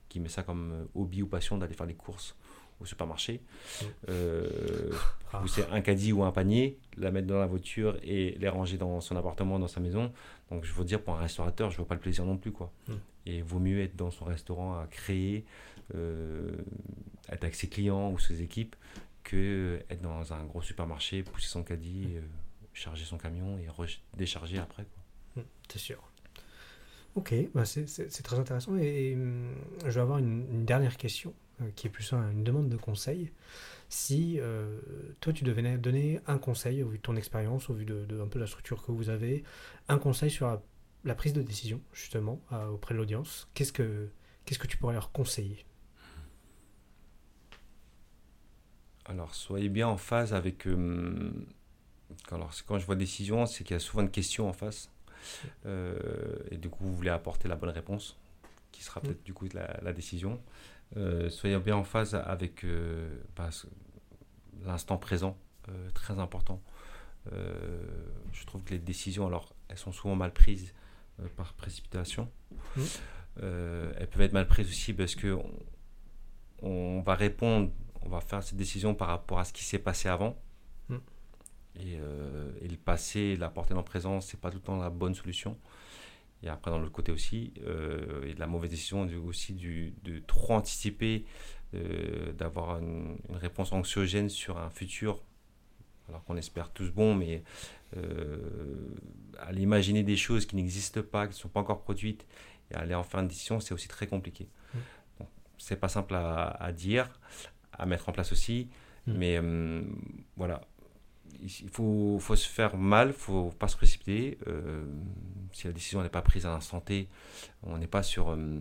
qui 0.09 0.21
met 0.21 0.29
ça 0.29 0.43
comme 0.43 0.73
euh, 0.73 0.85
hobby 0.95 1.23
ou 1.23 1.27
passion 1.27 1.59
d'aller 1.59 1.75
faire 1.75 1.87
les 1.87 1.95
courses 1.95 2.37
au 2.81 2.85
supermarché. 2.87 3.41
Mm. 3.81 3.85
Euh, 4.09 4.91
Ah. 5.33 5.45
un 5.71 5.81
caddie 5.81 6.13
ou 6.13 6.25
un 6.25 6.33
panier, 6.33 6.77
la 6.97 7.13
mettre 7.13 7.29
dans 7.29 7.39
la 7.39 7.47
voiture 7.47 7.97
et 8.03 8.37
les 8.41 8.49
ranger 8.49 8.79
dans 8.79 9.01
son 9.01 9.15
appartement, 9.17 9.61
dans 9.61 9.69
sa 9.69 9.79
maison. 9.79 10.13
Donc, 10.51 10.65
je 10.65 10.73
veux 10.73 10.85
dire, 10.85 11.01
pour 11.03 11.15
un 11.15 11.21
restaurateur, 11.21 11.71
je 11.71 11.77
vois 11.77 11.87
pas 11.87 11.95
le 11.95 12.01
plaisir 12.01 12.25
non 12.25 12.37
plus, 12.37 12.51
quoi. 12.51 12.73
Mm. 12.89 12.93
Et 13.27 13.43
vaut 13.43 13.61
mieux 13.61 13.81
être 13.81 13.95
dans 13.95 14.11
son 14.11 14.25
restaurant 14.25 14.75
à 14.81 14.87
créer, 14.89 15.45
euh, 15.95 16.51
être 17.29 17.45
avec 17.45 17.55
ses 17.55 17.69
clients 17.69 18.11
ou 18.11 18.19
ses 18.19 18.43
équipes, 18.43 18.75
que 19.23 19.81
être 19.89 20.01
dans 20.03 20.33
un 20.33 20.43
gros 20.45 20.63
supermarché, 20.63 21.23
pousser 21.23 21.49
son 21.49 21.63
caddie, 21.63 22.15
euh, 22.17 22.23
charger 22.73 23.05
son 23.05 23.19
camion 23.19 23.59
et 23.59 23.67
décharger 24.17 24.59
après. 24.59 24.85
Quoi. 25.35 25.45
C'est 25.69 25.79
sûr. 25.79 26.03
Ok, 27.15 27.35
bah 27.55 27.65
c'est- 27.65 27.87
très 28.23 28.39
intéressant. 28.39 28.77
Et, 28.77 29.11
et, 29.11 29.15
hum, 29.15 29.55
je 29.85 29.91
vais 29.91 30.01
avoir 30.01 30.19
une, 30.19 30.47
une 30.51 30.65
dernière 30.65 30.97
question, 30.97 31.35
qui 31.77 31.87
est 31.87 31.91
plus 31.91 32.13
un- 32.13 32.31
une 32.31 32.45
demande 32.45 32.69
de 32.69 32.77
conseil. 32.77 33.33
Si 33.89 34.39
euh, 34.41 34.81
toi, 35.21 35.33
tu 35.33 35.45
devais 35.45 35.79
donner 35.79 36.21
un 36.27 36.39
conseil, 36.39 36.83
au 36.83 36.89
vu 36.89 36.99
de 36.99 37.03
ton 37.03 37.17
expérience, 37.17 37.71
au 37.71 37.75
vu 37.75 37.85
de, 37.85 38.05
de 38.07 38.21
un 38.21 38.29
peu 38.29 38.39
la 38.39 38.47
structure 38.47 38.83
que 38.85 38.93
vous 38.93 39.11
avez, 39.11 39.45
un 39.89 39.99
conseil 39.99 40.31
sur 40.31 40.47
la, 40.47 40.63
la 41.05 41.15
prise 41.15 41.33
de 41.33 41.43
décision, 41.43 41.81
justement, 41.93 42.41
à- 42.51 42.71
auprès 42.71 42.95
de 42.95 42.99
l'audience, 43.01 43.49
qu'est-ce 43.55 43.73
que, 43.73 44.09
qu'est-ce 44.45 44.59
que 44.61 44.67
tu 44.69 44.77
pourrais 44.77 44.95
leur 44.95 45.13
conseiller? 45.13 45.65
Alors, 49.05 49.35
soyez 49.35 49.69
bien 49.69 49.89
en 49.89 49.97
phase 49.97 50.35
avec. 50.35 50.67
euh, 50.67 51.31
quand, 52.29 52.37
alors, 52.37 52.53
quand 52.67 52.79
je 52.79 52.87
vois 52.87 52.97
décision, 52.97 53.47
c'est 53.47 53.65
qu'il 53.65 53.75
y 53.75 53.77
a 53.77 53.81
souvent 53.81 54.03
une 54.03 54.11
question 54.11 54.49
en 54.49 54.53
face. 54.53 54.91
Euh, 55.67 55.99
et 56.51 56.57
du 56.59 56.71
coup, 56.71 56.85
vous 56.85 56.95
voulez 56.95 57.11
apporter 57.11 57.49
la 57.49 57.57
bonne 57.57 57.71
réponse, 57.71 58.17
qui 58.73 58.83
sera 58.85 59.01
peut-être 59.03 59.25
du 59.25 59.35
coup 59.35 59.47
la, 59.55 59.79
la 59.83 59.93
décision. 59.93 60.41
Euh, 60.97 61.31
soyez 61.31 61.59
bien 61.59 61.77
en 61.77 61.85
phase 61.85 62.15
avec 62.15 62.65
euh, 62.65 63.21
bah, 63.37 63.51
l'instant 64.65 64.99
présent, 64.99 65.37
euh, 65.69 65.91
très 65.93 66.19
important. 66.19 66.63
Je 68.33 68.45
trouve 68.47 68.65
que 68.65 68.71
les 68.71 68.79
décisions, 68.79 69.27
alors, 69.27 69.55
elles 69.69 69.79
sont 69.79 69.93
souvent 69.93 70.17
mal 70.17 70.33
prises 70.33 70.75
par 71.37 71.53
précipitation. 71.55 72.29
Elles 73.37 74.09
peuvent 74.11 74.23
être 74.23 74.33
mal 74.33 74.49
prises 74.49 74.69
aussi 74.69 74.93
parce 74.93 75.15
que 75.15 75.35
on, 75.35 75.51
on 76.63 77.01
va 77.03 77.15
répondre, 77.15 77.71
on 78.03 78.09
va 78.09 78.21
faire 78.21 78.43
cette 78.43 78.57
décision 78.57 78.95
par 78.95 79.09
rapport 79.09 79.39
à 79.39 79.45
ce 79.45 79.53
qui 79.53 79.65
s'est 79.65 79.79
passé 79.79 80.09
avant. 80.09 80.37
Mm. 80.89 80.97
Et, 81.77 81.99
euh, 82.01 82.53
et 82.61 82.69
le 82.69 82.77
passé, 82.77 83.37
la 83.37 83.49
porter 83.49 83.75
dans 83.75 83.81
le 83.81 83.85
présent, 83.85 84.21
c'est 84.21 84.41
pas 84.41 84.51
tout 84.51 84.59
le 84.59 84.63
temps 84.63 84.77
la 84.77 84.91
bonne 84.91 85.15
solution. 85.15 85.57
Et 86.43 86.49
après, 86.49 86.71
dans 86.71 86.79
l'autre 86.79 86.93
côté 86.93 87.13
aussi, 87.13 87.53
euh, 87.67 88.25
et 88.25 88.35
de 88.35 88.41
la 88.41 88.47
mauvaise 88.47 88.71
décision 88.71 89.05
du- 89.05 89.17
aussi 89.17 89.53
du, 89.53 89.93
de 90.05 90.21
trop 90.21 90.55
anticiper, 90.55 91.25
euh, 91.75 92.33
d'avoir 92.33 92.79
une, 92.79 93.19
une 93.29 93.37
réponse 93.37 93.73
anxiogène 93.73 94.29
sur 94.31 94.57
un 94.59 94.71
futur, 94.71 95.23
alors 96.09 96.25
qu'on 96.25 96.37
espère 96.37 96.71
tous 96.73 96.91
bon, 96.91 97.15
mais 97.15 97.45
euh, 97.97 98.39
aller 99.39 99.63
imaginer 99.63 100.03
des 100.03 100.17
choses 100.17 100.47
qui 100.47 100.57
n'existent 100.57 101.03
pas, 101.03 101.27
qui 101.27 101.35
ne 101.35 101.39
sont 101.39 101.49
pas 101.49 101.61
encore 101.61 101.83
produites, 101.83 102.27
et 102.71 102.75
aller 102.75 102.95
en 102.95 103.03
faire 103.05 103.21
une 103.21 103.29
décision, 103.29 103.61
c'est 103.61 103.75
aussi 103.75 103.89
très 103.89 104.07
compliqué. 104.07 104.49
Mm. 104.75 104.79
Bon, 105.21 105.27
c'est 105.59 105.77
pas 105.77 105.89
simple 105.89 106.15
à, 106.15 106.49
à 106.49 106.73
dire, 106.73 107.21
à 107.73 107.87
mettre 107.87 108.09
en 108.09 108.13
place 108.13 108.33
aussi, 108.33 108.69
Mm. 109.07 109.13
mais 109.17 109.39
euh, 109.43 109.83
voilà. 110.37 110.61
Il 111.43 111.71
faut, 111.71 112.19
faut 112.21 112.37
se 112.37 112.49
faire 112.49 112.77
mal, 112.77 113.09
il 113.09 113.15
faut 113.15 113.51
pas 113.59 113.69
se 113.69 113.77
précipiter. 113.77 114.39
euh, 114.47 114.85
si 115.53 115.67
la 115.67 115.73
décision 115.73 116.03
n'est 116.03 116.09
pas 116.09 116.23
prise 116.23 116.47
à 116.47 116.51
l'instant 116.51 116.81
T, 116.81 117.09
on 117.63 117.79
n'est 117.79 117.87
pas 117.87 118.03
sur, 118.03 118.31
euh, 118.31 118.59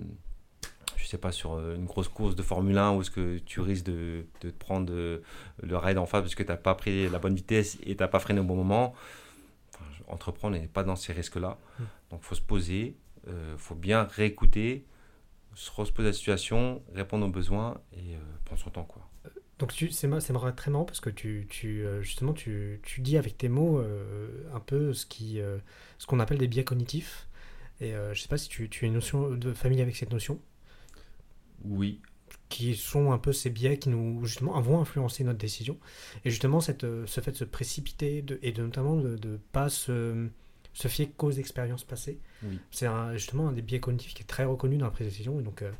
je 0.95 1.05
sais 1.05 1.17
pas, 1.17 1.31
sur 1.31 1.53
euh, 1.53 1.75
une 1.75 1.85
grosse 1.85 2.07
course 2.07 2.35
de 2.35 2.41
Formule 2.41 2.77
1 2.77 2.93
où 2.93 3.01
est-ce 3.01 3.11
que 3.11 3.37
tu 3.39 3.59
risques 3.59 3.85
de, 3.85 4.25
de 4.41 4.49
te 4.49 4.55
prendre 4.55 4.91
euh, 4.93 5.21
le 5.61 5.77
raid 5.77 5.97
en 5.97 6.05
face 6.05 6.21
parce 6.21 6.35
que 6.35 6.43
tu 6.43 6.49
n'as 6.49 6.57
pas 6.57 6.75
pris 6.75 7.09
la 7.09 7.19
bonne 7.19 7.35
vitesse 7.35 7.77
et 7.83 7.95
tu 7.95 8.01
n'as 8.03 8.07
pas 8.07 8.19
freiné 8.19 8.39
au 8.39 8.45
bon 8.45 8.55
moment. 8.55 8.93
Enfin, 9.75 9.85
entreprendre 10.07 10.57
n'est 10.57 10.67
pas 10.67 10.83
dans 10.83 10.95
ces 10.95 11.13
risques-là. 11.13 11.57
Mm. 11.79 11.83
Donc, 12.11 12.21
faut 12.23 12.35
se 12.35 12.41
poser, 12.41 12.95
il 13.27 13.57
faut 13.57 13.75
bien 13.75 14.03
réécouter, 14.05 14.85
se 15.59 15.71
reposer 15.71 16.07
la 16.07 16.13
situation, 16.13 16.81
répondre 16.93 17.25
aux 17.25 17.29
besoins 17.29 17.81
et 17.93 18.15
euh, 18.15 18.19
prendre 18.45 18.61
son 18.61 18.69
temps. 18.69 18.83
Quoi. 18.83 19.08
Donc 19.59 19.73
tu- 19.73 19.91
c'est 19.91 20.07
marrant- 20.07 20.51
très 20.53 20.71
marrant 20.71 20.85
parce 20.85 21.01
que 21.01 21.09
tu, 21.09 21.45
tu, 21.49 21.85
euh, 21.85 22.01
justement 22.01 22.33
tu, 22.33 22.79
tu 22.83 23.01
dis 23.01 23.17
avec 23.17 23.37
tes 23.37 23.49
mots 23.49 23.79
euh, 23.79 24.29
un 24.53 24.59
peu 24.59 24.93
ce 24.93 25.05
qui 25.05 25.39
euh, 25.41 25.57
ce 25.97 26.07
qu'on 26.07 26.19
appelle 26.19 26.37
des 26.37 26.47
biais 26.47 26.63
cognitifs. 26.63 27.27
Et 27.81 27.95
euh, 27.95 28.13
je 28.13 28.21
sais 28.21 28.29
pas 28.29 28.37
si 28.37 28.49
tu, 28.49 28.69
tu 28.69 28.85
as 28.85 28.87
une 28.89 28.95
notion 28.95 29.31
de 29.31 29.53
famille 29.53 29.81
avec 29.81 29.95
cette 29.97 30.11
notion, 30.11 30.39
Oui, 31.63 32.01
qui 32.49 32.75
sont 32.75 33.11
un 33.11 33.17
peu 33.19 33.31
ces 33.33 33.49
biais 33.49 33.77
qui 33.77 33.89
nous 33.89 34.25
justement 34.25 34.59
vont 34.61 34.81
influencer 34.81 35.23
notre 35.23 35.37
décision. 35.39 35.77
Et 36.25 36.31
justement 36.31 36.61
cette, 36.61 36.85
ce 37.05 37.21
fait 37.21 37.31
de 37.31 37.37
se 37.37 37.43
précipiter 37.43 38.21
de, 38.21 38.39
et 38.41 38.51
de, 38.51 38.63
notamment 38.63 38.95
de 38.95 39.17
ne 39.27 39.37
pas 39.37 39.69
se, 39.69 40.27
se 40.79 40.87
fier 40.87 41.11
qu'aux 41.17 41.31
expériences 41.31 41.83
passées, 41.83 42.19
Oui. 42.41 42.57
c'est 42.71 42.87
justement 43.13 43.49
un 43.49 43.51
des 43.51 43.61
biais 43.61 43.81
cognitifs 43.81 44.13
qui 44.13 44.23
est 44.23 44.25
très 44.25 44.45
reconnu 44.45 44.77
dans 44.77 44.85
la 44.85 44.91
prise 44.91 45.07
de 45.07 45.11
décision 45.11 45.37
et 45.39 45.43
donc 45.43 45.61
euh, 45.61 45.71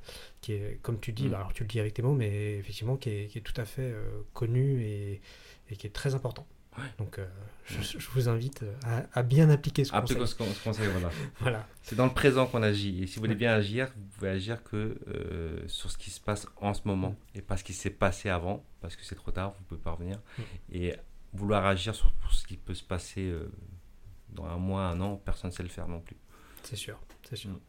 qui 0.41 0.51
est 0.53 0.77
comme 0.81 0.99
tu 0.99 1.13
dis, 1.13 1.27
Mm. 1.27 1.31
bah, 1.31 1.37
alors 1.37 1.53
tu 1.53 1.63
le 1.63 1.69
dis 1.69 1.79
avec 1.79 1.93
tes 1.93 2.01
mots, 2.01 2.13
mais 2.13 2.57
effectivement 2.57 2.97
qui 2.97 3.09
est, 3.09 3.27
qui 3.27 3.37
est 3.37 3.41
tout 3.41 3.59
à 3.61 3.63
fait 3.63 3.91
euh, 3.93 4.03
connu 4.33 4.81
et, 4.83 5.21
et 5.69 5.75
qui 5.77 5.87
est 5.87 5.91
très 5.91 6.15
important. 6.15 6.45
Ouais. 6.77 6.83
Donc 6.97 7.17
euh, 7.17 7.25
je, 7.65 7.81
je 7.97 8.09
vous 8.09 8.27
invite 8.27 8.65
à, 8.83 9.05
à 9.13 9.23
bien 9.23 9.49
appliquer 9.49 9.85
ce 9.85 9.91
conseil. 9.93 10.17
ce 10.19 10.25
ce 10.25 10.35
qu'on 10.63 10.73
sait, 10.73 10.87
voilà. 10.89 11.09
Voilà. 11.39 11.65
C'est 11.81 11.95
dans 11.95 12.05
le 12.05 12.13
présent 12.13 12.45
qu'on 12.45 12.61
agit. 12.61 13.01
Et 13.03 13.07
si 13.07 13.15
vous 13.15 13.21
voulez 13.21 13.35
bien 13.35 13.53
agir, 13.53 13.87
vous 13.95 14.03
pouvez 14.17 14.29
agir 14.31 14.63
que 14.65 14.97
sur 15.67 15.89
ce 15.91 15.97
qui 15.97 16.09
se 16.09 16.19
passe 16.19 16.45
en 16.57 16.73
ce 16.73 16.81
moment 16.85 17.15
et 17.35 17.41
pas 17.41 17.55
ce 17.55 17.63
qui 17.63 17.73
s'est 17.73 17.89
passé 17.89 18.27
avant, 18.29 18.65
parce 18.81 18.95
que 18.97 19.03
c'est 19.05 19.15
trop 19.15 19.31
tard, 19.31 19.51
vous 19.53 19.61
ne 19.61 19.65
pouvez 19.65 19.81
pas 19.81 19.91
revenir. 19.91 20.19
Mm. 20.37 20.41
Et 20.73 20.95
vouloir 21.33 21.65
agir 21.65 21.95
sur, 21.95 22.11
ce 22.31 22.45
qui 22.45 22.57
peut 22.57 22.73
se 22.75 22.83
passer 22.83 23.31
dans 24.33 24.45
un 24.45 24.57
mois, 24.57 24.83
un 24.83 24.99
an, 25.01 25.17
personne 25.17 25.49
ne 25.51 25.55
sait 25.55 25.63
le 25.63 25.69
faire 25.69 25.87
non 25.87 25.99
plus. 26.01 26.17
C'est 26.63 26.75
sûr, 26.75 26.99
c'est 27.29 27.35
sûr. 27.35 27.51
Mm. 27.51 27.59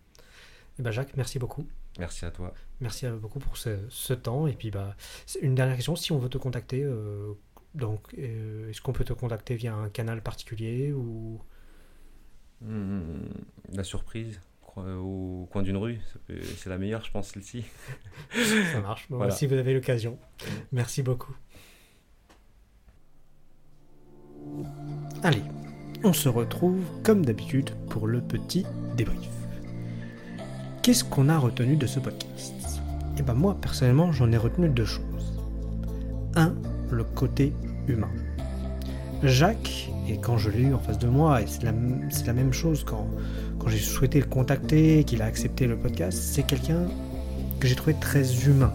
Et 0.78 0.82
ben 0.82 0.90
Jacques, 0.90 1.16
merci 1.16 1.38
beaucoup. 1.38 1.66
Merci 1.98 2.24
à 2.24 2.30
toi. 2.30 2.54
Merci 2.80 3.06
euh, 3.06 3.16
beaucoup 3.16 3.38
pour 3.40 3.56
ce, 3.56 3.78
ce 3.88 4.14
temps. 4.14 4.46
Et 4.46 4.52
puis, 4.54 4.70
bah, 4.70 4.94
une 5.42 5.54
dernière 5.54 5.76
question. 5.76 5.96
Si 5.96 6.12
on 6.12 6.18
veut 6.18 6.28
te 6.28 6.38
contacter, 6.38 6.82
euh, 6.84 7.32
donc, 7.74 8.00
euh, 8.18 8.70
est-ce 8.70 8.80
qu'on 8.80 8.92
peut 8.92 9.04
te 9.04 9.12
contacter 9.12 9.56
via 9.56 9.74
un 9.74 9.88
canal 9.90 10.22
particulier 10.22 10.92
ou? 10.92 11.40
Mm, 12.62 13.22
La 13.74 13.84
surprise 13.84 14.40
co- 14.62 14.82
au 14.82 15.48
coin 15.50 15.62
d'une 15.62 15.76
rue, 15.76 16.00
c'est 16.56 16.68
la 16.70 16.78
meilleure, 16.78 17.04
je 17.04 17.11
pense, 17.11 17.28
celle-ci. 17.28 17.64
ça 18.72 18.80
marche 18.80 19.08
Bon, 19.11 19.16
Voilà. 19.16 19.32
Si 19.32 19.46
vous 19.46 19.54
avez 19.54 19.74
l'occasion. 19.74 20.18
Merci 20.72 21.02
beaucoup. 21.02 21.34
Allez, 25.22 25.42
on 26.03 26.12
se 26.12 26.28
retrouve 26.28 26.80
comme 27.03 27.24
d'habitude 27.24 27.70
pour 27.88 28.07
le 28.07 28.20
petit 28.20 28.64
débrief. 28.96 29.30
Qu'est-ce 30.82 31.05
qu'on 31.05 31.28
a 31.28 31.38
retenu 31.38 31.76
de 31.76 31.86
ce 31.86 32.01
podcast? 32.01 32.55
Eh 33.18 33.22
ben 33.22 33.34
moi, 33.34 33.57
personnellement, 33.61 34.12
j'en 34.12 34.32
ai 34.32 34.36
retenu 34.36 34.68
deux 34.68 34.86
choses. 34.86 35.34
Un, 36.36 36.55
le 36.90 37.05
côté 37.05 37.53
humain. 37.86 38.11
Jacques, 39.22 39.90
et 40.09 40.16
quand 40.16 40.38
je 40.38 40.48
l'ai 40.48 40.62
eu 40.62 40.74
en 40.74 40.78
face 40.78 40.98
de 40.98 41.09
moi, 41.09 41.42
et 41.42 41.46
c'est 41.46 41.64
la, 41.64 41.72
même 42.32 42.53
chose 42.53 42.84
quand 42.84 43.07
j'ai 43.66 43.78
souhaité 43.78 44.20
le 44.20 44.26
contacter, 44.26 45.05
qu'il 45.05 45.20
a 45.20 45.26
accepté 45.26 45.66
le 45.66 45.76
podcast, 45.76 46.18
c'est 46.18 46.44
quelqu'un 46.44 46.86
que 47.59 47.68
j'ai 47.68 47.74
trouvé 47.74 47.94
très 48.01 48.46
humain. 48.46 48.72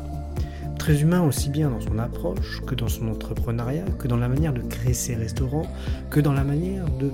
Très 0.85 1.01
humain 1.01 1.23
aussi 1.23 1.49
bien 1.49 1.71
dans 1.71 1.81
son 1.81 1.97
approche 1.97 2.61
que 2.67 2.75
dans 2.75 2.87
son 2.87 3.07
entrepreneuriat, 3.07 3.85
que 3.97 4.07
dans 4.07 4.17
la 4.17 4.27
manière 4.27 4.53
de 4.53 4.61
créer 4.61 4.93
ses 4.93 5.15
restaurants, 5.15 5.65
que 6.11 6.19
dans 6.19 6.31
la 6.31 6.43
manière 6.43 6.85
de 6.99 7.09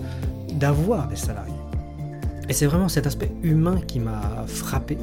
d'avoir 0.55 1.07
des 1.07 1.15
salariés. 1.15 1.53
Et 2.49 2.53
c'est 2.53 2.65
vraiment 2.65 2.89
cet 2.89 3.07
aspect 3.07 3.31
humain 3.43 3.79
qui 3.87 4.01
m'a 4.01 4.43
frappé 4.45 4.97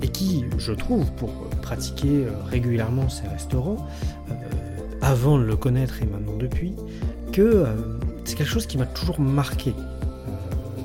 et 0.00 0.08
qui, 0.08 0.46
je 0.56 0.72
trouve, 0.72 1.12
pour 1.12 1.30
pratiquer 1.60 2.24
euh, 2.24 2.30
régulièrement 2.46 3.10
ces 3.10 3.28
restaurants, 3.28 3.86
euh, 4.30 4.34
avant 5.02 5.38
de 5.38 5.44
le 5.44 5.56
connaître 5.56 6.02
et 6.02 6.06
maintenant 6.06 6.38
depuis, 6.38 6.72
que 7.32 7.42
euh, 7.42 7.66
c'est 8.24 8.34
quelque 8.34 8.48
chose 8.48 8.66
qui 8.66 8.78
m'a 8.78 8.86
toujours 8.86 9.20
marqué 9.20 9.74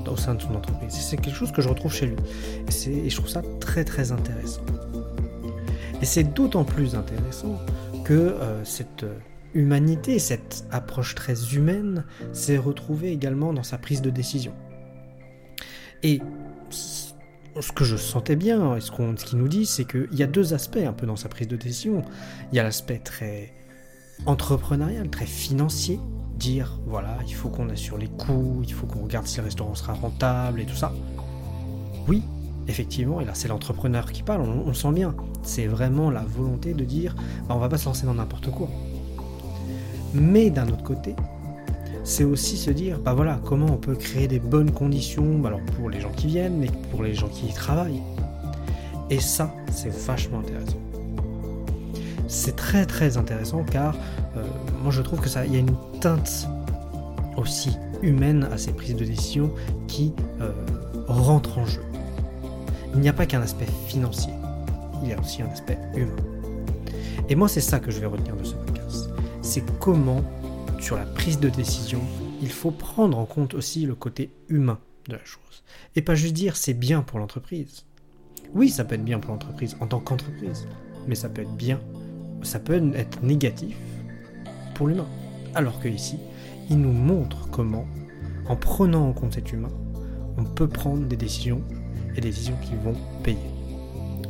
au 0.06 0.18
sein 0.18 0.34
de 0.34 0.42
son 0.42 0.54
entreprise. 0.54 0.92
C'est 0.92 1.16
quelque 1.16 1.34
chose 1.34 1.50
que 1.50 1.62
je 1.62 1.68
retrouve 1.70 1.94
chez 1.94 2.08
lui. 2.08 2.16
Et, 2.86 3.06
et 3.06 3.08
je 3.08 3.16
trouve 3.16 3.30
ça 3.30 3.40
très 3.58 3.84
très 3.84 4.12
intéressant. 4.12 4.60
Et 6.02 6.04
c'est 6.04 6.24
d'autant 6.24 6.64
plus 6.64 6.94
intéressant 6.94 7.58
que 8.04 8.12
euh, 8.12 8.64
cette 8.64 9.04
euh, 9.04 9.14
humanité, 9.54 10.18
cette 10.18 10.64
approche 10.70 11.14
très 11.14 11.54
humaine, 11.54 12.04
s'est 12.32 12.58
retrouvée 12.58 13.12
également 13.12 13.52
dans 13.52 13.62
sa 13.62 13.78
prise 13.78 14.02
de 14.02 14.10
décision. 14.10 14.52
Et 16.02 16.20
ce 16.70 17.72
que 17.72 17.84
je 17.84 17.96
sentais 17.96 18.36
bien, 18.36 18.76
et 18.76 18.80
ce 18.80 18.90
qu'on- 18.90 19.14
nous 19.32 19.48
dit, 19.48 19.64
c'est 19.64 19.86
qu'il 19.86 20.08
y 20.12 20.22
a 20.22 20.26
deux 20.26 20.52
aspects 20.52 20.76
un 20.86 20.92
peu 20.92 21.06
dans 21.06 21.16
sa 21.16 21.28
prise 21.30 21.48
de 21.48 21.56
décision. 21.56 22.02
Il 22.52 22.56
y 22.56 22.58
a 22.60 22.62
l'aspect 22.62 22.98
très 22.98 23.54
entrepreneurial, 24.26 25.08
très 25.08 25.26
financier, 25.26 25.98
dire 26.38 26.78
voilà, 26.86 27.16
il 27.26 27.34
faut 27.34 27.48
qu'on 27.48 27.70
assure 27.70 27.96
les 27.96 28.08
coûts, 28.08 28.60
il 28.62 28.72
faut 28.72 28.86
qu'on 28.86 29.02
regarde 29.04 29.26
si 29.26 29.38
le 29.38 29.44
restaurant 29.44 29.74
sera 29.74 29.94
rentable 29.94 30.60
et 30.60 30.66
tout 30.66 30.76
ça. 30.76 30.92
Oui, 32.08 32.22
effectivement, 32.68 33.20
et 33.20 33.24
là 33.24 33.32
c'est 33.34 33.48
l'entrepreneur 33.48 34.12
qui 34.12 34.22
parle, 34.22 34.42
on, 34.42 34.66
le 34.66 34.74
sent 34.74 34.92
bien. 34.92 35.14
C'est 35.42 35.66
vraiment 35.66 36.10
la 36.10 36.22
volonté 36.22 36.74
de 36.74 36.84
dire 36.84 37.14
bah, 37.48 37.54
on 37.56 37.58
va 37.58 37.68
pas 37.68 37.78
se 37.78 37.86
lancer 37.86 38.06
dans 38.06 38.14
n'importe 38.14 38.50
quoi. 38.50 38.68
Mais 40.14 40.50
d'un 40.50 40.68
autre 40.68 40.82
côté, 40.82 41.14
c'est 42.04 42.24
aussi 42.24 42.56
se 42.56 42.70
dire 42.70 42.98
bah 42.98 43.14
voilà, 43.14 43.40
comment 43.44 43.66
on 43.66 43.76
peut 43.76 43.96
créer 43.96 44.28
des 44.28 44.38
bonnes 44.38 44.70
conditions 44.70 45.38
bah, 45.38 45.52
pour 45.76 45.90
les 45.90 46.00
gens 46.00 46.12
qui 46.16 46.26
viennent, 46.28 46.58
mais 46.58 46.70
pour 46.90 47.02
les 47.02 47.14
gens 47.14 47.28
qui 47.28 47.46
y 47.46 47.52
travaillent. 47.52 48.02
Et 49.10 49.20
ça, 49.20 49.54
c'est 49.70 49.92
vachement 49.92 50.40
intéressant. 50.40 50.78
C'est 52.28 52.56
très 52.56 52.86
très 52.86 53.16
intéressant 53.16 53.62
car 53.62 53.94
euh, 54.36 54.42
moi 54.82 54.90
je 54.90 55.00
trouve 55.00 55.20
que 55.20 55.28
ça, 55.28 55.46
y 55.46 55.56
a 55.56 55.60
une 55.60 55.76
teinte 56.00 56.48
aussi 57.36 57.76
humaine 58.02 58.48
à 58.52 58.58
ces 58.58 58.72
prises 58.72 58.96
de 58.96 59.04
décision 59.04 59.52
qui 59.86 60.12
euh, 60.40 60.50
rentre 61.06 61.58
en 61.58 61.66
jeu. 61.66 61.85
Il 62.96 63.02
n'y 63.02 63.10
a 63.10 63.12
pas 63.12 63.26
qu'un 63.26 63.42
aspect 63.42 63.66
financier, 63.86 64.32
il 65.02 65.10
y 65.10 65.12
a 65.12 65.20
aussi 65.20 65.42
un 65.42 65.48
aspect 65.48 65.78
humain. 65.94 66.16
Et 67.28 67.34
moi, 67.34 67.46
c'est 67.46 67.60
ça 67.60 67.78
que 67.78 67.90
je 67.90 68.00
vais 68.00 68.06
retenir 68.06 68.34
de 68.34 68.42
ce 68.42 68.54
podcast. 68.54 69.10
C'est 69.42 69.62
comment, 69.78 70.24
sur 70.80 70.96
la 70.96 71.04
prise 71.04 71.38
de 71.38 71.50
décision, 71.50 72.00
il 72.40 72.50
faut 72.50 72.70
prendre 72.70 73.18
en 73.18 73.26
compte 73.26 73.52
aussi 73.52 73.84
le 73.84 73.94
côté 73.94 74.30
humain 74.48 74.78
de 75.08 75.12
la 75.12 75.24
chose. 75.26 75.62
Et 75.94 76.00
pas 76.00 76.14
juste 76.14 76.32
dire 76.32 76.56
c'est 76.56 76.72
bien 76.72 77.02
pour 77.02 77.18
l'entreprise. 77.18 77.84
Oui, 78.54 78.70
ça 78.70 78.82
peut 78.82 78.94
être 78.94 79.04
bien 79.04 79.18
pour 79.18 79.32
l'entreprise 79.32 79.76
en 79.80 79.86
tant 79.86 80.00
qu'entreprise, 80.00 80.66
mais 81.06 81.16
ça 81.16 81.28
peut 81.28 81.42
être 81.42 81.54
bien, 81.54 81.80
ça 82.42 82.60
peut 82.60 82.80
être 82.94 83.22
négatif 83.22 83.76
pour 84.74 84.88
l'humain. 84.88 85.08
Alors 85.54 85.80
que 85.80 85.88
ici, 85.88 86.18
il 86.70 86.78
nous 86.78 86.92
montre 86.92 87.50
comment, 87.50 87.84
en 88.48 88.56
prenant 88.56 89.06
en 89.06 89.12
compte 89.12 89.34
cet 89.34 89.52
humain, 89.52 89.72
on 90.38 90.44
peut 90.44 90.68
prendre 90.68 91.04
des 91.06 91.16
décisions 91.18 91.62
et 92.24 92.30
qui 92.30 92.74
vont 92.84 92.94
payer. 93.22 93.38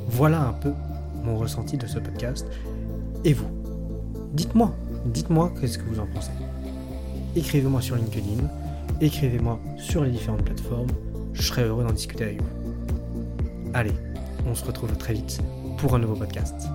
Voilà 0.09 0.49
un 0.49 0.53
peu 0.53 0.73
mon 1.25 1.37
ressenti 1.37 1.77
de 1.77 1.87
ce 1.87 1.99
podcast. 1.99 2.47
Et 3.25 3.33
vous? 3.33 3.49
Dites-moi, 4.33 4.75
dites-moi 5.07 5.53
qu'est-ce 5.61 5.79
que 5.79 5.85
vous 5.85 6.01
en 6.01 6.07
pensez. 6.07 6.31
Écrivez-moi 7.35 7.81
sur 7.81 7.97
LinkedIn, 7.97 8.49
écrivez-moi 9.01 9.61
sur 9.77 10.05
les 10.05 10.11
différentes 10.11 10.43
plateformes, 10.43 10.91
je 11.33 11.43
serai 11.43 11.65
heureux 11.65 11.85
d'en 11.85 11.93
discuter 11.93 12.25
avec 12.25 12.41
vous. 12.41 12.49
Allez, 13.75 13.93
on 14.47 14.55
se 14.55 14.65
retrouve 14.65 14.97
très 14.97 15.15
vite 15.15 15.41
pour 15.79 15.95
un 15.95 15.99
nouveau 15.99 16.15
podcast. 16.15 16.69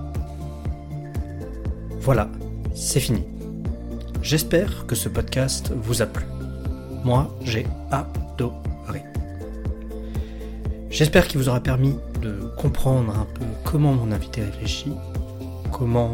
Voilà, 2.00 2.28
c'est 2.74 3.00
fini. 3.00 3.24
J'espère 4.22 4.86
que 4.86 4.94
ce 4.94 5.08
podcast 5.08 5.72
vous 5.74 6.02
a 6.02 6.06
plu. 6.06 6.24
Moi, 7.04 7.36
j'ai 7.42 7.66
adoré. 7.90 8.71
J'espère 10.92 11.26
qu'il 11.26 11.38
vous 11.38 11.48
aura 11.48 11.60
permis 11.60 11.96
de 12.20 12.32
comprendre 12.58 13.18
un 13.18 13.24
peu 13.24 13.46
comment 13.64 13.94
mon 13.94 14.12
invité 14.12 14.42
réfléchit, 14.42 14.92
comment 15.72 16.12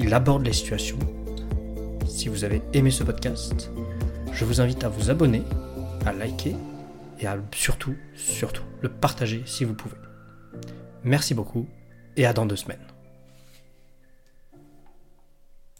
il 0.00 0.12
aborde 0.12 0.44
les 0.44 0.52
situations. 0.52 0.98
Si 2.04 2.28
vous 2.28 2.42
avez 2.42 2.60
aimé 2.72 2.90
ce 2.90 3.04
podcast, 3.04 3.70
je 4.32 4.44
vous 4.44 4.60
invite 4.60 4.82
à 4.82 4.88
vous 4.88 5.10
abonner, 5.10 5.44
à 6.04 6.12
liker 6.12 6.56
et 7.20 7.28
à 7.28 7.38
surtout, 7.54 7.94
surtout, 8.16 8.64
le 8.80 8.88
partager 8.88 9.44
si 9.46 9.64
vous 9.64 9.74
pouvez. 9.74 9.96
Merci 11.04 11.34
beaucoup 11.34 11.68
et 12.16 12.26
à 12.26 12.32
dans 12.32 12.46
deux 12.46 12.56
semaines. 12.56 12.97